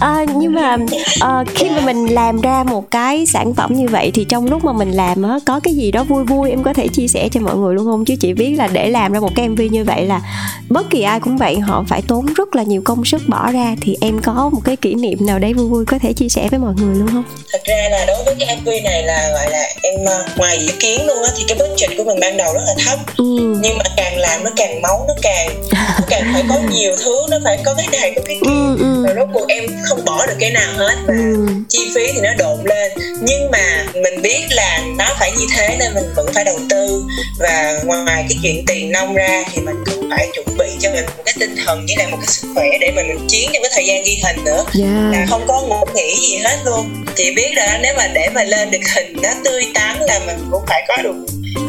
À, 0.00 0.26
Nhưng 0.36 0.54
mà 0.54 0.76
à, 1.20 1.44
khi 1.54 1.70
mà 1.70 1.80
mình 1.80 2.06
làm 2.06 2.40
ra 2.40 2.64
một 2.64 2.90
cái 2.90 3.26
sản 3.26 3.52
phẩm 3.58 3.74
như 3.74 3.86
vậy 3.88 4.10
Thì 4.14 4.24
trong 4.24 4.50
lúc 4.50 4.64
mà 4.64 4.72
mình 4.72 4.90
làm 4.92 5.22
á 5.22 5.38
Có 5.46 5.60
cái 5.60 5.74
gì 5.74 5.90
đó 5.90 6.04
vui 6.04 6.24
vui 6.24 6.50
em 6.50 6.62
có 6.62 6.72
thể 6.72 6.88
chia 6.88 7.08
sẻ 7.08 7.28
cho 7.32 7.40
mọi 7.40 7.56
người 7.56 7.74
luôn 7.74 7.84
không? 7.86 8.04
Chứ 8.04 8.14
chị 8.20 8.32
biết 8.32 8.54
là 8.58 8.66
để 8.66 8.88
làm 8.90 9.12
ra 9.12 9.20
một 9.20 9.30
cái 9.34 9.48
MV 9.48 9.60
như 9.70 9.84
vậy 9.84 10.06
là 10.06 10.20
Bất 10.68 10.90
kỳ 10.90 11.02
ai 11.02 11.20
cũng 11.20 11.36
vậy 11.36 11.58
Họ 11.58 11.84
phải 11.88 12.02
tốn 12.08 12.26
rất 12.36 12.56
là 12.56 12.62
nhiều 12.62 12.82
công 12.84 13.04
sức 13.04 13.22
bỏ 13.28 13.50
ra. 13.52 13.76
Thì 13.80 13.96
em 14.00 14.18
có 14.22 14.50
một 14.52 14.60
cái 14.64 14.76
kỷ 14.76 14.94
niệm 14.94 15.18
nào 15.26 15.38
đấy 15.38 15.54
vui 15.54 15.68
vui 15.68 15.84
Có 15.84 15.98
thể 15.98 16.12
chia 16.12 16.28
sẻ 16.28 16.48
với 16.50 16.58
mọi 16.60 16.74
người 16.74 16.94
luôn 16.94 17.08
không? 17.12 17.24
Thật 17.52 17.60
ra 17.64 17.88
là 17.90 18.04
đối 18.06 18.24
với 18.24 18.34
cái 18.38 18.56
MV 18.56 18.68
này 18.84 19.02
là 19.02 19.30
gọi 19.34 19.50
là 19.50 19.62
em 19.82 19.94
uh, 20.02 20.38
ngoài 20.38 20.58
dự 20.66 20.72
kiến 20.80 21.06
luôn 21.06 21.16
á 21.22 21.30
thì 21.36 21.44
cái 21.48 21.58
budget 21.58 21.90
của 21.98 22.04
mình 22.04 22.20
ban 22.20 22.36
đầu 22.36 22.54
rất 22.54 22.60
là 22.66 22.74
thấp. 22.86 22.98
Ừ. 23.16 23.56
nhưng 23.62 23.78
mà 23.78 23.84
càng 23.96 24.16
làm 24.18 24.44
nó 24.44 24.50
càng 24.56 24.82
máu 24.82 25.04
nó 25.08 25.14
càng 25.22 25.48
nó 25.72 26.04
càng 26.08 26.22
phải 26.32 26.42
có 26.48 26.54
nhiều 26.70 26.92
thứ 27.04 27.26
nó 27.30 27.36
phải 27.44 27.58
có 27.64 27.74
cái 27.76 27.86
này 27.92 28.12
có 28.16 28.22
cái 28.26 28.36
kia. 28.44 28.50
Ừ, 28.50 28.76
ừ. 28.78 29.04
rồi 29.06 29.14
rốt 29.16 29.28
cuộc 29.32 29.48
em 29.48 29.64
không 29.88 30.04
bỏ 30.06 30.26
được 30.26 30.34
cái 30.40 30.50
nào 30.50 30.72
hết. 30.76 30.94
Và 31.06 31.14
Ừ. 31.14 31.46
chi 31.68 31.78
phí 31.94 32.02
thì 32.14 32.20
nó 32.20 32.30
độn 32.38 32.58
lên. 32.64 32.92
Nhưng 33.20 33.47
mà 33.52 33.84
mình 33.94 34.22
biết 34.22 34.46
là 34.50 34.80
nó 34.98 35.04
phải 35.18 35.32
như 35.38 35.46
thế 35.56 35.76
nên 35.78 35.94
mình 35.94 36.04
vẫn 36.16 36.26
phải 36.34 36.44
đầu 36.44 36.58
tư 36.70 37.02
và 37.38 37.78
ngoài 37.84 38.24
cái 38.28 38.38
chuyện 38.42 38.64
tiền 38.66 38.92
nông 38.92 39.14
ra 39.14 39.44
thì 39.52 39.62
mình 39.62 39.76
cũng 39.86 40.10
phải 40.10 40.28
chuẩn 40.34 40.56
bị 40.58 40.66
cho 40.80 40.90
mình 40.92 41.04
một 41.16 41.22
cái 41.24 41.34
tinh 41.40 41.56
thần 41.64 41.84
với 41.86 41.96
lại 41.96 42.06
một 42.10 42.16
cái 42.20 42.26
sức 42.26 42.48
khỏe 42.54 42.66
để 42.80 42.90
mình 42.96 43.26
chiến 43.28 43.50
trong 43.54 43.62
cái 43.62 43.70
thời 43.74 43.84
gian 43.86 44.02
ghi 44.04 44.22
hình 44.24 44.44
nữa 44.44 44.64
là 44.72 45.12
Yeah. 45.12 45.28
không 45.30 45.44
có 45.48 45.62
ngủ 45.62 45.84
nghỉ 45.94 46.16
gì 46.28 46.36
hết 46.44 46.56
luôn 46.64 47.04
chị 47.16 47.34
biết 47.36 47.50
đó, 47.56 47.66
nếu 47.82 47.94
mà 47.96 48.08
để 48.14 48.28
mà 48.34 48.42
lên 48.44 48.70
được 48.70 48.78
hình 48.94 49.16
nó 49.22 49.28
tươi 49.44 49.66
tắn 49.74 49.96
là 50.00 50.18
mình 50.26 50.36
cũng 50.50 50.62
phải 50.68 50.84
có 50.88 50.96
được 51.02 51.14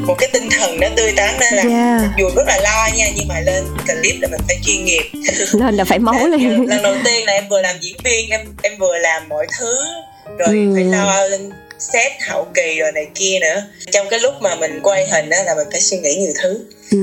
một 0.07 0.15
cái 0.19 0.29
tinh 0.33 0.49
thần 0.49 0.79
nó 0.79 0.87
tươi 0.95 1.11
tắn 1.15 1.35
nên 1.39 1.53
là 1.53 1.63
Yeah. 1.63 2.01
dù 2.19 2.29
rất 2.35 2.47
là 2.47 2.57
lo 2.63 2.87
nha 2.97 3.05
nhưng 3.15 3.27
mà 3.27 3.39
lên 3.39 3.63
clip 3.87 4.15
là 4.21 4.27
mình 4.27 4.41
phải 4.47 4.57
chuyên 4.65 4.85
nghiệp 4.85 5.03
Nên 5.53 5.75
là 5.75 5.83
phải 5.83 5.99
máu 5.99 6.27
liền 6.27 6.65
lần 6.69 6.81
đầu 6.83 6.95
tiên 7.05 7.25
là 7.25 7.33
em 7.33 7.47
vừa 7.49 7.61
làm 7.61 7.75
diễn 7.81 7.95
viên 8.03 8.29
em 8.29 8.41
em 8.63 8.77
vừa 8.77 8.97
làm 8.97 9.29
mọi 9.29 9.47
thứ 9.59 9.73
rồi 10.39 10.47
Ừ. 10.49 10.71
phải 10.75 10.83
lo 10.83 11.23
lên 11.27 11.49
set 11.79 12.11
hậu 12.27 12.47
kỳ 12.53 12.79
rồi 12.79 12.91
này 12.91 13.07
kia 13.15 13.39
nữa. 13.41 13.61
Trong 13.91 14.07
cái 14.09 14.19
lúc 14.19 14.33
mà 14.41 14.55
mình 14.55 14.79
quay 14.83 15.07
hình 15.07 15.29
á 15.29 15.43
là 15.45 15.55
mình 15.55 15.67
phải 15.71 15.81
suy 15.81 15.97
nghĩ 15.97 16.15
nhiều 16.15 16.33
thứ. 16.43 16.65
Ừ, 16.91 16.97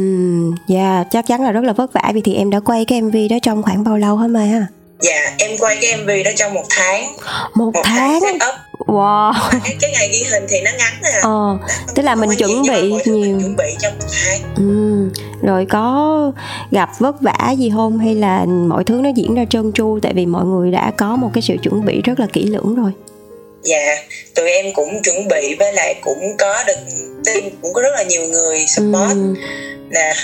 yeah, 0.75 1.07
chắc 1.11 1.27
chắn 1.27 1.45
là 1.45 1.53
rất 1.53 1.65
là 1.65 1.73
vất 1.73 1.93
vả 1.93 2.11
Vì 2.15 2.21
thì 2.21 2.35
em 2.35 2.51
đã 2.51 2.61
quay 2.61 2.85
cái 2.85 3.01
MV 3.03 3.17
đó 3.31 3.37
trong 3.43 3.63
khoảng 3.63 3.85
bao 3.85 3.99
lâu 3.99 4.17
hả 4.17 4.27
Mai 4.27 4.47
ha? 4.47 4.67
dạ 5.01 5.35
em 5.39 5.59
quay 5.59 5.77
cái 5.83 5.97
mv 5.97 6.09
đó 6.25 6.31
trong 6.37 6.55
một 6.55 6.65
tháng. 6.71 7.17
Một 7.55 7.71
một 7.75 7.81
tháng 7.85 8.21
set 8.21 8.35
up 8.35 8.55
Wow. 8.87 9.33
Cái, 9.65 9.77
cái 9.81 9.91
ngày 9.93 10.09
ghi 10.13 10.23
hình 10.33 10.43
thì 10.49 10.61
nó 10.61 10.71
ngắn 10.79 10.93
à. 11.03 11.21
Ờ, 11.23 11.59
tức 11.95 12.03
là 12.03 12.15
mình 12.15 12.31
chuẩn 12.39 12.63
nhiều, 12.63 12.73
bị 12.75 12.93
thứ 13.05 13.13
mình 13.13 13.23
nhiều. 13.23 13.41
chuẩn 13.41 13.57
bị 13.57 13.75
trong 13.79 13.93
một 13.99 14.07
tháng. 14.25 14.41
Ừ. 14.57 15.11
Rồi 15.43 15.67
có 15.67 16.33
gặp 16.71 16.91
vất 16.99 17.21
vả 17.21 17.55
gì 17.59 17.71
không? 17.75 17.99
Hay 17.99 18.15
là 18.15 18.45
mọi 18.69 18.85
thứ 18.85 18.95
nó 18.95 19.09
diễn 19.09 19.35
ra 19.35 19.45
trơn 19.51 19.73
tru 19.73 19.99
Tại 20.03 20.13
vì 20.15 20.27
mọi 20.27 20.45
người 20.45 20.71
đã 20.71 20.93
có 20.97 21.17
một 21.17 21.31
cái 21.35 21.43
sự 21.43 21.57
chuẩn 21.63 21.85
bị 21.85 22.03
rất 22.03 22.21
là 22.21 22.27
kỹ 22.33 22.45
lưỡng 22.45 22.75
rồi 22.75 22.93
dạ 23.67 23.97
tụi 24.35 24.51
em 24.51 24.73
cũng 24.73 25.03
chuẩn 25.03 25.29
bị 25.29 25.55
với 25.59 25.73
lại 25.73 25.95
cũng 26.01 26.37
có 26.39 26.65
được 26.67 26.77
team 27.25 27.43
cũng 27.63 27.73
có 27.75 27.83
rất 27.83 27.93
là 27.95 28.03
nhiều 28.03 28.23
người 28.23 28.59
support 28.67 29.13
ừ. 29.13 29.35
là 29.91 30.15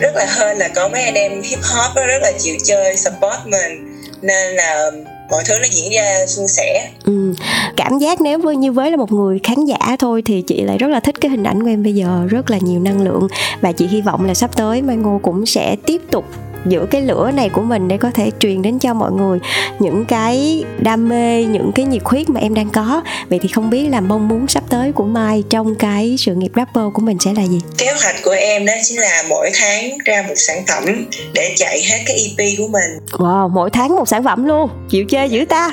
rất 0.00 0.16
là 0.16 0.26
hên 0.38 0.58
là 0.58 0.68
có 0.68 0.88
mấy 0.88 1.02
anh 1.02 1.14
em 1.14 1.42
hip 1.42 1.58
hop 1.58 1.96
đó 1.96 2.06
rất 2.06 2.18
là 2.22 2.32
chịu 2.38 2.56
chơi 2.64 2.96
support 2.96 3.46
mình 3.46 4.00
nên 4.22 4.56
là 4.56 4.90
mọi 5.30 5.42
thứ 5.46 5.54
nó 5.58 5.66
diễn 5.70 5.92
ra 5.92 6.26
suôn 6.26 6.46
sẻ 6.48 6.90
Ừ. 7.04 7.34
Cảm 7.76 7.98
giác 7.98 8.20
nếu 8.20 8.38
với 8.38 8.56
như 8.56 8.72
với 8.72 8.90
là 8.90 8.96
một 8.96 9.12
người 9.12 9.40
khán 9.42 9.64
giả 9.64 9.96
thôi 9.98 10.22
thì 10.26 10.42
chị 10.42 10.62
lại 10.62 10.78
rất 10.78 10.86
là 10.86 11.00
thích 11.00 11.14
cái 11.20 11.30
hình 11.30 11.44
ảnh 11.44 11.62
của 11.62 11.68
em 11.68 11.82
bây 11.82 11.94
giờ 11.94 12.26
rất 12.30 12.50
là 12.50 12.58
nhiều 12.60 12.80
năng 12.80 13.02
lượng 13.02 13.28
và 13.60 13.72
chị 13.72 13.86
hy 13.86 14.00
vọng 14.00 14.26
là 14.26 14.34
sắp 14.34 14.56
tới 14.56 14.82
Mai 14.82 14.96
Ngô 14.96 15.20
cũng 15.22 15.46
sẽ 15.46 15.76
tiếp 15.86 16.00
tục 16.10 16.24
giữ 16.66 16.86
cái 16.90 17.02
lửa 17.02 17.30
này 17.34 17.48
của 17.48 17.62
mình 17.62 17.88
để 17.88 17.96
có 17.96 18.10
thể 18.14 18.30
truyền 18.40 18.62
đến 18.62 18.78
cho 18.78 18.94
mọi 18.94 19.12
người 19.12 19.38
những 19.78 20.04
cái 20.04 20.64
đam 20.78 21.08
mê 21.08 21.44
những 21.44 21.72
cái 21.74 21.84
nhiệt 21.84 22.02
huyết 22.04 22.28
mà 22.28 22.40
em 22.40 22.54
đang 22.54 22.70
có. 22.70 23.02
Vậy 23.28 23.38
thì 23.42 23.48
không 23.48 23.70
biết 23.70 23.86
là 23.90 24.00
mong 24.00 24.28
muốn 24.28 24.48
sắp 24.48 24.64
tới 24.70 24.92
của 24.92 25.04
Mai 25.04 25.44
trong 25.50 25.74
cái 25.74 26.16
sự 26.18 26.34
nghiệp 26.34 26.52
rapper 26.56 26.84
của 26.94 27.02
mình 27.02 27.16
sẽ 27.24 27.32
là 27.36 27.42
gì? 27.42 27.60
Kế 27.78 27.92
hoạch 28.02 28.16
của 28.22 28.30
em 28.30 28.66
đó 28.66 28.72
chính 28.84 29.00
là 29.00 29.24
mỗi 29.28 29.50
tháng 29.54 29.98
ra 30.04 30.24
một 30.28 30.34
sản 30.36 30.64
phẩm 30.68 31.06
để 31.32 31.54
chạy 31.56 31.82
hết 31.82 31.98
cái 32.06 32.16
EP 32.16 32.58
của 32.58 32.68
mình. 32.68 32.98
Wow 33.10 33.48
mỗi 33.48 33.70
tháng 33.70 33.96
một 33.96 34.08
sản 34.08 34.24
phẩm 34.24 34.44
luôn. 34.44 34.70
Chịu 34.90 35.04
chơi 35.08 35.28
dữ 35.28 35.44
ta. 35.48 35.70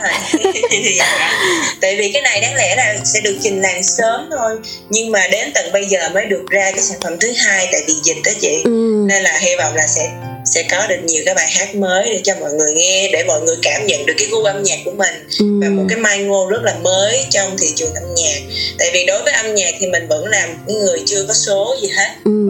Dạ. 0.97 1.31
tại 1.81 1.95
vì 1.95 2.11
cái 2.11 2.21
này 2.21 2.41
đáng 2.41 2.55
lẽ 2.55 2.75
là 2.75 2.95
sẽ 3.03 3.19
được 3.23 3.37
trình 3.41 3.61
làng 3.61 3.83
sớm 3.83 4.29
thôi. 4.37 4.59
Nhưng 4.89 5.11
mà 5.11 5.19
đến 5.31 5.51
tận 5.53 5.65
bây 5.73 5.85
giờ 5.85 6.09
mới 6.13 6.25
được 6.25 6.45
ra 6.49 6.71
cái 6.71 6.81
sản 6.81 6.97
phẩm 7.03 7.13
thứ 7.19 7.33
hai 7.45 7.67
tại 7.71 7.81
vì 7.87 7.93
dịch 8.03 8.17
đó 8.25 8.31
chị. 8.41 8.61
Ừ. 8.63 9.05
nên 9.07 9.23
là 9.23 9.37
hy 9.41 9.55
vọng 9.55 9.75
là 9.75 9.87
sẽ 9.87 10.09
sẽ 10.53 10.63
có 10.71 10.87
được 10.87 10.99
nhiều 11.05 11.23
cái 11.25 11.35
bài 11.35 11.47
hát 11.49 11.75
mới 11.75 12.09
để 12.09 12.21
cho 12.23 12.33
mọi 12.39 12.51
người 12.53 12.73
nghe 12.73 13.09
để 13.13 13.23
mọi 13.27 13.41
người 13.41 13.55
cảm 13.61 13.85
nhận 13.85 14.05
được 14.05 14.13
cái 14.17 14.27
gu 14.31 14.43
âm 14.43 14.63
nhạc 14.63 14.77
của 14.85 14.91
mình. 14.91 15.13
Ừ. 15.39 15.45
và 15.61 15.69
một 15.69 15.83
cái 15.89 15.97
mai 15.97 16.19
ngô 16.19 16.47
rất 16.49 16.63
là 16.63 16.75
mới 16.83 17.25
trong 17.29 17.57
thị 17.57 17.67
trường 17.75 17.93
âm 17.93 18.15
nhạc. 18.15 18.39
Tại 18.79 18.89
vì 18.93 19.05
đối 19.05 19.23
với 19.23 19.33
âm 19.33 19.55
nhạc 19.55 19.71
thì 19.79 19.87
mình 19.87 20.07
vẫn 20.07 20.25
làm 20.25 20.49
những 20.67 20.79
người 20.79 20.99
chưa 21.05 21.25
có 21.27 21.33
số 21.33 21.75
gì 21.81 21.87
hết. 21.97 22.09
Ừ. 22.23 22.47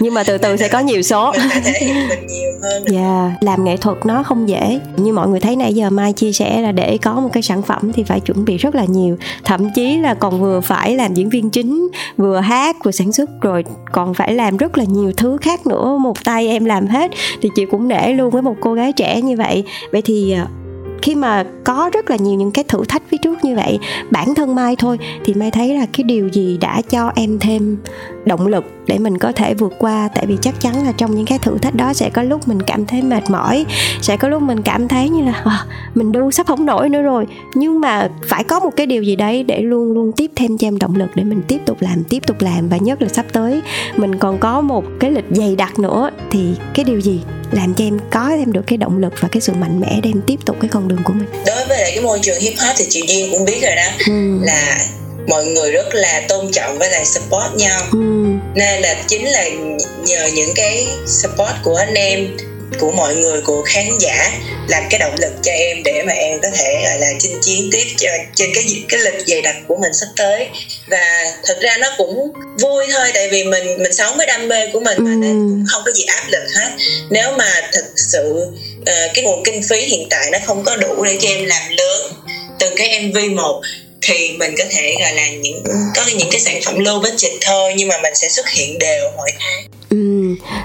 nhưng 0.00 0.14
mà 0.14 0.24
từ 0.24 0.38
từ 0.38 0.56
sẽ 0.56 0.68
có 0.68 0.80
nhiều 0.80 1.02
số. 1.02 1.32
Mình 1.38 1.48
phải 1.50 1.60
thể 1.64 1.86
hiện 1.86 2.08
mình 2.08 2.26
nhiều 2.26 2.52
hơn 2.62 2.84
Dạ, 2.88 3.32
làm 3.40 3.64
nghệ 3.64 3.76
thuật 3.76 3.96
nó 4.04 4.22
không 4.22 4.48
dễ. 4.48 4.78
Như 4.96 5.12
mọi 5.12 5.28
người 5.28 5.40
thấy 5.40 5.56
nãy 5.56 5.74
giờ 5.74 5.90
Mai 5.90 6.12
chia 6.12 6.32
sẻ 6.32 6.60
là 6.60 6.72
để 6.72 6.98
có 7.02 7.14
một 7.14 7.30
cái 7.32 7.42
sản 7.42 7.62
phẩm 7.62 7.92
thì 7.92 8.04
phải 8.06 8.20
chuẩn 8.20 8.44
bị 8.44 8.56
rất 8.56 8.74
là 8.74 8.84
nhiều. 8.84 9.16
Thậm 9.44 9.70
chí 9.74 9.96
là 9.96 10.14
còn 10.14 10.40
vừa 10.40 10.60
phải 10.60 10.96
làm 10.96 11.14
diễn 11.14 11.28
viên 11.28 11.50
chính 11.50 11.88
Vừa 12.16 12.40
hát, 12.40 12.76
vừa 12.84 12.90
sản 12.90 13.12
xuất 13.12 13.30
Rồi 13.40 13.64
còn 13.92 14.14
phải 14.14 14.32
làm 14.34 14.56
rất 14.56 14.78
là 14.78 14.84
nhiều 14.84 15.12
thứ 15.16 15.36
khác 15.42 15.66
nữa. 15.66 15.98
Một 16.00 16.24
tay 16.24 16.48
em 16.48 16.64
làm 16.64 16.86
hết 16.86 17.10
thì 17.40 17.50
chị 17.54 17.64
cũng 17.64 17.88
nể 17.88 18.12
luôn 18.12 18.30
với 18.30 18.42
một 18.42 18.56
cô 18.60 18.74
gái 18.74 18.92
trẻ 18.92 19.20
như 19.20 19.36
vậy. 19.36 19.64
Vậy 19.92 20.02
thì 20.02 20.32
à, 20.32 20.46
khi 21.02 21.14
mà 21.14 21.44
có 21.64 21.90
rất 21.92 22.10
là 22.10 22.16
nhiều 22.16 22.34
những 22.34 22.50
cái 22.50 22.64
thử 22.68 22.84
thách 22.88 23.02
phía 23.08 23.16
trước 23.22 23.44
như 23.44 23.56
vậy 23.56 23.78
bản 24.10 24.34
thân 24.34 24.54
mai 24.54 24.76
thôi 24.76 24.98
thì 25.24 25.34
mai 25.34 25.50
thấy 25.50 25.74
là 25.74 25.86
cái 25.92 26.04
điều 26.04 26.28
gì 26.28 26.58
đã 26.60 26.82
cho 26.90 27.12
em 27.14 27.38
thêm 27.38 27.76
động 28.24 28.46
lực 28.46 28.64
để 28.86 28.98
mình 28.98 29.18
có 29.18 29.32
thể 29.32 29.54
vượt 29.54 29.72
qua. 29.78 30.08
Tại 30.14 30.26
vì 30.26 30.36
chắc 30.40 30.60
chắn 30.60 30.86
là 30.86 30.92
trong 30.92 31.14
những 31.14 31.26
cái 31.26 31.38
thử 31.38 31.58
thách 31.58 31.74
đó 31.74 31.92
sẽ 31.92 32.10
có 32.10 32.22
lúc 32.22 32.48
mình 32.48 32.62
cảm 32.62 32.86
thấy 32.86 33.02
mệt 33.02 33.30
mỏi 33.30 33.66
sẽ 34.00 34.16
có 34.16 34.28
lúc 34.28 34.42
mình 34.42 34.62
cảm 34.62 34.88
thấy 34.88 35.08
như 35.08 35.24
là 35.24 35.42
à, 35.44 35.64
mình 35.94 36.12
đu 36.12 36.30
sắp 36.30 36.46
không 36.46 36.66
nổi 36.66 36.88
nữa 36.88 37.02
rồi. 37.02 37.26
Nhưng 37.54 37.80
mà 37.80 38.08
phải 38.28 38.44
có 38.44 38.60
một 38.60 38.70
cái 38.76 38.86
điều 38.86 39.02
gì 39.02 39.16
đấy 39.16 39.42
để 39.44 39.60
luôn 39.60 39.92
luôn 39.92 40.12
tiếp 40.12 40.30
thêm 40.36 40.58
cho 40.58 40.66
em 40.66 40.78
động 40.78 40.96
lực 40.96 41.10
để 41.14 41.24
mình 41.24 41.42
tiếp 41.48 41.58
tục 41.66 41.76
làm 41.80 42.04
tiếp 42.04 42.26
tục 42.26 42.36
làm. 42.40 42.68
Và 42.68 42.76
nhất 42.76 43.02
là 43.02 43.08
sắp 43.08 43.26
tới 43.32 43.62
mình 43.96 44.18
còn 44.18 44.38
có 44.38 44.60
một 44.60 44.84
cái 45.00 45.10
lịch 45.10 45.26
dày 45.30 45.56
đặc 45.56 45.78
nữa 45.78 46.10
thì 46.30 46.54
cái 46.74 46.84
điều 46.84 47.00
gì 47.00 47.20
làm 47.52 47.74
cho 47.74 47.84
em 47.84 47.98
có 48.10 48.28
thêm 48.38 48.52
được 48.52 48.62
cái 48.66 48.76
động 48.76 48.98
lực 48.98 49.12
và 49.20 49.28
cái 49.32 49.40
sự 49.40 49.52
mạnh 49.52 49.80
mẽ 49.80 50.00
để 50.02 50.10
em 50.10 50.20
tiếp 50.26 50.36
tục 50.46 50.56
cái 50.60 50.68
con 50.72 50.88
đường 50.88 50.98
của 51.04 51.12
mình 51.12 51.28
đối 51.46 51.64
với 51.66 51.78
lại 51.78 51.90
cái 51.94 52.04
môi 52.04 52.18
trường 52.22 52.40
hip 52.40 52.54
hop 52.58 52.74
thì 52.76 52.86
chị 52.90 53.02
duyên 53.08 53.30
cũng 53.32 53.44
biết 53.44 53.58
rồi 53.62 53.76
đó 53.76 53.90
ừ. 54.06 54.38
là 54.42 54.78
mọi 55.28 55.44
người 55.46 55.70
rất 55.72 55.94
là 55.94 56.22
tôn 56.28 56.50
trọng 56.52 56.78
với 56.78 56.90
lại 56.90 57.04
support 57.04 57.54
nhau 57.56 57.80
Ừ. 57.92 57.98
nên 58.54 58.82
là 58.82 58.94
chính 59.08 59.24
là 59.26 59.48
nhờ 60.04 60.28
những 60.34 60.50
cái 60.54 60.86
support 61.06 61.52
của 61.62 61.74
anh 61.74 61.94
em 61.94 62.28
của 62.80 62.92
mọi 62.92 63.14
người 63.14 63.40
của 63.40 63.62
khán 63.62 63.86
giả 64.00 64.32
làm 64.68 64.82
cái 64.90 65.00
động 65.00 65.14
lực 65.20 65.32
cho 65.42 65.52
em 65.52 65.82
để 65.84 66.02
mà 66.06 66.12
em 66.12 66.40
có 66.42 66.48
thể 66.58 66.82
gọi 66.84 66.98
là 66.98 67.12
chinh 67.18 67.38
chiến 67.42 67.70
tiếp 67.72 67.84
trên 68.34 68.50
cái 68.54 68.84
cái 68.88 69.00
lịch 69.00 69.26
dày 69.26 69.42
đặc 69.42 69.56
của 69.68 69.76
mình 69.76 69.94
sắp 69.94 70.08
tới. 70.16 70.48
Và 70.88 71.32
thật 71.44 71.58
ra 71.60 71.76
nó 71.76 71.88
cũng 71.96 72.32
vui 72.60 72.86
thôi 72.92 73.10
tại 73.14 73.28
vì 73.28 73.44
mình 73.44 73.82
mình 73.82 73.92
sống 73.92 74.16
với 74.16 74.26
đam 74.26 74.48
mê 74.48 74.70
của 74.72 74.80
mình 74.80 74.98
mà 75.00 75.10
nên 75.14 75.32
cũng 75.32 75.64
không 75.68 75.82
có 75.84 75.92
gì 75.92 76.04
áp 76.04 76.24
lực 76.28 76.44
hết. 76.56 76.70
Nếu 77.10 77.32
mà 77.32 77.68
thực 77.72 77.84
sự 77.96 78.46
uh, 78.80 79.14
cái 79.14 79.24
nguồn 79.24 79.42
kinh 79.44 79.62
phí 79.68 79.80
hiện 79.80 80.06
tại 80.10 80.30
nó 80.32 80.38
không 80.46 80.64
có 80.64 80.76
đủ 80.76 81.04
để 81.04 81.18
cho 81.20 81.28
em 81.28 81.44
làm 81.44 81.62
lớn 81.70 82.12
từng 82.62 82.74
cái 82.76 83.00
mv 83.00 83.16
một 83.36 83.62
thì 84.02 84.32
mình 84.38 84.54
có 84.58 84.64
thể 84.70 84.94
gọi 85.00 85.14
là 85.14 85.28
những 85.28 85.64
có 85.96 86.04
những 86.06 86.28
cái 86.30 86.40
sản 86.40 86.60
phẩm 86.64 86.78
low 86.78 87.02
budget 87.02 87.32
thôi 87.40 87.74
nhưng 87.76 87.88
mà 87.88 87.98
mình 88.02 88.14
sẽ 88.14 88.28
xuất 88.28 88.48
hiện 88.48 88.78
đều 88.78 89.10
mỗi 89.16 89.30
tháng. 89.38 89.64
ừ. 89.64 89.81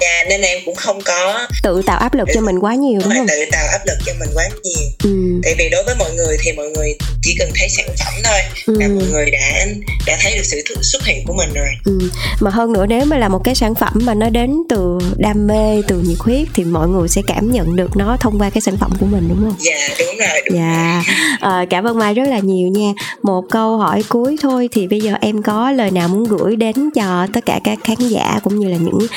Dạ 0.01 0.23
nên 0.29 0.41
em 0.41 0.61
cũng 0.65 0.75
không 0.75 1.01
có 1.01 1.47
tự 1.63 1.81
tạo 1.85 1.97
áp 1.97 2.13
lực 2.13 2.27
cho 2.33 2.41
mình 2.41 2.59
quá 2.59 2.75
nhiều 2.75 2.99
đúng 3.03 3.13
không? 3.13 3.27
tự 3.27 3.45
tạo 3.51 3.67
áp 3.67 3.81
lực 3.85 3.97
cho 4.05 4.13
mình 4.19 4.29
quá 4.33 4.43
nhiều. 4.63 4.89
Ừ. 5.03 5.39
tại 5.43 5.55
vì 5.57 5.69
đối 5.69 5.83
với 5.83 5.95
mọi 5.99 6.11
người 6.13 6.37
thì 6.43 6.51
mọi 6.51 6.69
người 6.69 6.95
chỉ 7.21 7.35
cần 7.39 7.49
thấy 7.55 7.69
sản 7.69 7.85
phẩm 7.99 8.13
thôi 8.23 8.39
ừ. 8.65 8.79
là 8.79 8.87
mọi 8.87 9.03
người 9.11 9.31
đã 9.31 9.65
đã 10.07 10.17
thấy 10.21 10.35
được 10.35 10.43
sự 10.43 10.63
xuất 10.81 11.05
hiện 11.05 11.23
của 11.27 11.33
mình 11.33 11.53
rồi. 11.53 11.67
Ừ. 11.85 11.99
mà 12.39 12.51
hơn 12.51 12.73
nữa 12.73 12.85
nếu 12.89 13.05
mà 13.05 13.17
là 13.17 13.27
một 13.27 13.41
cái 13.43 13.55
sản 13.55 13.75
phẩm 13.75 13.93
mà 13.93 14.13
nó 14.13 14.29
đến 14.29 14.55
từ 14.69 14.99
đam 15.17 15.47
mê 15.47 15.81
từ 15.87 15.99
nhiệt 15.99 16.17
huyết 16.19 16.47
thì 16.53 16.63
mọi 16.63 16.87
người 16.87 17.07
sẽ 17.07 17.21
cảm 17.27 17.51
nhận 17.51 17.75
được 17.75 17.97
nó 17.97 18.17
thông 18.19 18.39
qua 18.39 18.49
cái 18.49 18.61
sản 18.61 18.77
phẩm 18.77 18.91
của 18.99 19.05
mình 19.05 19.27
đúng 19.29 19.39
không? 19.41 19.55
Dạ 19.59 19.87
đúng 19.99 20.17
rồi 20.17 20.41
đúng 20.45 20.57
dạ. 20.57 21.03
à, 21.39 21.65
cảm 21.69 21.87
ơn 21.87 21.97
mai 21.97 22.13
rất 22.13 22.27
là 22.29 22.39
nhiều 22.39 22.67
nha. 22.67 22.93
Một 23.23 23.43
câu 23.51 23.77
hỏi 23.77 24.03
cuối 24.09 24.35
thôi 24.41 24.69
thì 24.71 24.87
bây 24.87 24.99
giờ 24.99 25.13
em 25.21 25.41
có 25.41 25.71
lời 25.71 25.91
nào 25.91 26.07
muốn 26.07 26.23
gửi 26.23 26.55
đến 26.55 26.89
cho 26.95 27.27
tất 27.33 27.45
cả 27.45 27.59
các 27.63 27.79
khán 27.83 27.97
giả 27.97 28.39
cũng 28.43 28.59
như 28.59 28.67
là 28.69 28.77
những 28.77 29.07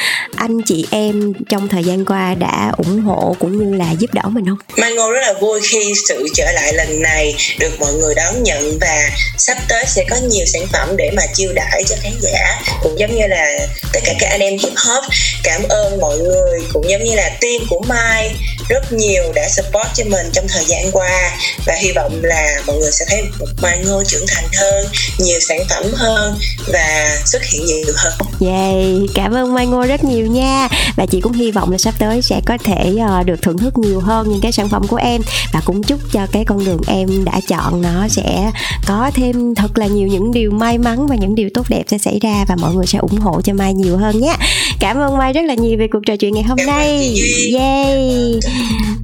anh 0.41 0.62
chị 0.62 0.86
em 0.91 1.32
trong 1.49 1.68
thời 1.68 1.84
gian 1.84 2.05
qua 2.05 2.34
đã 2.34 2.72
ủng 2.76 3.01
hộ 3.01 3.36
cũng 3.38 3.59
như 3.59 3.78
là 3.78 3.91
giúp 3.99 4.14
đỡ 4.14 4.22
mình 4.24 4.45
không? 4.47 4.59
Mai 4.76 4.93
Ngô 4.93 5.12
rất 5.12 5.20
là 5.20 5.32
vui 5.41 5.61
khi 5.62 5.95
sự 6.09 6.26
trở 6.34 6.53
lại 6.53 6.72
lần 6.74 7.03
này 7.03 7.34
được 7.59 7.80
mọi 7.80 7.93
người 7.93 8.14
đón 8.14 8.43
nhận 8.43 8.78
và 8.80 9.11
sắp 9.38 9.57
tới 9.68 9.84
sẽ 9.86 10.05
có 10.11 10.16
nhiều 10.16 10.47
sản 10.47 10.62
phẩm 10.72 10.97
để 10.97 11.11
mà 11.16 11.22
chiêu 11.34 11.53
đãi 11.55 11.84
cho 11.88 11.97
khán 12.03 12.12
giả 12.20 12.62
cũng 12.82 12.99
giống 12.99 13.14
như 13.14 13.26
là 13.26 13.66
tất 13.93 14.01
cả 14.05 14.14
các 14.20 14.26
anh 14.30 14.41
em 14.41 14.53
hip 14.53 14.72
hop 14.76 15.05
cảm 15.43 15.62
ơn 15.68 16.01
mọi 16.01 16.18
người 16.18 16.61
cũng 16.72 16.91
giống 16.91 17.05
như 17.05 17.14
là 17.14 17.30
team 17.41 17.62
của 17.68 17.80
Mai 17.88 18.30
rất 18.68 18.93
nhiều 18.93 19.22
đã 19.34 19.49
support 19.49 19.88
cho 19.95 20.05
mình 20.05 20.26
trong 20.32 20.49
thời 20.49 20.64
gian 20.64 20.91
qua 20.93 21.38
và 21.66 21.74
hy 21.74 21.93
vọng 21.93 22.20
là 22.22 22.62
mọi 22.66 22.76
người 22.76 22.93
sẽ 22.93 23.05
thấy 23.09 23.22
một 23.38 23.47
Mai 23.62 23.78
Ngô 23.86 24.03
trưởng 24.05 24.24
thành 24.28 24.45
hơn 24.57 24.86
nhiều 25.18 25.41
sản 25.41 25.59
phẩm 25.70 25.84
hơn 25.95 26.38
và 26.72 27.18
xuất 27.26 27.43
hiện 27.45 27.66
nhiều 27.66 27.95
hơn. 27.97 28.12
Yay, 28.41 29.01
cảm 29.14 29.34
ơn 29.34 29.55
Mai 29.55 29.66
Ngô 29.66 29.86
rất 29.86 30.05
nhiều 30.05 30.26
nha. 30.33 30.68
Và 30.97 31.07
chị 31.07 31.20
cũng 31.20 31.33
hy 31.33 31.51
vọng 31.51 31.70
là 31.70 31.78
sắp 31.78 31.95
tới 31.99 32.22
sẽ 32.22 32.41
có 32.47 32.59
thể 32.64 32.97
uh, 33.20 33.26
được 33.26 33.43
thưởng 33.43 33.59
thức 33.59 33.78
nhiều 33.78 34.01
hơn 34.01 34.28
những 34.31 34.41
cái 34.41 34.53
sản 34.53 34.68
phẩm 34.68 34.87
của 34.89 34.97
em. 34.97 35.22
Và 35.53 35.61
cũng 35.64 35.83
chúc 35.83 36.01
cho 36.12 36.26
cái 36.33 36.45
con 36.45 36.64
đường 36.64 36.81
em 36.87 37.24
đã 37.24 37.41
chọn 37.49 37.83
nó 37.83 38.09
sẽ 38.09 38.51
có 38.87 39.11
thêm 39.14 39.55
thật 39.55 39.78
là 39.78 39.87
nhiều 39.87 40.09
những 40.09 40.33
điều 40.33 40.51
may 40.51 40.78
mắn 40.78 41.07
và 41.07 41.16
những 41.16 41.35
điều 41.35 41.49
tốt 41.55 41.66
đẹp 41.68 41.83
sẽ 41.87 41.99
xảy 41.99 42.18
ra 42.22 42.45
và 42.49 42.57
mọi 42.57 42.74
người 42.74 42.87
sẽ 42.87 42.99
ủng 42.99 43.20
hộ 43.20 43.41
cho 43.41 43.55
Mai 43.55 43.74
nhiều 43.74 43.97
hơn 43.97 44.20
nhé. 44.20 44.37
Cảm 44.81 44.97
ơn 44.99 45.18
Mai 45.18 45.33
rất 45.33 45.43
là 45.45 45.55
nhiều 45.55 45.78
về 45.78 45.87
cuộc 45.93 46.01
trò 46.07 46.16
chuyện 46.16 46.35
ngày 46.35 46.43
hôm 46.43 46.59
nay. 46.66 47.16
yay. 47.55 48.41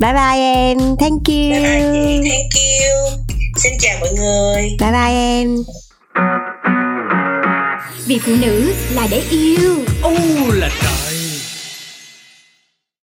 Bye 0.00 0.12
bye 0.12 0.40
em. 0.40 0.78
Thank 0.78 1.28
you. 1.28 1.50
Bye 1.50 1.60
bye 1.62 2.20
chị. 2.22 2.30
thank 2.30 2.54
you. 2.54 3.26
Xin 3.56 3.72
chào 3.78 3.96
mọi 4.00 4.10
người. 4.12 4.76
Bye 4.80 4.92
bye 4.92 5.12
em. 5.12 5.56
Vì 8.06 8.18
phụ 8.18 8.32
nữ 8.40 8.72
là 8.94 9.06
để 9.10 9.22
yêu. 9.30 9.74
Oh 10.04 10.16